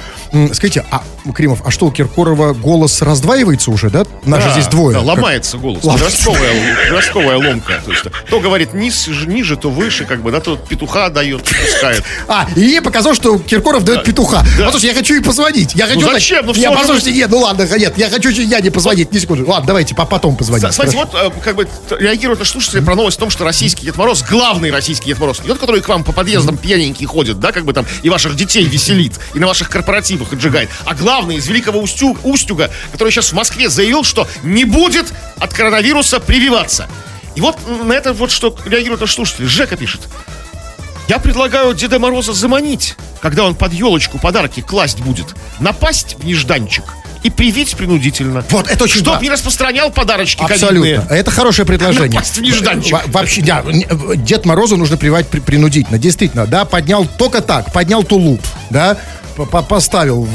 Скажите, 0.52 0.86
а, 0.92 1.02
Кримов, 1.34 1.62
а 1.66 1.72
что, 1.72 1.86
у 1.86 1.92
Киркорова 1.92 2.52
голос 2.52 3.02
раздваивается 3.02 3.72
уже, 3.72 3.90
да? 3.90 4.04
Нас 4.26 4.42
же 4.42 4.50
Да, 4.50 4.52
здесь 4.54 4.68
двое. 4.68 4.96
да, 4.96 5.00
Как- 5.00 5.08
ломается 5.08 5.58
голос. 5.58 5.82
Подростковая, 5.82 6.76
подростковая 6.88 7.38
ломка. 7.38 7.82
То, 7.86 7.92
есть, 7.92 8.04
то 8.30 8.40
говорит 8.42 8.74
низ, 8.74 9.08
ниже, 9.26 9.56
то 9.56 9.70
выше, 9.70 10.04
как 10.04 10.22
бы, 10.22 10.32
да, 10.32 10.42
то 10.42 10.58
петуха 10.58 11.10
дает, 11.10 11.42
пускает. 11.44 12.04
А, 12.28 12.46
и 12.58 12.60
ей 12.60 12.82
показалось, 12.82 13.18
что 13.18 13.40
Киркоров 13.40 13.86
дает 13.86 14.04
петуха. 14.04 14.44
Послушайте, 14.58 14.88
я 14.88 14.94
хочу 14.94 15.13
ей 15.13 15.22
позвонить. 15.24 15.74
Я 15.74 15.88
хочу... 15.88 16.02
зачем? 16.02 16.46
Ну, 16.46 16.52
Нет, 16.52 16.58
всё 16.58 16.72
же 16.72 16.78
послушайте, 16.78 17.13
нет, 17.13 17.30
ну 17.30 17.38
ладно, 17.38 17.66
нет, 17.78 17.98
я 17.98 18.10
хочу 18.10 18.30
я 18.30 18.60
не 18.60 18.70
позвонить, 18.70 19.13
ни 19.13 19.20
секунду. 19.20 19.48
Ладно, 19.50 19.68
давайте 19.68 19.96
по- 19.96 20.06
потом 20.06 20.36
позвонить. 20.36 20.74
Смотрите, 20.74 20.98
вот 20.98 21.13
э, 21.13 21.32
как 21.42 21.56
бы 21.56 21.66
реагируют 21.98 22.42
на 22.42 22.46
слушатели 22.46 22.82
про 22.82 22.96
новость 22.96 23.18
о 23.18 23.22
том, 23.22 23.30
что 23.30 23.46
российский 23.46 23.86
Дед 23.86 23.96
Мороз, 23.96 24.22
главный 24.30 24.70
российский 24.70 25.06
Дед 25.08 25.20
Мороз, 25.20 25.40
не 25.40 25.48
тот, 25.48 25.60
который 25.60 25.80
к 25.80 25.88
вам 25.88 26.04
по 26.04 26.12
подъездам 26.12 26.58
пьяненький 26.58 27.06
ходит, 27.06 27.40
да, 27.40 27.54
как 27.54 27.63
бы 27.63 27.72
там, 27.72 27.86
и 28.04 28.10
ваших 28.17 28.36
детей 28.36 28.65
веселит, 28.65 29.19
и 29.36 29.39
на 29.39 29.45
ваших 29.45 29.69
корпоративах 29.69 30.34
отжигает, 30.34 30.71
а 30.86 30.95
главный 30.95 31.36
из 31.36 31.47
Великого 31.47 31.80
Устю- 31.80 32.17
Устюга, 32.23 32.71
который 32.91 33.12
сейчас 33.12 33.32
в 33.32 33.34
Москве 33.34 33.69
заявил, 33.69 34.03
что 34.03 34.27
не 34.41 34.65
будет 34.65 35.13
от 35.38 35.53
коронавируса 35.53 36.19
прививаться. 36.19 36.89
И 37.36 37.41
вот 37.41 37.56
на 37.84 37.93
это 37.93 38.13
вот 38.13 38.32
что 38.32 38.58
реагируют 38.65 39.01
наши 39.01 39.13
слушатели. 39.13 39.45
Жека 39.45 39.77
пишет. 39.77 40.01
Я 41.08 41.20
предлагаю 41.20 41.74
Деда 41.74 42.00
Мороза 42.00 42.34
заманить, 42.34 42.96
когда 43.22 43.43
он 43.46 43.56
под 43.56 43.74
елочку 43.74 44.17
подарки 44.20 44.62
класть 44.62 45.00
будет, 45.00 45.28
напасть 45.60 46.15
в 46.20 46.26
нежданчик 46.26 46.84
и 47.24 47.30
привить 47.30 47.76
принудительно. 47.76 48.43
Вот, 48.50 48.67
это 48.70 48.84
очень 48.84 49.02
Чтоб 49.02 49.15
да. 49.15 49.22
не 49.22 49.30
распространял 49.30 49.89
подарочки 49.89 50.41
Абсолютно. 50.43 50.98
ковидные. 51.02 51.20
Это 51.20 51.32
хорошее 51.32 51.65
предложение. 51.65 52.12
Напасть 52.12 52.38
в 52.38 52.41
нежданчик. 52.41 52.91
Во- 52.93 53.02
Вообще, 53.08 53.41
да, 53.41 53.63
Дед 54.15 54.46
Морозу 54.46 54.76
нужно 54.78 54.98
прививать 54.98 55.28
при- 55.28 55.39
принудительно. 55.39 55.98
Действительно, 55.98 56.46
да, 56.46 56.65
поднял 56.65 57.06
только 57.17 57.41
так, 57.41 57.72
поднял 57.74 58.04
тулуп, 58.04 58.41
да, 58.70 58.98
по- 59.36 59.46
по- 59.46 59.63
поставил, 59.63 60.28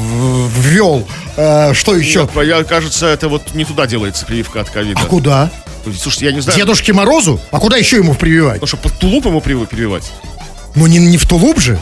ввел, 0.57 1.07
э, 1.37 1.73
что 1.73 1.95
еще? 1.95 2.27
Нет, 2.35 2.45
я, 2.47 2.63
кажется, 2.63 3.05
это 3.07 3.29
вот 3.29 3.53
не 3.53 3.63
туда 3.65 3.85
делается 3.85 4.25
прививка 4.25 4.61
от 4.61 4.69
ковида. 4.69 4.99
А 5.01 5.05
куда? 5.05 5.51
Слушайте, 6.01 6.25
я 6.27 6.31
не 6.31 6.39
знаю. 6.41 6.57
Дедушке 6.57 6.93
Морозу? 6.93 7.39
А 7.51 7.59
куда 7.59 7.75
еще 7.77 7.97
ему 7.97 8.13
прививать? 8.15 8.55
Потому 8.61 8.67
что 8.67 8.77
под 8.77 8.93
тулуп 8.99 9.25
ему 9.25 9.39
прив- 9.39 9.67
прививать. 9.67 10.11
Ну, 10.75 10.87
не, 10.87 10.97
не 10.97 11.17
в 11.17 11.25
тулуп 11.25 11.59
же. 11.59 11.79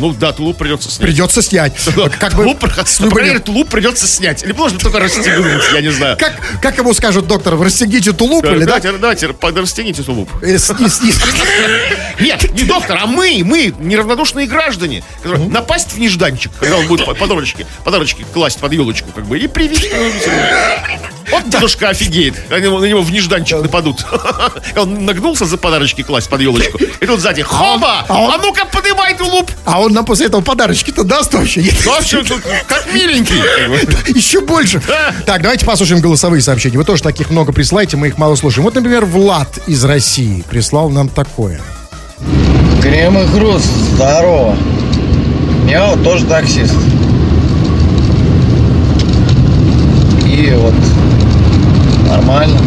Ну 0.00 0.12
да, 0.12 0.32
тулуп 0.32 0.58
придется 0.58 0.90
снять. 0.90 1.08
Придется 1.08 1.40
снять. 1.40 1.72
Как 2.18 2.34
бы 2.34 2.44
тулуп, 2.44 2.64
с 2.84 2.96
крайней 2.96 3.28
мере, 3.30 3.38
тулуп 3.38 3.68
придется 3.68 4.06
снять. 4.08 4.42
Или 4.42 4.52
можно 4.52 4.78
только 4.78 4.98
расстегнуть, 4.98 5.62
я 5.72 5.80
не 5.80 5.90
знаю. 5.90 6.16
Как, 6.18 6.34
как 6.60 6.76
ему 6.78 6.92
скажут 6.94 7.26
доктор, 7.28 7.58
расстегните 7.58 8.12
тулуп 8.12 8.44
или 8.44 8.64
да? 8.64 8.80
Давайте, 8.80 9.28
растяните 9.28 10.02
тулуп. 10.02 10.28
Э, 10.42 10.58
Нет, 12.20 12.52
не 12.52 12.64
доктор, 12.64 12.98
а 13.00 13.06
мы, 13.06 13.42
мы, 13.44 13.72
неравнодушные 13.78 14.46
граждане, 14.46 15.04
которые 15.22 15.48
напасть 15.48 15.92
в 15.92 15.98
нежданчик, 15.98 16.50
когда 16.58 16.78
он 16.78 16.86
будет 16.88 17.06
по- 17.06 17.14
подарочки, 17.14 17.66
подарочки 17.84 18.26
класть 18.32 18.58
под 18.58 18.72
елочку, 18.72 19.10
как 19.12 19.26
бы, 19.26 19.38
и 19.38 19.46
привить. 19.46 19.90
Вот 21.30 21.48
дедушка 21.48 21.88
офигеет, 21.88 22.50
него, 22.50 22.78
на 22.80 22.84
него 22.84 23.02
в 23.02 23.10
нежданчик 23.10 23.62
нападут. 23.62 24.04
Он 24.76 25.04
нагнулся 25.04 25.46
за 25.46 25.56
подарочки 25.56 26.02
класть 26.02 26.28
под 26.28 26.42
елочку, 26.42 26.78
и 26.78 27.06
тут 27.06 27.20
сзади, 27.20 27.42
хоба, 27.42 28.04
а 28.08 28.34
а 28.34 28.38
ну-ка 28.38 28.66
поднимай 28.66 29.16
тулуп. 29.16 29.50
А 29.64 29.80
он 29.84 29.92
нам 29.92 30.04
после 30.04 30.26
этого 30.26 30.40
подарочки-то 30.40 31.04
даст 31.04 31.32
вообще? 31.34 31.62
Ну, 31.84 31.92
а 31.92 32.64
как 32.66 32.92
миленький. 32.92 33.36
Еще 34.14 34.40
больше. 34.40 34.80
Так, 35.26 35.42
давайте 35.42 35.64
послушаем 35.64 36.00
голосовые 36.00 36.42
сообщения. 36.42 36.78
Вы 36.78 36.84
тоже 36.84 37.02
таких 37.02 37.30
много 37.30 37.52
присылаете, 37.52 37.96
мы 37.96 38.08
их 38.08 38.18
мало 38.18 38.34
слушаем. 38.36 38.64
Вот, 38.64 38.74
например, 38.74 39.04
Влад 39.04 39.58
из 39.66 39.84
России 39.84 40.44
прислал 40.48 40.90
нам 40.90 41.08
такое. 41.08 41.60
Крем 42.82 43.18
и 43.18 43.26
хруст, 43.26 43.66
здорово. 43.94 44.56
Я 45.68 45.86
вот 45.86 46.02
тоже 46.02 46.24
таксист. 46.26 46.74
И 50.26 50.52
вот 50.56 50.74
нормально. 52.08 52.60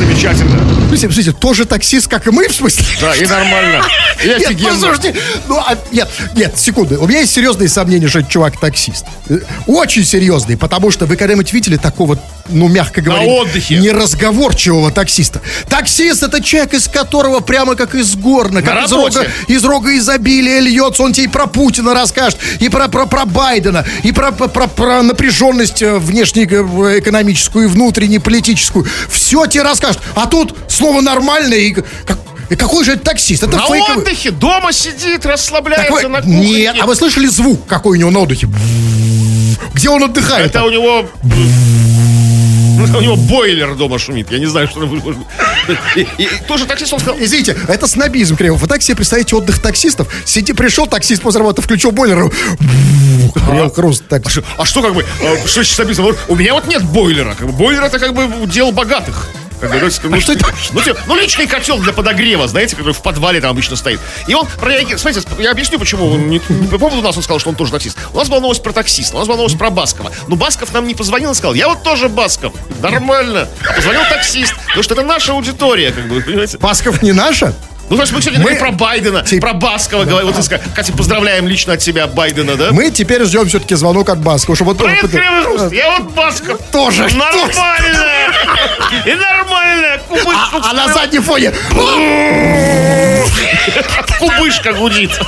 Замечательно. 0.00 0.58
Слушайте, 0.88 1.06
слушайте, 1.14 1.32
тоже 1.32 1.64
таксист, 1.66 2.08
как 2.08 2.26
и 2.26 2.30
мы, 2.30 2.48
в 2.48 2.52
смысле? 2.54 2.84
Да, 3.02 3.14
и 3.14 3.26
нормально. 3.26 3.84
И 4.24 4.26
Нет, 4.28 4.46
офигенно. 4.46 4.70
послушайте, 4.70 5.14
ну, 5.46 5.58
а, 5.58 5.76
нет, 5.92 6.08
нет, 6.34 6.58
секунды. 6.58 6.96
У 6.96 7.06
меня 7.06 7.20
есть 7.20 7.32
серьезные 7.32 7.68
сомнения, 7.68 8.08
что 8.08 8.20
этот 8.20 8.30
чувак 8.30 8.58
таксист. 8.58 9.04
Э, 9.28 9.38
Очень 9.66 10.04
серьезные, 10.04 10.56
потому 10.56 10.90
что 10.90 11.04
вы 11.04 11.16
когда-нибудь 11.16 11.52
видели 11.52 11.76
такого, 11.76 12.18
ну, 12.50 12.68
мягко 12.68 13.00
говоря, 13.00 13.22
отдыхе. 13.24 13.76
неразговорчивого 13.78 14.90
таксиста? 14.90 15.40
Таксист 15.68 16.22
это 16.22 16.42
человек, 16.42 16.74
из 16.74 16.88
которого 16.88 17.40
прямо 17.40 17.74
как 17.76 17.94
из 17.94 18.14
горна, 18.16 18.62
как 18.62 18.84
из 18.84 18.92
работе. 18.92 19.18
рога, 19.18 19.30
из 19.48 19.64
рога 19.64 19.96
изобилия 19.96 20.60
льется. 20.60 21.02
Он 21.02 21.12
тебе 21.12 21.26
и 21.26 21.28
про 21.28 21.46
Путина 21.46 21.94
расскажет, 21.94 22.38
и 22.60 22.68
про, 22.68 22.88
про, 22.88 23.06
про 23.06 23.24
Байдена, 23.24 23.84
и 24.02 24.12
про, 24.12 24.32
про, 24.32 24.48
про- 24.48 24.66
про 24.68 25.02
напряженность 25.02 25.82
э, 25.82 25.98
внешнеэкономическую 25.98 27.64
и 27.66 27.68
внутреннюю 27.68 28.20
политическую. 28.20 28.86
Все 29.08 29.46
тебе 29.46 29.62
расскажет. 29.62 30.00
А 30.14 30.26
тут 30.26 30.54
слово 30.68 31.00
нормальное 31.00 31.58
и 31.58 31.72
как- 31.72 32.18
и 32.48 32.56
какой 32.56 32.84
же 32.84 32.92
это 32.94 33.04
таксист? 33.04 33.44
Это 33.44 33.56
На 33.58 33.62
фейковый. 33.66 34.02
отдыхе, 34.02 34.30
дома 34.32 34.72
сидит, 34.72 35.20
Так 35.22 35.32
расслабляется 35.32 35.92
вы- 35.92 36.08
на 36.08 36.18
кухне. 36.20 36.40
Нет, 36.50 36.76
а 36.80 36.86
вы 36.86 36.96
слышали 36.96 37.26
звук, 37.26 37.64
какой 37.68 37.96
у 37.96 38.00
него 38.00 38.10
на 38.10 38.20
отдыхе? 38.20 38.48
Где 39.72 39.88
он 39.88 40.02
отдыхает? 40.02 40.46
Это 40.46 40.64
у 40.64 40.70
него... 40.70 41.08
У 42.96 43.00
него 43.00 43.16
бойлер 43.16 43.74
дома 43.74 43.98
шумит. 43.98 44.30
Я 44.30 44.38
не 44.38 44.46
знаю, 44.46 44.68
что... 44.68 44.84
И, 45.96 46.06
и 46.18 46.28
тоже 46.46 46.66
таксист, 46.66 46.92
он 46.92 47.00
сказал... 47.00 47.20
Извините, 47.20 47.56
это 47.68 47.86
снобизм, 47.86 48.36
Кремов. 48.36 48.60
Вы 48.60 48.68
так 48.68 48.82
себе 48.82 48.96
представляете 48.96 49.36
отдых 49.36 49.60
таксистов? 49.60 50.08
Сиди, 50.24 50.52
пришел 50.52 50.86
таксист 50.86 51.22
после 51.22 51.40
работы, 51.40 51.62
включил 51.62 51.90
бойлер. 51.90 52.30
Хрел 53.46 53.70
хруст. 53.70 54.04
Так. 54.08 54.22
А 54.56 54.64
что 54.64 54.82
как 54.82 54.94
бы, 54.94 55.04
э, 55.22 55.46
что? 55.46 55.84
Вот 56.02 56.18
У 56.28 56.36
меня 56.36 56.54
вот 56.54 56.66
нет 56.66 56.82
бойлера. 56.84 57.34
Бойлер 57.40 57.82
это 57.82 57.98
как 57.98 58.14
бы 58.14 58.46
дел 58.46 58.72
богатых. 58.72 59.28
Как 59.60 59.70
бы, 59.70 59.78
ну, 59.78 60.20
что 60.20 60.32
это? 60.32 60.46
ну, 60.72 60.80
типа, 60.82 60.98
ну, 61.06 61.16
личный 61.16 61.46
котел 61.46 61.78
для 61.78 61.92
подогрева, 61.92 62.48
знаете, 62.48 62.76
который 62.76 62.94
в 62.94 63.02
подвале 63.02 63.40
там 63.40 63.50
обычно 63.50 63.76
стоит. 63.76 64.00
И 64.26 64.34
он 64.34 64.46
прореагировал. 64.46 64.98
Смотрите, 64.98 65.26
я 65.38 65.50
объясню, 65.50 65.78
почему. 65.78 66.06
Он 66.10 66.28
не, 66.28 66.38
по 66.38 66.78
поводу 66.78 66.98
у 66.98 67.02
нас 67.02 67.16
он 67.16 67.22
сказал, 67.22 67.38
что 67.38 67.50
он 67.50 67.56
тоже 67.56 67.72
таксист. 67.72 67.98
У 68.12 68.16
нас 68.16 68.28
была 68.28 68.40
новость 68.40 68.62
про 68.62 68.72
таксиста, 68.72 69.16
у 69.16 69.18
нас 69.18 69.28
была 69.28 69.36
новость 69.36 69.58
про 69.58 69.70
Баскова. 69.70 70.10
Но 70.28 70.36
Басков 70.36 70.72
нам 70.72 70.86
не 70.86 70.94
позвонил 70.94 71.32
и 71.32 71.34
сказал, 71.34 71.54
я 71.54 71.68
вот 71.68 71.82
тоже 71.82 72.08
Басков. 72.08 72.54
Нормально. 72.80 73.48
А 73.68 73.72
позвонил 73.74 74.02
таксист. 74.08 74.54
Потому 74.66 74.82
что 74.82 74.94
это 74.94 75.02
наша 75.02 75.32
аудитория, 75.32 75.92
как 75.92 76.06
бы, 76.08 76.20
понимаете? 76.20 76.58
Пасков 76.58 77.02
не 77.02 77.12
наша? 77.12 77.54
Ну, 77.90 77.96
то 77.96 78.02
есть 78.02 78.12
мы 78.12 78.22
сегодня 78.22 78.40
Мы- 78.40 78.54
про 78.54 78.70
Байдена, 78.70 79.22
Тип- 79.22 79.40
про 79.40 79.52
Баскова 79.52 80.04
говорим. 80.04 80.28
Вот, 80.28 80.36
ты 80.36 80.42
ска- 80.42 80.60
Катя, 80.74 80.92
поздравляем 80.92 81.48
лично 81.48 81.72
от 81.72 81.82
себя 81.82 82.06
Байдена, 82.06 82.54
да? 82.54 82.68
Мы 82.70 82.90
теперь 82.92 83.24
ждем 83.24 83.48
все-таки 83.48 83.74
звонок 83.74 84.08
от 84.10 84.18
Баскова, 84.20 84.54
чтобы 84.54 84.70
он 84.70 84.76
тоже... 84.76 84.94
Привет, 84.94 85.10
Кривый 85.10 85.42
Хруст, 85.42 85.72
я 85.72 85.90
вот 85.98 86.12
Басков. 86.12 86.60
Тоже. 86.70 87.02
Нормально. 87.02 88.32
И 89.04 89.12
нормально. 89.14 89.98
Кубышку 90.08 90.58
А, 90.62 90.70
а 90.70 90.72
на 90.72 90.92
заднем 90.92 91.22
фоне... 91.24 91.52
Кубышка 94.20 94.72
гудит. 94.72 95.18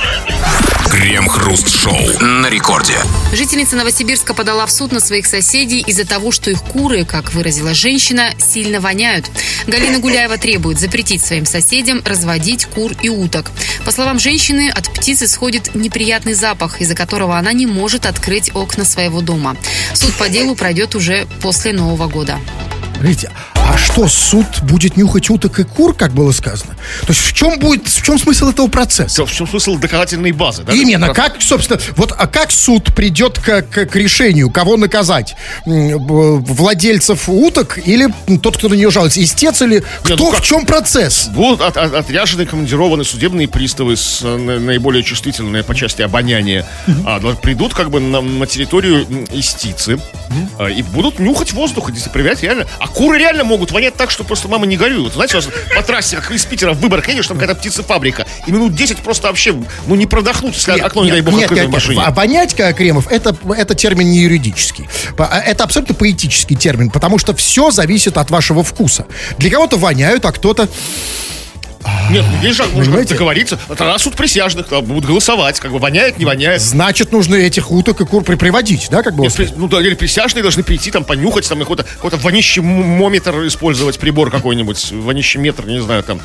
Крем-хруст-шоу 0.93 1.97
на 2.21 2.47
рекорде. 2.51 2.93
Жительница 3.33 3.75
Новосибирска 3.75 4.35
подала 4.35 4.67
в 4.67 4.71
суд 4.71 4.91
на 4.91 4.99
своих 4.99 5.25
соседей 5.25 5.81
из-за 5.81 6.05
того, 6.05 6.31
что 6.31 6.51
их 6.51 6.61
куры, 6.61 7.03
как 7.03 7.33
выразила 7.33 7.73
женщина, 7.73 8.29
сильно 8.37 8.79
воняют. 8.79 9.25
Галина 9.65 9.97
Гуляева 9.97 10.37
требует 10.37 10.79
запретить 10.79 11.25
своим 11.25 11.47
соседям 11.47 12.03
разводить 12.05 12.65
кур 12.65 12.91
и 13.01 13.09
уток. 13.09 13.49
По 13.85 13.91
словам 13.91 14.19
женщины, 14.19 14.69
от 14.69 14.87
птиц 14.93 15.23
исходит 15.23 15.73
неприятный 15.73 16.35
запах, 16.35 16.79
из-за 16.79 16.93
которого 16.93 17.39
она 17.39 17.53
не 17.53 17.65
может 17.65 18.05
открыть 18.05 18.55
окна 18.55 18.85
своего 18.85 19.21
дома. 19.21 19.57
Суд 19.95 20.13
по 20.13 20.29
делу 20.29 20.53
пройдет 20.53 20.93
уже 20.93 21.25
после 21.41 21.73
Нового 21.73 22.07
года. 22.07 22.39
Видите, 23.01 23.31
а 23.65 23.77
что, 23.77 24.07
суд 24.07 24.45
будет 24.63 24.97
нюхать 24.97 25.29
уток 25.29 25.59
и 25.59 25.63
кур, 25.63 25.93
как 25.95 26.11
было 26.11 26.31
сказано? 26.31 26.75
То 27.01 27.07
есть 27.09 27.21
в 27.21 27.33
чем 27.33 27.59
будет, 27.59 27.87
в 27.87 28.01
чем 28.03 28.17
смысл 28.19 28.49
этого 28.49 28.67
процесса? 28.67 29.25
В 29.25 29.31
чем 29.31 29.47
смысл 29.47 29.77
доказательной 29.77 30.31
базы? 30.31 30.63
да? 30.63 30.73
Именно, 30.73 31.13
как, 31.13 31.41
собственно, 31.41 31.79
вот 31.95 32.13
а 32.17 32.27
как 32.27 32.51
суд 32.51 32.93
придет 32.93 33.39
к, 33.39 33.61
к- 33.63 33.85
к 33.85 33.95
решению, 33.95 34.49
кого 34.51 34.77
наказать? 34.77 35.35
Владельцев 35.65 37.29
уток 37.29 37.79
или 37.85 38.07
тот, 38.41 38.57
кто 38.57 38.69
на 38.69 38.73
нее 38.75 38.91
жалуется? 38.91 39.21
Истец 39.23 39.61
или 39.61 39.83
кто, 40.03 40.15
ну 40.17 40.31
как? 40.31 40.41
в 40.41 40.45
чем 40.45 40.65
процесс? 40.65 41.27
Будут 41.27 41.61
от- 41.61 41.77
от- 41.77 41.93
отряжены, 41.93 42.45
командированы 42.45 43.03
судебные 43.03 43.47
приставы 43.47 43.95
с 43.95 44.21
э, 44.23 44.37
на- 44.37 44.59
наиболее 44.59 45.03
чувствительные 45.03 45.63
по 45.63 45.73
части 45.75 46.01
обоняния. 46.01 46.65
А, 47.05 47.19
да, 47.19 47.29
придут 47.31 47.73
как 47.73 47.89
бы 47.89 47.99
на, 47.99 48.21
на 48.21 48.45
территорию 48.45 49.05
истицы 49.31 49.99
а, 50.59 50.67
и 50.67 50.81
будут 50.81 51.19
нюхать 51.19 51.53
воздух, 51.53 51.89
и 51.89 52.09
проверять 52.09 52.43
реально. 52.43 52.65
А 52.79 52.87
куры 52.87 53.19
реально 53.19 53.43
могут 53.53 53.71
вонять 53.71 53.95
так, 53.95 54.09
что 54.09 54.23
просто 54.23 54.47
мама 54.47 54.65
не 54.65 54.77
горюет. 54.77 55.13
Знаете, 55.13 55.39
по 55.75 55.83
трассе, 55.83 56.15
как 56.15 56.31
из 56.31 56.43
Питера 56.43 56.73
в 56.73 56.79
Выборг 56.79 57.07
едешь, 57.07 57.27
там 57.27 57.37
какая-то 57.37 57.59
птицефабрика. 57.59 58.25
И 58.47 58.51
минут 58.51 58.73
10 58.73 58.97
просто 58.97 59.27
вообще, 59.27 59.55
ну, 59.85 59.95
не 59.95 60.07
продохнуть, 60.07 60.55
если 60.55 60.79
окно, 60.79 61.05
не 61.05 61.11
дай 61.11 61.21
бог, 61.21 61.35
нет, 61.35 61.51
нет, 61.51 61.67
в 61.67 61.71
машине. 61.71 61.97
нет. 61.97 62.05
А 62.07 62.11
вонять, 62.11 62.55
Кремов, 62.55 63.11
это, 63.11 63.35
это 63.55 63.75
термин 63.75 64.09
не 64.09 64.19
юридический. 64.19 64.89
А 65.19 65.39
Это 65.39 65.63
абсолютно 65.65 65.93
поэтический 65.93 66.55
термин, 66.55 66.89
потому 66.89 67.19
что 67.19 67.35
все 67.35 67.69
зависит 67.69 68.17
от 68.17 68.31
вашего 68.31 68.63
вкуса. 68.63 69.05
Для 69.37 69.51
кого-то 69.51 69.77
воняют, 69.77 70.25
а 70.25 70.31
кто-то... 70.31 70.67
Нет, 72.09 72.23
ну, 72.41 72.47
можно 72.47 72.83
Понимаете? 72.83 73.13
договориться. 73.13 73.59
Тогда 73.67 73.97
суд 73.97 74.15
присяжных 74.15 74.67
а, 74.71 74.81
будут 74.81 75.05
голосовать, 75.05 75.59
как 75.59 75.71
бы 75.71 75.79
воняет, 75.79 76.17
не 76.17 76.25
воняет. 76.25 76.61
Значит, 76.61 77.11
нужно 77.11 77.35
этих 77.35 77.71
уток 77.71 78.01
и 78.01 78.05
кур 78.05 78.23
при- 78.23 78.35
приводить, 78.35 78.87
да, 78.89 79.03
как 79.03 79.15
бы? 79.15 79.23
Нет, 79.23 79.53
ну 79.55 79.67
да, 79.67 79.81
или 79.81 79.95
присяжные 79.95 80.43
должны 80.43 80.63
прийти, 80.63 80.91
там, 80.91 81.03
понюхать, 81.03 81.47
там, 81.47 81.59
какой-то, 81.59 81.83
какой-то 81.83 82.17
вонищемометр 82.17 83.47
использовать, 83.47 83.99
прибор 83.99 84.31
какой-нибудь, 84.31 84.91
вонищеметр, 84.91 85.65
не 85.65 85.81
знаю, 85.81 86.03
там, 86.03 86.19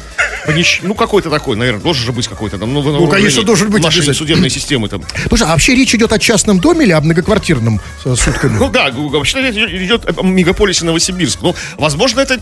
вонищ- 0.46 0.80
ну, 0.82 0.94
какой-то 0.94 1.30
такой, 1.30 1.56
наверное, 1.56 1.82
должен 1.82 2.04
же 2.04 2.12
быть 2.12 2.28
какой-то 2.28 2.58
там, 2.58 2.72
ну, 2.72 2.82
ну, 2.82 3.08
конечно, 3.08 3.42
должен 3.42 3.70
быть 3.70 3.82
Нашей 3.82 4.14
судебной 4.14 4.50
системы 4.50 4.88
там. 4.88 5.02
Слушай, 5.28 5.44
а 5.44 5.50
вообще 5.52 5.74
речь 5.74 5.94
идет 5.94 6.12
о 6.12 6.18
частном 6.18 6.60
доме 6.60 6.84
или 6.84 6.92
о 6.92 7.00
многоквартирном 7.00 7.80
э, 8.04 8.14
с 8.14 8.26
утками? 8.26 8.58
Ну 8.58 8.68
да, 8.70 8.90
вообще 8.90 9.50
идет, 9.50 9.70
идет 9.70 10.18
о 10.18 10.22
мегаполисе 10.22 10.84
Новосибирск. 10.84 11.40
Ну, 11.42 11.54
возможно, 11.76 12.20
это, 12.20 12.38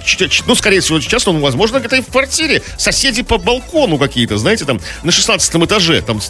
ну, 0.47 0.55
скорее 0.55 0.81
всего, 0.81 1.01
часто, 1.01 1.33
ну, 1.33 1.41
возможно, 1.41 1.77
это 1.79 1.97
и 1.97 2.01
в 2.01 2.07
квартире. 2.07 2.63
Соседи 3.07 3.23
по 3.23 3.39
балкону 3.39 3.99
какие-то, 3.99 4.37
знаете, 4.37 4.65
там, 4.65 4.81
на 5.05 5.13
16 5.13 5.55
этаже, 5.55 6.03
там, 6.03 6.21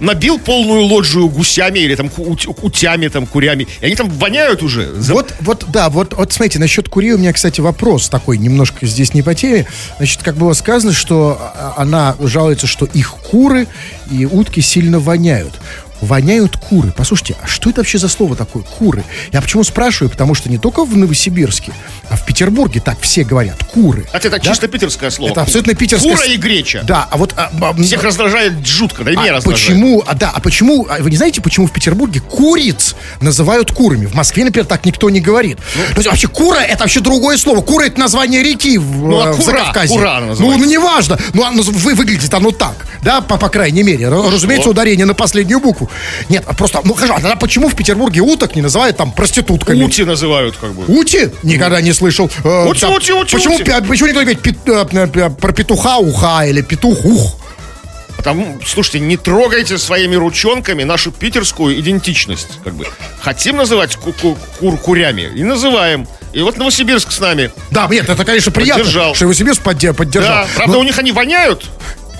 набил 0.00 0.40
полную 0.40 0.82
лоджию 0.82 1.28
гусями 1.28 1.78
или 1.78 1.94
там 1.94 2.10
утями, 2.16 3.06
там, 3.06 3.26
курями. 3.26 3.68
И 3.80 3.86
они 3.86 3.94
там 3.94 4.10
воняют 4.10 4.64
уже. 4.64 4.92
Вот, 4.92 5.32
вот, 5.38 5.66
да, 5.68 5.90
вот, 5.90 6.12
вот 6.14 6.32
смотрите, 6.32 6.58
насчет 6.58 6.88
курей 6.88 7.12
у 7.12 7.18
меня, 7.18 7.32
кстати, 7.32 7.60
вопрос 7.60 8.08
такой, 8.08 8.38
немножко 8.38 8.86
здесь 8.86 9.14
не 9.14 9.22
по 9.22 9.36
теме. 9.36 9.66
Значит, 9.98 10.24
как 10.24 10.34
было 10.34 10.52
сказано, 10.54 10.92
что 10.92 11.38
а, 11.40 11.74
она 11.76 12.16
жалуется, 12.18 12.66
что 12.66 12.86
их 12.86 13.14
куры 13.14 13.68
и 14.10 14.26
утки 14.26 14.58
сильно 14.58 14.98
воняют. 14.98 15.54
Воняют 16.00 16.56
куры. 16.56 16.92
Послушайте, 16.96 17.36
а 17.42 17.46
что 17.46 17.70
это 17.70 17.80
вообще 17.80 17.98
за 17.98 18.08
слово 18.08 18.36
такое? 18.36 18.62
Куры. 18.62 19.04
Я 19.32 19.40
почему 19.40 19.64
спрашиваю? 19.64 20.10
Потому 20.10 20.34
что 20.34 20.50
не 20.50 20.58
только 20.58 20.84
в 20.84 20.96
Новосибирске, 20.96 21.72
а 22.10 22.16
в 22.16 22.26
Петербурге 22.26 22.80
так 22.80 23.00
все 23.00 23.24
говорят. 23.24 23.62
Куры. 23.64 24.06
А 24.12 24.18
это 24.18 24.30
Да? 24.30 24.38
чисто 24.38 24.68
питерское 24.68 25.10
слово. 25.10 25.30
Это 25.30 25.42
абсолютно 25.42 25.74
питерское 25.74 26.14
Кура 26.16 26.26
и 26.26 26.36
греча. 26.36 26.82
Да, 26.84 27.08
а 27.10 27.16
вот... 27.16 27.32
а, 27.36 27.50
а, 27.60 27.74
Всех 27.82 28.02
раздражает 28.02 28.66
жутко, 28.66 29.04
да 29.04 29.12
и 29.12 29.16
меня 29.16 29.30
а 29.32 29.36
раздражает. 29.36 29.66
почему, 29.66 30.02
а, 30.06 30.14
да, 30.14 30.30
а 30.34 30.40
почему, 30.40 30.86
а 30.90 30.98
вы 31.02 31.10
не 31.10 31.16
знаете, 31.16 31.40
почему 31.40 31.66
в 31.66 31.72
Петербурге 31.72 32.20
куриц 32.20 32.94
называют 33.20 33.72
курами? 33.72 34.06
В 34.06 34.14
Москве, 34.14 34.44
например, 34.44 34.66
так 34.66 34.84
никто 34.84 35.08
не 35.10 35.20
говорит. 35.20 35.58
То 35.58 35.96
есть 35.96 36.06
вообще 36.08 36.28
кура 36.28 36.58
это 36.58 36.80
вообще 36.84 37.00
другое 37.00 37.36
слово. 37.36 37.62
Кура 37.62 37.84
это 37.84 37.98
название 37.98 38.42
реки 38.42 38.76
в, 38.78 38.96
Ну, 39.06 39.20
а 39.20 39.28
э, 39.28 39.32
в 39.32 39.36
кура, 39.36 39.44
Закавказье. 39.58 39.96
кура 39.96 40.20
ну, 40.20 40.58
ну, 40.58 40.64
неважно. 40.64 41.18
Ну, 41.32 41.44
оно, 41.44 41.62
вы, 41.62 41.94
выглядит 41.94 42.32
оно 42.34 42.50
так, 42.50 42.86
да, 43.02 43.20
по, 43.20 43.36
по 43.38 43.48
крайней 43.48 43.82
мере. 43.82 44.04
Р- 44.06 44.12
Разумеется, 44.32 44.68
ударение 44.70 45.06
на 45.06 45.14
последнюю 45.14 45.60
букву. 45.60 45.83
Нет, 46.28 46.44
а 46.46 46.54
просто, 46.54 46.80
ну, 46.84 46.94
хорошо, 46.94 47.14
а 47.14 47.20
тогда 47.20 47.36
почему 47.36 47.68
в 47.68 47.74
Петербурге 47.76 48.20
уток 48.20 48.54
не 48.56 48.62
называют 48.62 48.96
там 48.96 49.12
проститутками? 49.12 49.82
Ути 49.84 50.02
называют, 50.02 50.56
как 50.56 50.72
бы. 50.72 50.84
Ути? 50.86 51.30
Никогда 51.42 51.80
не 51.80 51.92
слышал. 51.92 52.30
Э, 52.44 52.66
Ути, 52.68 52.84
ути, 52.86 53.12
ути, 53.12 53.32
почему, 53.36 53.54
ути. 53.56 53.64
почему 53.88 54.08
никто 54.08 54.22
не 54.22 54.34
говорит 54.34 55.16
э, 55.16 55.30
про 55.30 55.52
петуха 55.52 55.96
уха 55.98 56.46
или 56.46 56.60
петух 56.62 57.04
ух? 57.04 57.36
Потому, 58.16 58.58
слушайте, 58.64 59.00
не 59.00 59.16
трогайте 59.18 59.76
своими 59.76 60.14
ручонками 60.14 60.82
нашу 60.84 61.10
питерскую 61.12 61.78
идентичность. 61.78 62.48
Как 62.64 62.74
бы. 62.74 62.86
Хотим 63.20 63.56
называть 63.56 63.96
ку- 63.96 64.12
ку- 64.14 64.38
кур 64.60 64.78
курями 64.78 65.30
и 65.34 65.42
называем. 65.42 66.06
И 66.32 66.40
вот 66.40 66.56
Новосибирск 66.56 67.12
с 67.12 67.20
нами. 67.20 67.50
Да, 67.70 67.86
нет, 67.90 68.08
это, 68.08 68.24
конечно, 68.24 68.50
приятно, 68.50 68.82
Поддержал. 68.84 69.14
что 69.14 69.26
подде- 69.26 69.92
поддержал. 69.92 70.44
Да, 70.44 70.46
правда, 70.56 70.72
Но 70.72 70.80
у 70.80 70.84
них 70.84 70.98
они 70.98 71.12
воняют. 71.12 71.66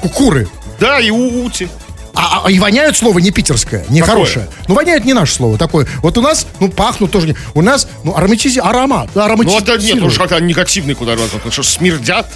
ку- 0.03 0.09
куры. 0.11 0.47
Да, 0.79 1.01
и 1.01 1.11
у 1.11 1.43
ути. 1.45 1.69
А, 2.15 2.43
а- 2.45 2.51
и 2.51 2.59
воняют 2.59 2.97
слово 2.97 3.19
не 3.19 3.31
питерское, 3.31 3.85
не 3.89 4.01
Какое? 4.01 4.15
хорошее. 4.15 4.49
Ну, 4.69 4.75
воняет 4.75 5.05
не 5.05 5.15
наше 5.15 5.35
слово 5.35 5.59
такое. 5.59 5.87
Вот 6.03 6.17
у 6.17 6.21
нас, 6.23 6.47
ну, 6.61 6.69
пахнут 6.69 7.11
тоже 7.11 7.29
не... 7.29 7.37
У 7.55 7.63
нас, 7.63 7.89
ну, 8.05 8.15
ароматизи... 8.15 8.61
аромат. 8.61 9.11
Ну, 9.15 9.23
ароматизируют. 9.23 9.69
это 9.69 9.85
нет, 9.85 10.03
уж 10.03 10.17
как-то 10.17 10.41
негативный 10.41 10.95
куда-то. 10.95 11.23
Потому 11.33 11.51
что 11.51 11.63
смердят. 11.63 12.27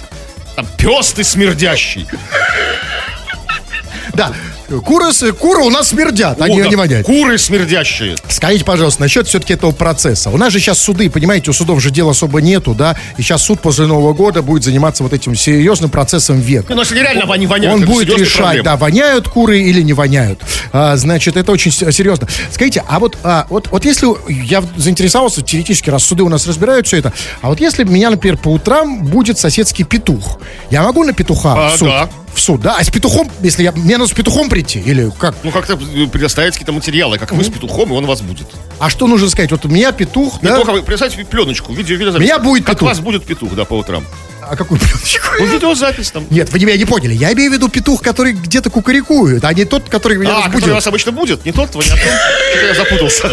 Там 0.55 0.67
пес 0.77 1.13
ты 1.13 1.23
смердящий. 1.23 2.07
Да. 4.13 4.33
Куры, 4.69 5.11
куры 5.33 5.61
у 5.63 5.69
нас 5.69 5.89
смердят, 5.89 6.41
они 6.41 6.59
О, 6.59 6.63
да, 6.63 6.69
не 6.69 6.75
воняют. 6.75 7.05
Куры 7.07 7.37
смердящие. 7.37 8.15
Скажите, 8.27 8.63
пожалуйста, 8.63 9.01
насчет 9.01 9.27
все-таки 9.27 9.53
этого 9.53 9.71
процесса. 9.71 10.29
У 10.29 10.37
нас 10.37 10.53
же 10.53 10.59
сейчас 10.59 10.79
суды, 10.79 11.09
понимаете, 11.09 11.49
у 11.51 11.53
судов 11.53 11.81
же 11.81 11.89
дел 11.91 12.09
особо 12.09 12.41
нету, 12.41 12.73
да? 12.73 12.95
И 13.17 13.21
сейчас 13.21 13.41
суд 13.41 13.59
после 13.61 13.85
Нового 13.87 14.13
года 14.13 14.41
будет 14.41 14.63
заниматься 14.63 15.03
вот 15.03 15.13
этим 15.13 15.35
серьезным 15.35 15.89
процессом 15.89 16.39
века. 16.39 16.73
Ну, 16.73 16.81
если 16.81 16.99
реально 16.99 17.31
они 17.33 17.47
воняют, 17.47 17.81
Он 17.81 17.85
будет 17.85 18.09
решать, 18.17 18.37
проблема. 18.37 18.63
да, 18.63 18.77
воняют 18.77 19.27
куры 19.27 19.59
или 19.59 19.81
не 19.81 19.93
воняют. 19.93 20.41
А, 20.71 20.95
значит, 20.97 21.35
это 21.37 21.51
очень 21.51 21.71
серьезно. 21.71 22.27
Скажите, 22.51 22.83
а 22.87 22.99
вот, 22.99 23.17
а, 23.23 23.47
вот, 23.49 23.69
вот 23.71 23.85
если 23.85 24.07
я 24.31 24.63
заинтересовался 24.77 25.41
теоретически, 25.41 25.89
раз 25.89 26.03
суды 26.03 26.23
у 26.23 26.29
нас 26.29 26.45
разбирают 26.47 26.87
все 26.87 26.97
это, 26.97 27.11
а 27.41 27.49
вот 27.49 27.59
если 27.59 27.83
меня, 27.83 28.09
например, 28.09 28.37
по 28.37 28.49
утрам 28.49 29.03
будет 29.03 29.37
соседский 29.39 29.83
петух, 29.85 30.39
я 30.69 30.83
могу 30.83 31.03
на 31.03 31.13
петуха 31.13 31.53
А, 31.67 31.69
в 31.69 31.77
суд? 31.77 31.87
да. 31.89 32.09
В 32.39 32.41
суд, 32.41 32.61
да? 32.61 32.77
А 32.79 32.83
с 32.85 32.89
петухом, 32.89 33.29
если 33.41 33.63
я, 33.63 33.73
мне 33.73 33.97
надо 33.97 34.09
с 34.09 34.13
петухом 34.13 34.47
прийти? 34.47 34.79
Или 34.79 35.11
как? 35.19 35.35
Ну, 35.43 35.51
как-то 35.51 35.75
предоставить 35.75 36.53
какие-то 36.53 36.71
материалы, 36.71 37.17
как 37.17 37.33
вы 37.33 37.43
с 37.43 37.49
петухом, 37.49 37.91
и 37.91 37.95
он 37.97 38.05
вас 38.05 38.21
будет. 38.21 38.47
А 38.79 38.89
что 38.89 39.07
нужно 39.07 39.27
сказать? 39.29 39.51
Вот 39.51 39.65
у 39.65 39.67
меня 39.67 39.91
петух, 39.91 40.39
да? 40.41 40.63
вы 40.63 40.81
представьте 40.81 41.25
пленочку, 41.25 41.73
видео, 41.73 41.97
видеозапись. 41.97 42.25
Меня 42.25 42.39
будет 42.39 42.63
Как 42.63 42.75
петух. 42.75 42.87
вас 42.87 43.01
будет 43.01 43.25
петух, 43.25 43.55
да, 43.55 43.65
по 43.65 43.73
утрам. 43.73 44.05
А 44.49 44.55
какую 44.55 44.79
пленочку? 44.79 45.27
Ну, 45.39 45.45
видеозапись 45.45 46.09
там. 46.09 46.25
Нет, 46.31 46.51
вы 46.51 46.59
меня 46.59 46.75
не 46.75 46.85
поняли. 46.85 47.13
Я 47.13 47.31
имею 47.33 47.51
в 47.51 47.53
виду 47.53 47.69
петух, 47.69 48.01
который 48.01 48.33
где-то 48.33 48.71
кукарикует, 48.71 49.43
а 49.45 49.53
не 49.53 49.63
тот, 49.63 49.89
который 49.89 50.17
меня 50.17 50.45
А, 50.45 50.49
который 50.49 50.71
у 50.71 50.73
вас 50.73 50.87
обычно 50.87 51.11
будет. 51.11 51.45
Не 51.45 51.51
тот, 51.51 51.75
не 51.75 51.81
о 51.81 51.95
том. 51.95 52.65
Я 52.65 52.73
запутался. 52.73 53.29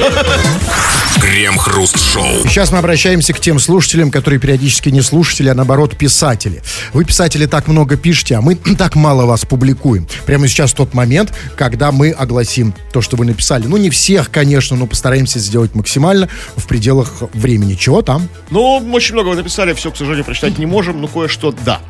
Крем-хруст-шоу. 1.21 2.47
Сейчас 2.47 2.71
мы 2.71 2.79
обращаемся 2.79 3.33
к 3.33 3.41
тем 3.41 3.59
слушателям, 3.59 4.11
которые 4.11 4.39
периодически 4.39 4.91
не 4.91 5.01
слушатели, 5.01 5.49
а 5.49 5.55
наоборот 5.55 5.97
писатели. 5.97 6.63
Вы, 6.93 7.05
писатели, 7.05 7.47
так 7.47 7.69
много 7.69 7.97
пишете, 7.97 8.37
а 8.37 8.43
мы 8.43 8.55
так 8.79 8.95
мало 8.95 9.25
вас 9.25 9.47
публикуем. 9.47 10.07
Прямо 10.27 10.49
сейчас 10.49 10.75
тот 10.75 10.93
момент, 10.93 11.33
когда 11.57 11.93
мы 11.93 12.11
огласим 12.11 12.75
то, 12.93 13.01
что 13.01 13.17
вы 13.17 13.25
написали. 13.25 13.67
Ну, 13.67 13.79
не 13.79 13.89
всех, 13.89 14.31
конечно, 14.31 14.77
но 14.77 14.87
постараемся 14.87 15.39
сделать 15.39 15.75
максимально 15.75 16.29
в 16.57 16.67
пределах 16.67 17.23
времени. 17.33 17.75
Чего 17.75 18.03
там? 18.03 18.29
Ну, 18.51 18.77
очень 18.93 19.15
много 19.15 19.29
вы 19.29 19.37
написали, 19.37 19.73
все, 19.73 19.91
к 19.91 19.97
сожалению, 19.97 20.25
прочитать 20.27 20.59
не 20.59 20.67
можем, 20.67 21.01
но 21.07 21.13
кое-что 21.13 21.53
да. 21.65 21.81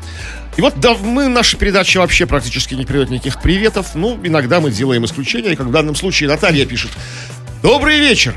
И 0.55 0.61
вот 0.61 0.79
да, 0.79 0.95
мы, 0.95 1.27
наша 1.27 1.57
передача 1.57 1.99
вообще 1.99 2.25
практически 2.25 2.73
не 2.73 2.85
придет 2.85 3.09
никаких 3.09 3.41
приветов. 3.41 3.93
Ну, 3.93 4.19
иногда 4.23 4.59
мы 4.59 4.71
делаем 4.71 5.05
исключения, 5.05 5.55
как 5.55 5.67
в 5.67 5.71
данном 5.71 5.95
случае 5.95 6.29
Наталья 6.29 6.65
пишет. 6.65 6.91
Добрый 7.61 7.99
вечер. 7.99 8.35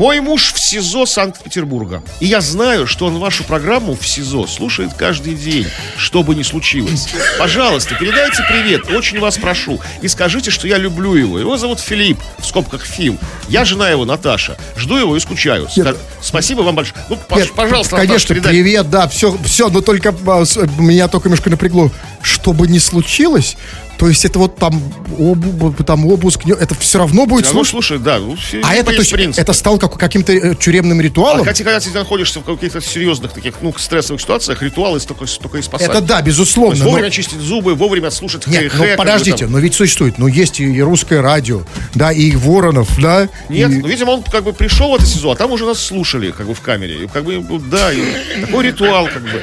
Мой 0.00 0.20
муж 0.20 0.54
в 0.54 0.58
СИЗО 0.58 1.04
Санкт-Петербурга. 1.04 2.02
И 2.20 2.26
я 2.26 2.40
знаю, 2.40 2.86
что 2.86 3.04
он 3.04 3.18
вашу 3.18 3.44
программу 3.44 3.94
в 3.94 4.08
СИЗО 4.08 4.46
слушает 4.46 4.94
каждый 4.94 5.34
день, 5.34 5.66
что 5.98 6.22
бы 6.22 6.34
ни 6.34 6.42
случилось. 6.42 7.06
Пожалуйста, 7.38 7.94
передайте 7.96 8.42
привет, 8.48 8.90
очень 8.90 9.20
вас 9.20 9.36
прошу. 9.36 9.78
И 10.00 10.08
скажите, 10.08 10.50
что 10.50 10.66
я 10.66 10.78
люблю 10.78 11.12
его. 11.12 11.38
Его 11.38 11.58
зовут 11.58 11.80
Филипп, 11.80 12.18
в 12.38 12.46
скобках 12.46 12.86
Фил. 12.86 13.18
Я 13.46 13.66
жена 13.66 13.90
его, 13.90 14.06
Наташа. 14.06 14.56
Жду 14.74 14.96
его 14.96 15.14
и 15.18 15.20
скучаю. 15.20 15.66
Ска- 15.66 15.98
Спасибо 16.22 16.62
вам 16.62 16.76
большое. 16.76 17.04
Ну, 17.10 17.18
Нет, 17.36 17.52
пожалуйста, 17.52 17.96
Наташа, 17.96 18.08
конечно, 18.08 18.34
передайте. 18.34 18.62
привет, 18.62 18.88
да, 18.88 19.06
все, 19.06 19.36
все, 19.44 19.68
но 19.68 19.82
только 19.82 20.14
а, 20.26 20.44
меня 20.78 21.08
только 21.08 21.28
немножко 21.28 21.50
напрягло. 21.50 21.90
Что 22.22 22.54
бы 22.54 22.66
ни 22.68 22.78
случилось, 22.78 23.58
то 24.00 24.08
есть 24.08 24.24
это 24.24 24.38
вот 24.38 24.56
там, 24.56 24.82
обу- 25.18 25.84
там 25.84 26.06
обыск, 26.06 26.46
это 26.46 26.74
все 26.76 26.98
равно 27.00 27.26
будет 27.26 27.44
Ну, 27.44 27.50
слушать. 27.50 27.70
слушай, 27.70 27.98
да. 27.98 28.18
ну, 28.18 28.34
все- 28.34 28.62
А 28.64 28.74
это, 28.74 28.86
то 28.86 28.92
есть, 28.92 29.12
принцип. 29.12 29.38
это 29.38 29.52
стал 29.52 29.78
как, 29.78 29.98
каким-то 29.98 30.32
э, 30.32 30.54
тюремным 30.54 31.02
ритуалом? 31.02 31.42
А 31.42 31.44
хотя, 31.44 31.64
когда 31.64 31.78
ты 31.80 31.90
находишься 31.90 32.40
в 32.40 32.44
каких-то 32.44 32.80
серьезных 32.80 33.32
таких, 33.34 33.56
ну, 33.60 33.74
стрессовых 33.76 34.22
ситуациях, 34.22 34.62
ритуалы 34.62 34.98
только, 35.00 35.26
только 35.26 35.58
и 35.58 35.62
спасают. 35.62 35.92
это 35.94 36.00
да, 36.00 36.20
То 36.20 36.24
безусловно. 36.24 36.72
есть 36.72 36.82
но- 36.82 36.88
вовремя 36.90 37.10
чистить 37.10 37.40
зубы, 37.40 37.74
вовремя 37.74 38.10
слушать 38.10 38.46
Нет, 38.46 38.72
хэ-хэ, 38.72 38.76
ну 38.78 38.84
бы 38.92 38.96
подождите, 38.96 39.46
но 39.48 39.58
ведь 39.58 39.74
существует, 39.74 40.16
ну 40.16 40.28
есть 40.28 40.60
и, 40.60 40.64
и 40.64 40.80
русское 40.80 41.20
радио, 41.20 41.60
да, 41.94 42.10
и 42.10 42.34
Воронов, 42.36 42.88
да. 42.98 43.28
Нет, 43.50 43.70
и- 43.70 43.74
ну, 43.82 43.86
видимо, 43.86 44.12
он 44.12 44.22
как 44.22 44.44
бы 44.44 44.54
пришел 44.54 44.92
в 44.92 44.94
это 44.94 45.04
СИЗО, 45.04 45.32
а 45.32 45.36
там 45.36 45.52
уже 45.52 45.66
нас 45.66 45.78
слушали, 45.78 46.30
как 46.30 46.46
бы 46.46 46.54
в 46.54 46.60
камере. 46.62 47.04
И 47.04 47.06
как 47.06 47.22
бы, 47.24 47.34
ну, 47.46 47.58
да, 47.58 47.92
и 47.92 48.00
такой 48.40 48.64
ритуал, 48.68 49.08
как 49.12 49.22
бы. 49.24 49.42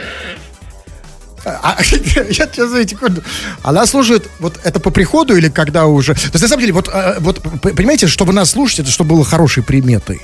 А, 1.48 1.78
я 1.82 2.48
сейчас, 2.48 2.70
знаете, 2.70 2.96
секунду. 2.96 3.24
Она 3.64 3.86
служит, 3.86 4.30
вот 4.40 4.60
это 4.64 4.80
по 4.80 4.92
приходу 4.92 5.36
или 5.36 5.50
когда 5.50 5.86
уже... 5.86 6.14
То 6.14 6.20
есть, 6.34 6.42
на 6.42 6.48
самом 6.48 6.62
деле, 6.62 6.74
вот, 6.74 6.90
э, 6.92 7.18
вот 7.20 7.42
понимаете, 7.62 8.08
чтобы 8.08 8.34
нас 8.34 8.52
слушать, 8.52 8.80
это 8.80 8.92
чтобы 8.92 9.16
было 9.16 9.24
хорошей 9.24 9.64
приметой. 9.64 10.22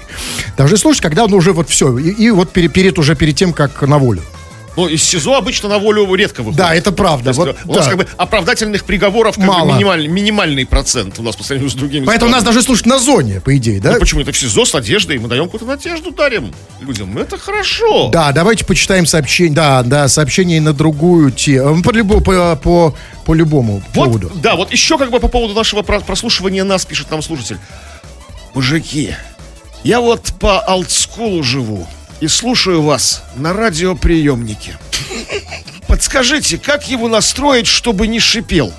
Должны 0.58 0.78
слушать, 0.78 1.02
когда 1.02 1.24
он 1.24 1.34
уже 1.34 1.54
вот 1.54 1.70
все, 1.70 1.98
и, 1.98 2.10
и 2.10 2.32
вот 2.32 2.52
перед, 2.52 2.74
перед, 2.74 3.00
уже 3.00 3.16
перед 3.16 3.36
тем, 3.36 3.54
как 3.54 3.82
на 3.82 3.98
волю. 3.98 4.22
Ну, 4.76 4.88
из 4.88 5.04
СИЗО 5.04 5.36
обычно 5.38 5.70
на 5.70 5.78
волю 5.78 6.12
редко 6.16 6.42
выходит. 6.42 6.58
Да, 6.58 6.74
это 6.74 6.92
правда. 6.92 7.30
Есть, 7.30 7.38
вот, 7.38 7.56
у 7.66 7.74
нас 7.76 7.86
да. 7.86 7.92
как 7.92 8.00
бы 8.00 8.08
оправдательных 8.18 8.86
приговоров 8.86 9.36
как 9.36 9.46
бы 9.46 9.52
Мало. 9.54 9.78
минималь- 9.78 10.08
минимальный 10.08 10.66
процент 10.66 11.20
у 11.20 11.22
нас 11.22 11.36
по 11.36 11.44
сравнению 11.44 11.70
с 11.70 11.76
другими 11.76 12.06
Поэтому 12.06 12.32
нас 12.32 12.42
странами. 12.42 12.56
должны 12.56 12.62
слушать 12.66 12.86
на 12.88 12.98
зоне, 12.98 13.40
по 13.40 13.56
идее, 13.56 13.80
да? 13.80 13.94
Ну, 13.94 14.00
почему? 14.00 14.22
Это 14.22 14.32
в 14.32 14.38
СИЗО 14.38 14.66
с 14.66 14.74
надеждой. 14.74 15.20
Мы 15.20 15.28
даем 15.28 15.46
какую-то 15.46 15.66
надежду, 15.68 16.12
дарим 16.12 16.52
людям. 16.82 17.16
Это 17.20 17.38
хорошо. 17.38 18.10
Да, 18.10 18.32
давайте 18.32 18.66
почитаем 18.66 19.06
сообщение, 19.06 19.54
да, 19.54 19.84
да, 19.84 20.08
сообщение 20.08 20.60
на 20.60 20.74
другую 20.74 21.30
тему, 21.32 21.84
по, 21.84 21.92
любо- 21.92 22.22
по, 22.22 22.56
по, 22.56 22.96
по 23.26 23.34
любому 23.36 23.84
Вот, 23.94 24.06
поводу. 24.06 24.32
да, 24.42 24.56
вот 24.56 24.72
еще 24.72 24.98
как 24.98 25.12
бы 25.12 25.20
по 25.20 25.28
поводу 25.28 25.54
нашего 25.54 25.84
про- 25.84 26.00
прослушивания 26.00 26.64
нас, 26.64 26.84
пишет 26.86 27.12
нам 27.12 27.22
слушатель. 27.22 27.58
Мужики, 28.56 29.14
я 29.84 30.00
вот 30.00 30.32
по 30.40 30.60
олдскулу 30.62 31.44
живу 31.44 31.88
и 32.20 32.28
слушаю 32.28 32.82
вас 32.82 33.24
на 33.36 33.53
радиоприемнике. 33.53 34.78
Подскажите, 35.88 36.57
как 36.57 36.88
его 36.88 37.07
настроить, 37.07 37.68
чтобы 37.68 38.07
не 38.07 38.20
шипел? 38.20 38.74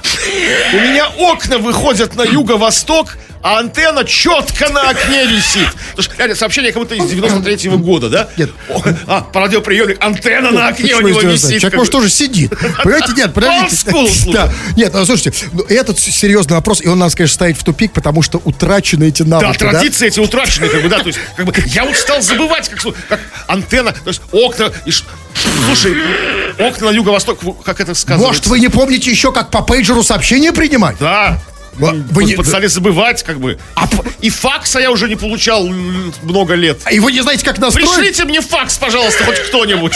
У 0.73 0.77
меня 0.77 1.09
окна 1.19 1.59
выходят 1.59 2.17
на 2.17 2.23
юго-восток, 2.23 3.19
а 3.45 3.59
антенна 3.59 4.05
четко 4.07 4.71
на 4.71 4.89
окне 4.89 5.27
висит. 5.27 5.69
Потому 5.95 6.03
что, 6.29 6.35
сообщение 6.35 6.73
как 6.73 6.81
будто 6.81 6.95
из 6.95 7.05
93-го 7.05 7.77
года, 7.77 8.09
да? 8.09 8.29
Нет. 8.39 8.51
О, 8.71 8.83
А, 9.07 9.21
по 9.21 9.41
радиоприемник, 9.41 10.03
антенна 10.03 10.51
на 10.51 10.69
окне 10.69 10.97
у 10.97 11.03
него 11.03 11.21
висит. 11.21 11.61
Человек, 11.61 11.75
может, 11.77 11.93
тоже 11.93 12.09
сидит. 12.09 12.55
Понимаете, 12.83 13.13
нет, 13.15 13.35
подождите. 13.35 14.33
Да. 14.33 14.51
Нет, 14.79 14.95
ну, 14.95 15.05
слушайте, 15.05 15.47
ну, 15.53 15.63
этот 15.65 15.99
серьезный 15.99 16.57
вопрос, 16.57 16.81
и 16.81 16.89
он 16.89 16.99
нас, 16.99 17.15
конечно, 17.15 17.35
ставит 17.35 17.59
в 17.59 17.65
тупик, 17.65 17.93
потому 17.93 18.23
что 18.23 18.41
утрачены 18.43 19.09
эти 19.09 19.23
Да, 19.23 19.41
навыки. 19.43 19.59
да? 19.61 19.71
традиции 19.73 20.07
эти 20.07 20.21
утрачены, 20.21 20.69
как 20.69 20.83
бы, 20.83 20.89
да, 20.89 21.01
то 21.01 21.09
есть, 21.09 21.19
как 21.37 21.45
бы, 21.45 21.53
я 21.67 21.85
вот 21.85 21.97
стал 21.97 22.23
забывать, 22.23 22.71
как, 22.71 22.81
как 23.11 23.21
антенна, 23.47 23.93
то 23.93 24.09
есть, 24.09 24.23
окна, 24.33 24.73
и 24.87 24.91
ш- 24.91 25.05
слушай, 25.67 25.95
окна 26.59 26.91
на 26.91 26.95
юго-восток, 26.95 27.41
как 27.63 27.79
это 27.81 27.93
сказывается? 27.95 28.27
Может, 28.27 28.47
вы 28.47 28.59
не 28.61 28.69
помните 28.69 29.11
еще, 29.11 29.33
как 29.33 29.51
по 29.51 29.61
пейджеру 29.61 30.03
сообщения 30.03 30.51
принимать? 30.53 30.97
Да. 30.99 31.39
Вы- 31.79 32.25
не- 32.25 32.45
стали 32.45 32.67
забывать, 32.67 33.23
как 33.23 33.41
бы. 33.41 33.59
А 33.75 33.89
и 34.21 34.31
факса 34.31 34.79
я 34.81 34.91
уже 34.91 35.09
не 35.09 35.17
получал 35.17 35.67
много 36.23 36.55
лет. 36.55 36.79
И 36.91 37.01
вы 37.01 37.13
не 37.13 37.21
знаете, 37.23 37.45
как 37.45 37.59
настроить? 37.59 37.89
Пришлите 37.91 38.25
мне 38.25 38.41
факс, 38.41 38.77
пожалуйста, 38.79 39.25
хоть 39.25 39.39
кто-нибудь. 39.49 39.95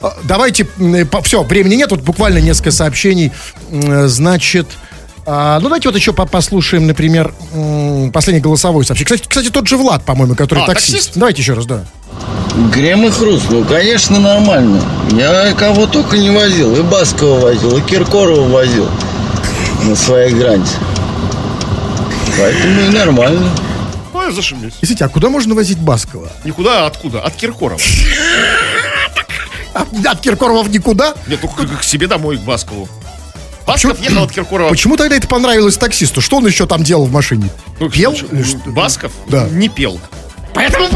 А, 0.00 0.16
Давайте, 0.24 0.66
все, 1.22 1.42
времени 1.42 1.74
нет, 1.76 1.90
вот 1.90 2.00
буквально 2.00 2.38
несколько 2.38 2.70
сообщений. 2.70 3.32
Значит, 3.70 4.66
а, 5.26 5.58
ну 5.60 5.64
давайте 5.68 5.88
вот 5.88 5.96
еще 5.96 6.12
по- 6.12 6.26
послушаем, 6.26 6.86
например, 6.86 7.34
последний 8.12 8.40
голосовой 8.42 8.84
сообщение. 8.84 9.06
Кстати, 9.16 9.28
кстати, 9.28 9.50
тот 9.50 9.66
же 9.66 9.76
Влад, 9.76 10.04
по-моему, 10.04 10.34
который 10.34 10.64
А, 10.64 10.66
таксист. 10.66 10.92
таксист? 10.92 11.12
Давайте 11.16 11.42
еще 11.42 11.54
раз, 11.54 11.66
да. 11.66 11.84
Грем 12.72 13.04
и 13.06 13.10
хруст, 13.10 13.46
ну, 13.50 13.64
конечно, 13.64 14.20
нормально. 14.20 14.80
Я 15.12 15.52
кого 15.54 15.86
только 15.86 16.16
не 16.18 16.30
возил. 16.30 16.76
И 16.76 16.82
Баскова 16.82 17.40
возил, 17.40 17.76
и 17.78 17.80
Киркорова 17.80 18.48
возил 18.48 18.88
на 19.84 19.96
своей 19.96 20.32
гранте. 20.34 20.72
Поэтому 22.38 22.80
и 22.80 22.88
нормально. 22.90 23.50
Ой, 24.12 24.32
зашибись. 24.32 24.74
Извините, 24.80 25.04
а 25.04 25.08
куда 25.08 25.28
можно 25.28 25.54
возить 25.54 25.78
Баскова? 25.78 26.30
Никуда, 26.44 26.84
а 26.84 26.86
откуда? 26.86 27.20
От 27.20 27.34
Киркорова. 27.36 27.80
А, 29.74 29.86
от 30.06 30.20
Киркорова 30.20 30.62
в 30.62 30.70
никуда? 30.70 31.14
Нет, 31.26 31.40
только 31.40 31.76
к 31.76 31.82
себе 31.84 32.06
домой, 32.06 32.36
к 32.38 32.40
Баскову. 32.42 32.88
Басков 33.66 33.98
ехал 34.00 34.24
от 34.24 34.32
Киркорова. 34.32 34.68
Почему 34.70 34.96
тогда 34.96 35.16
это 35.16 35.26
понравилось 35.26 35.76
таксисту? 35.76 36.20
Что 36.20 36.36
он 36.36 36.46
еще 36.46 36.66
там 36.66 36.82
делал 36.82 37.06
в 37.06 37.12
машине? 37.12 37.48
Ну, 37.80 37.88
Пел? 37.90 38.14
что? 38.14 38.26
Басков 38.66 39.12
Да. 39.28 39.48
не 39.50 39.68
пел. 39.68 40.00
Поэтому 40.54 40.88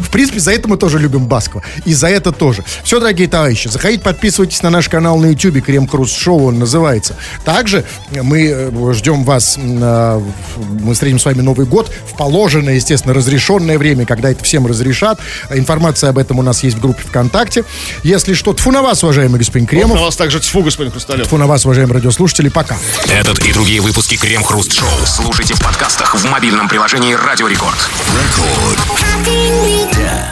В 0.00 0.10
принципе, 0.10 0.40
за 0.40 0.52
это 0.52 0.68
мы 0.68 0.76
тоже 0.76 0.98
любим 0.98 1.26
Баскова. 1.26 1.62
И 1.84 1.94
за 1.94 2.08
это 2.08 2.32
тоже. 2.32 2.64
Все, 2.84 3.00
дорогие 3.00 3.28
товарищи, 3.28 3.68
заходите, 3.68 4.02
подписывайтесь 4.02 4.62
на 4.62 4.70
наш 4.70 4.88
канал 4.88 5.18
на 5.18 5.26
YouTube, 5.26 5.62
Крем 5.64 5.86
Круз 5.86 6.12
Шоу 6.12 6.46
он 6.46 6.58
называется. 6.58 7.16
Также 7.44 7.84
мы 8.10 8.48
э, 8.48 8.92
ждем 8.94 9.24
вас, 9.24 9.58
э, 9.58 10.20
мы 10.80 10.94
встретим 10.94 11.18
с 11.18 11.24
вами 11.24 11.40
Новый 11.40 11.66
год 11.66 11.90
в 12.10 12.16
положенное, 12.16 12.74
естественно, 12.74 13.14
разрешенное 13.14 13.78
время, 13.78 14.06
когда 14.06 14.30
это 14.30 14.42
всем 14.44 14.66
разрешат. 14.66 15.20
Информация 15.50 16.10
об 16.10 16.18
этом 16.18 16.38
у 16.38 16.42
нас 16.42 16.62
есть 16.62 16.76
в 16.76 16.80
группе 16.80 17.02
ВКонтакте. 17.02 17.64
Если 18.02 18.34
что, 18.34 18.52
тфу 18.52 18.70
на 18.70 18.82
вас, 18.82 19.02
уважаемый 19.02 19.38
господин 19.38 19.66
Вот 19.66 19.72
на 19.72 19.78
Кремов. 19.80 20.00
вас 20.00 20.16
также 20.16 20.40
тьфу, 20.40 20.62
господин 20.62 20.92
Хрусталев. 20.92 21.26
Тфу 21.26 21.36
на 21.36 21.46
вас, 21.46 21.64
уважаемые 21.64 21.94
радиослушатели. 21.94 22.48
Пока. 22.48 22.76
Этот 23.08 23.38
и 23.40 23.52
другие 23.52 23.80
выпуски 23.80 24.16
Крем-хруст-шоу 24.16 24.88
слушайте 25.06 25.54
в 25.54 25.60
подкастах 25.60 26.14
в 26.14 26.24
мобильном 26.30 26.68
приложении 26.68 27.14
Радио 27.14 27.46
Рекорд. 27.46 27.78
Happy 29.30 29.89
Yeah. 29.96 30.30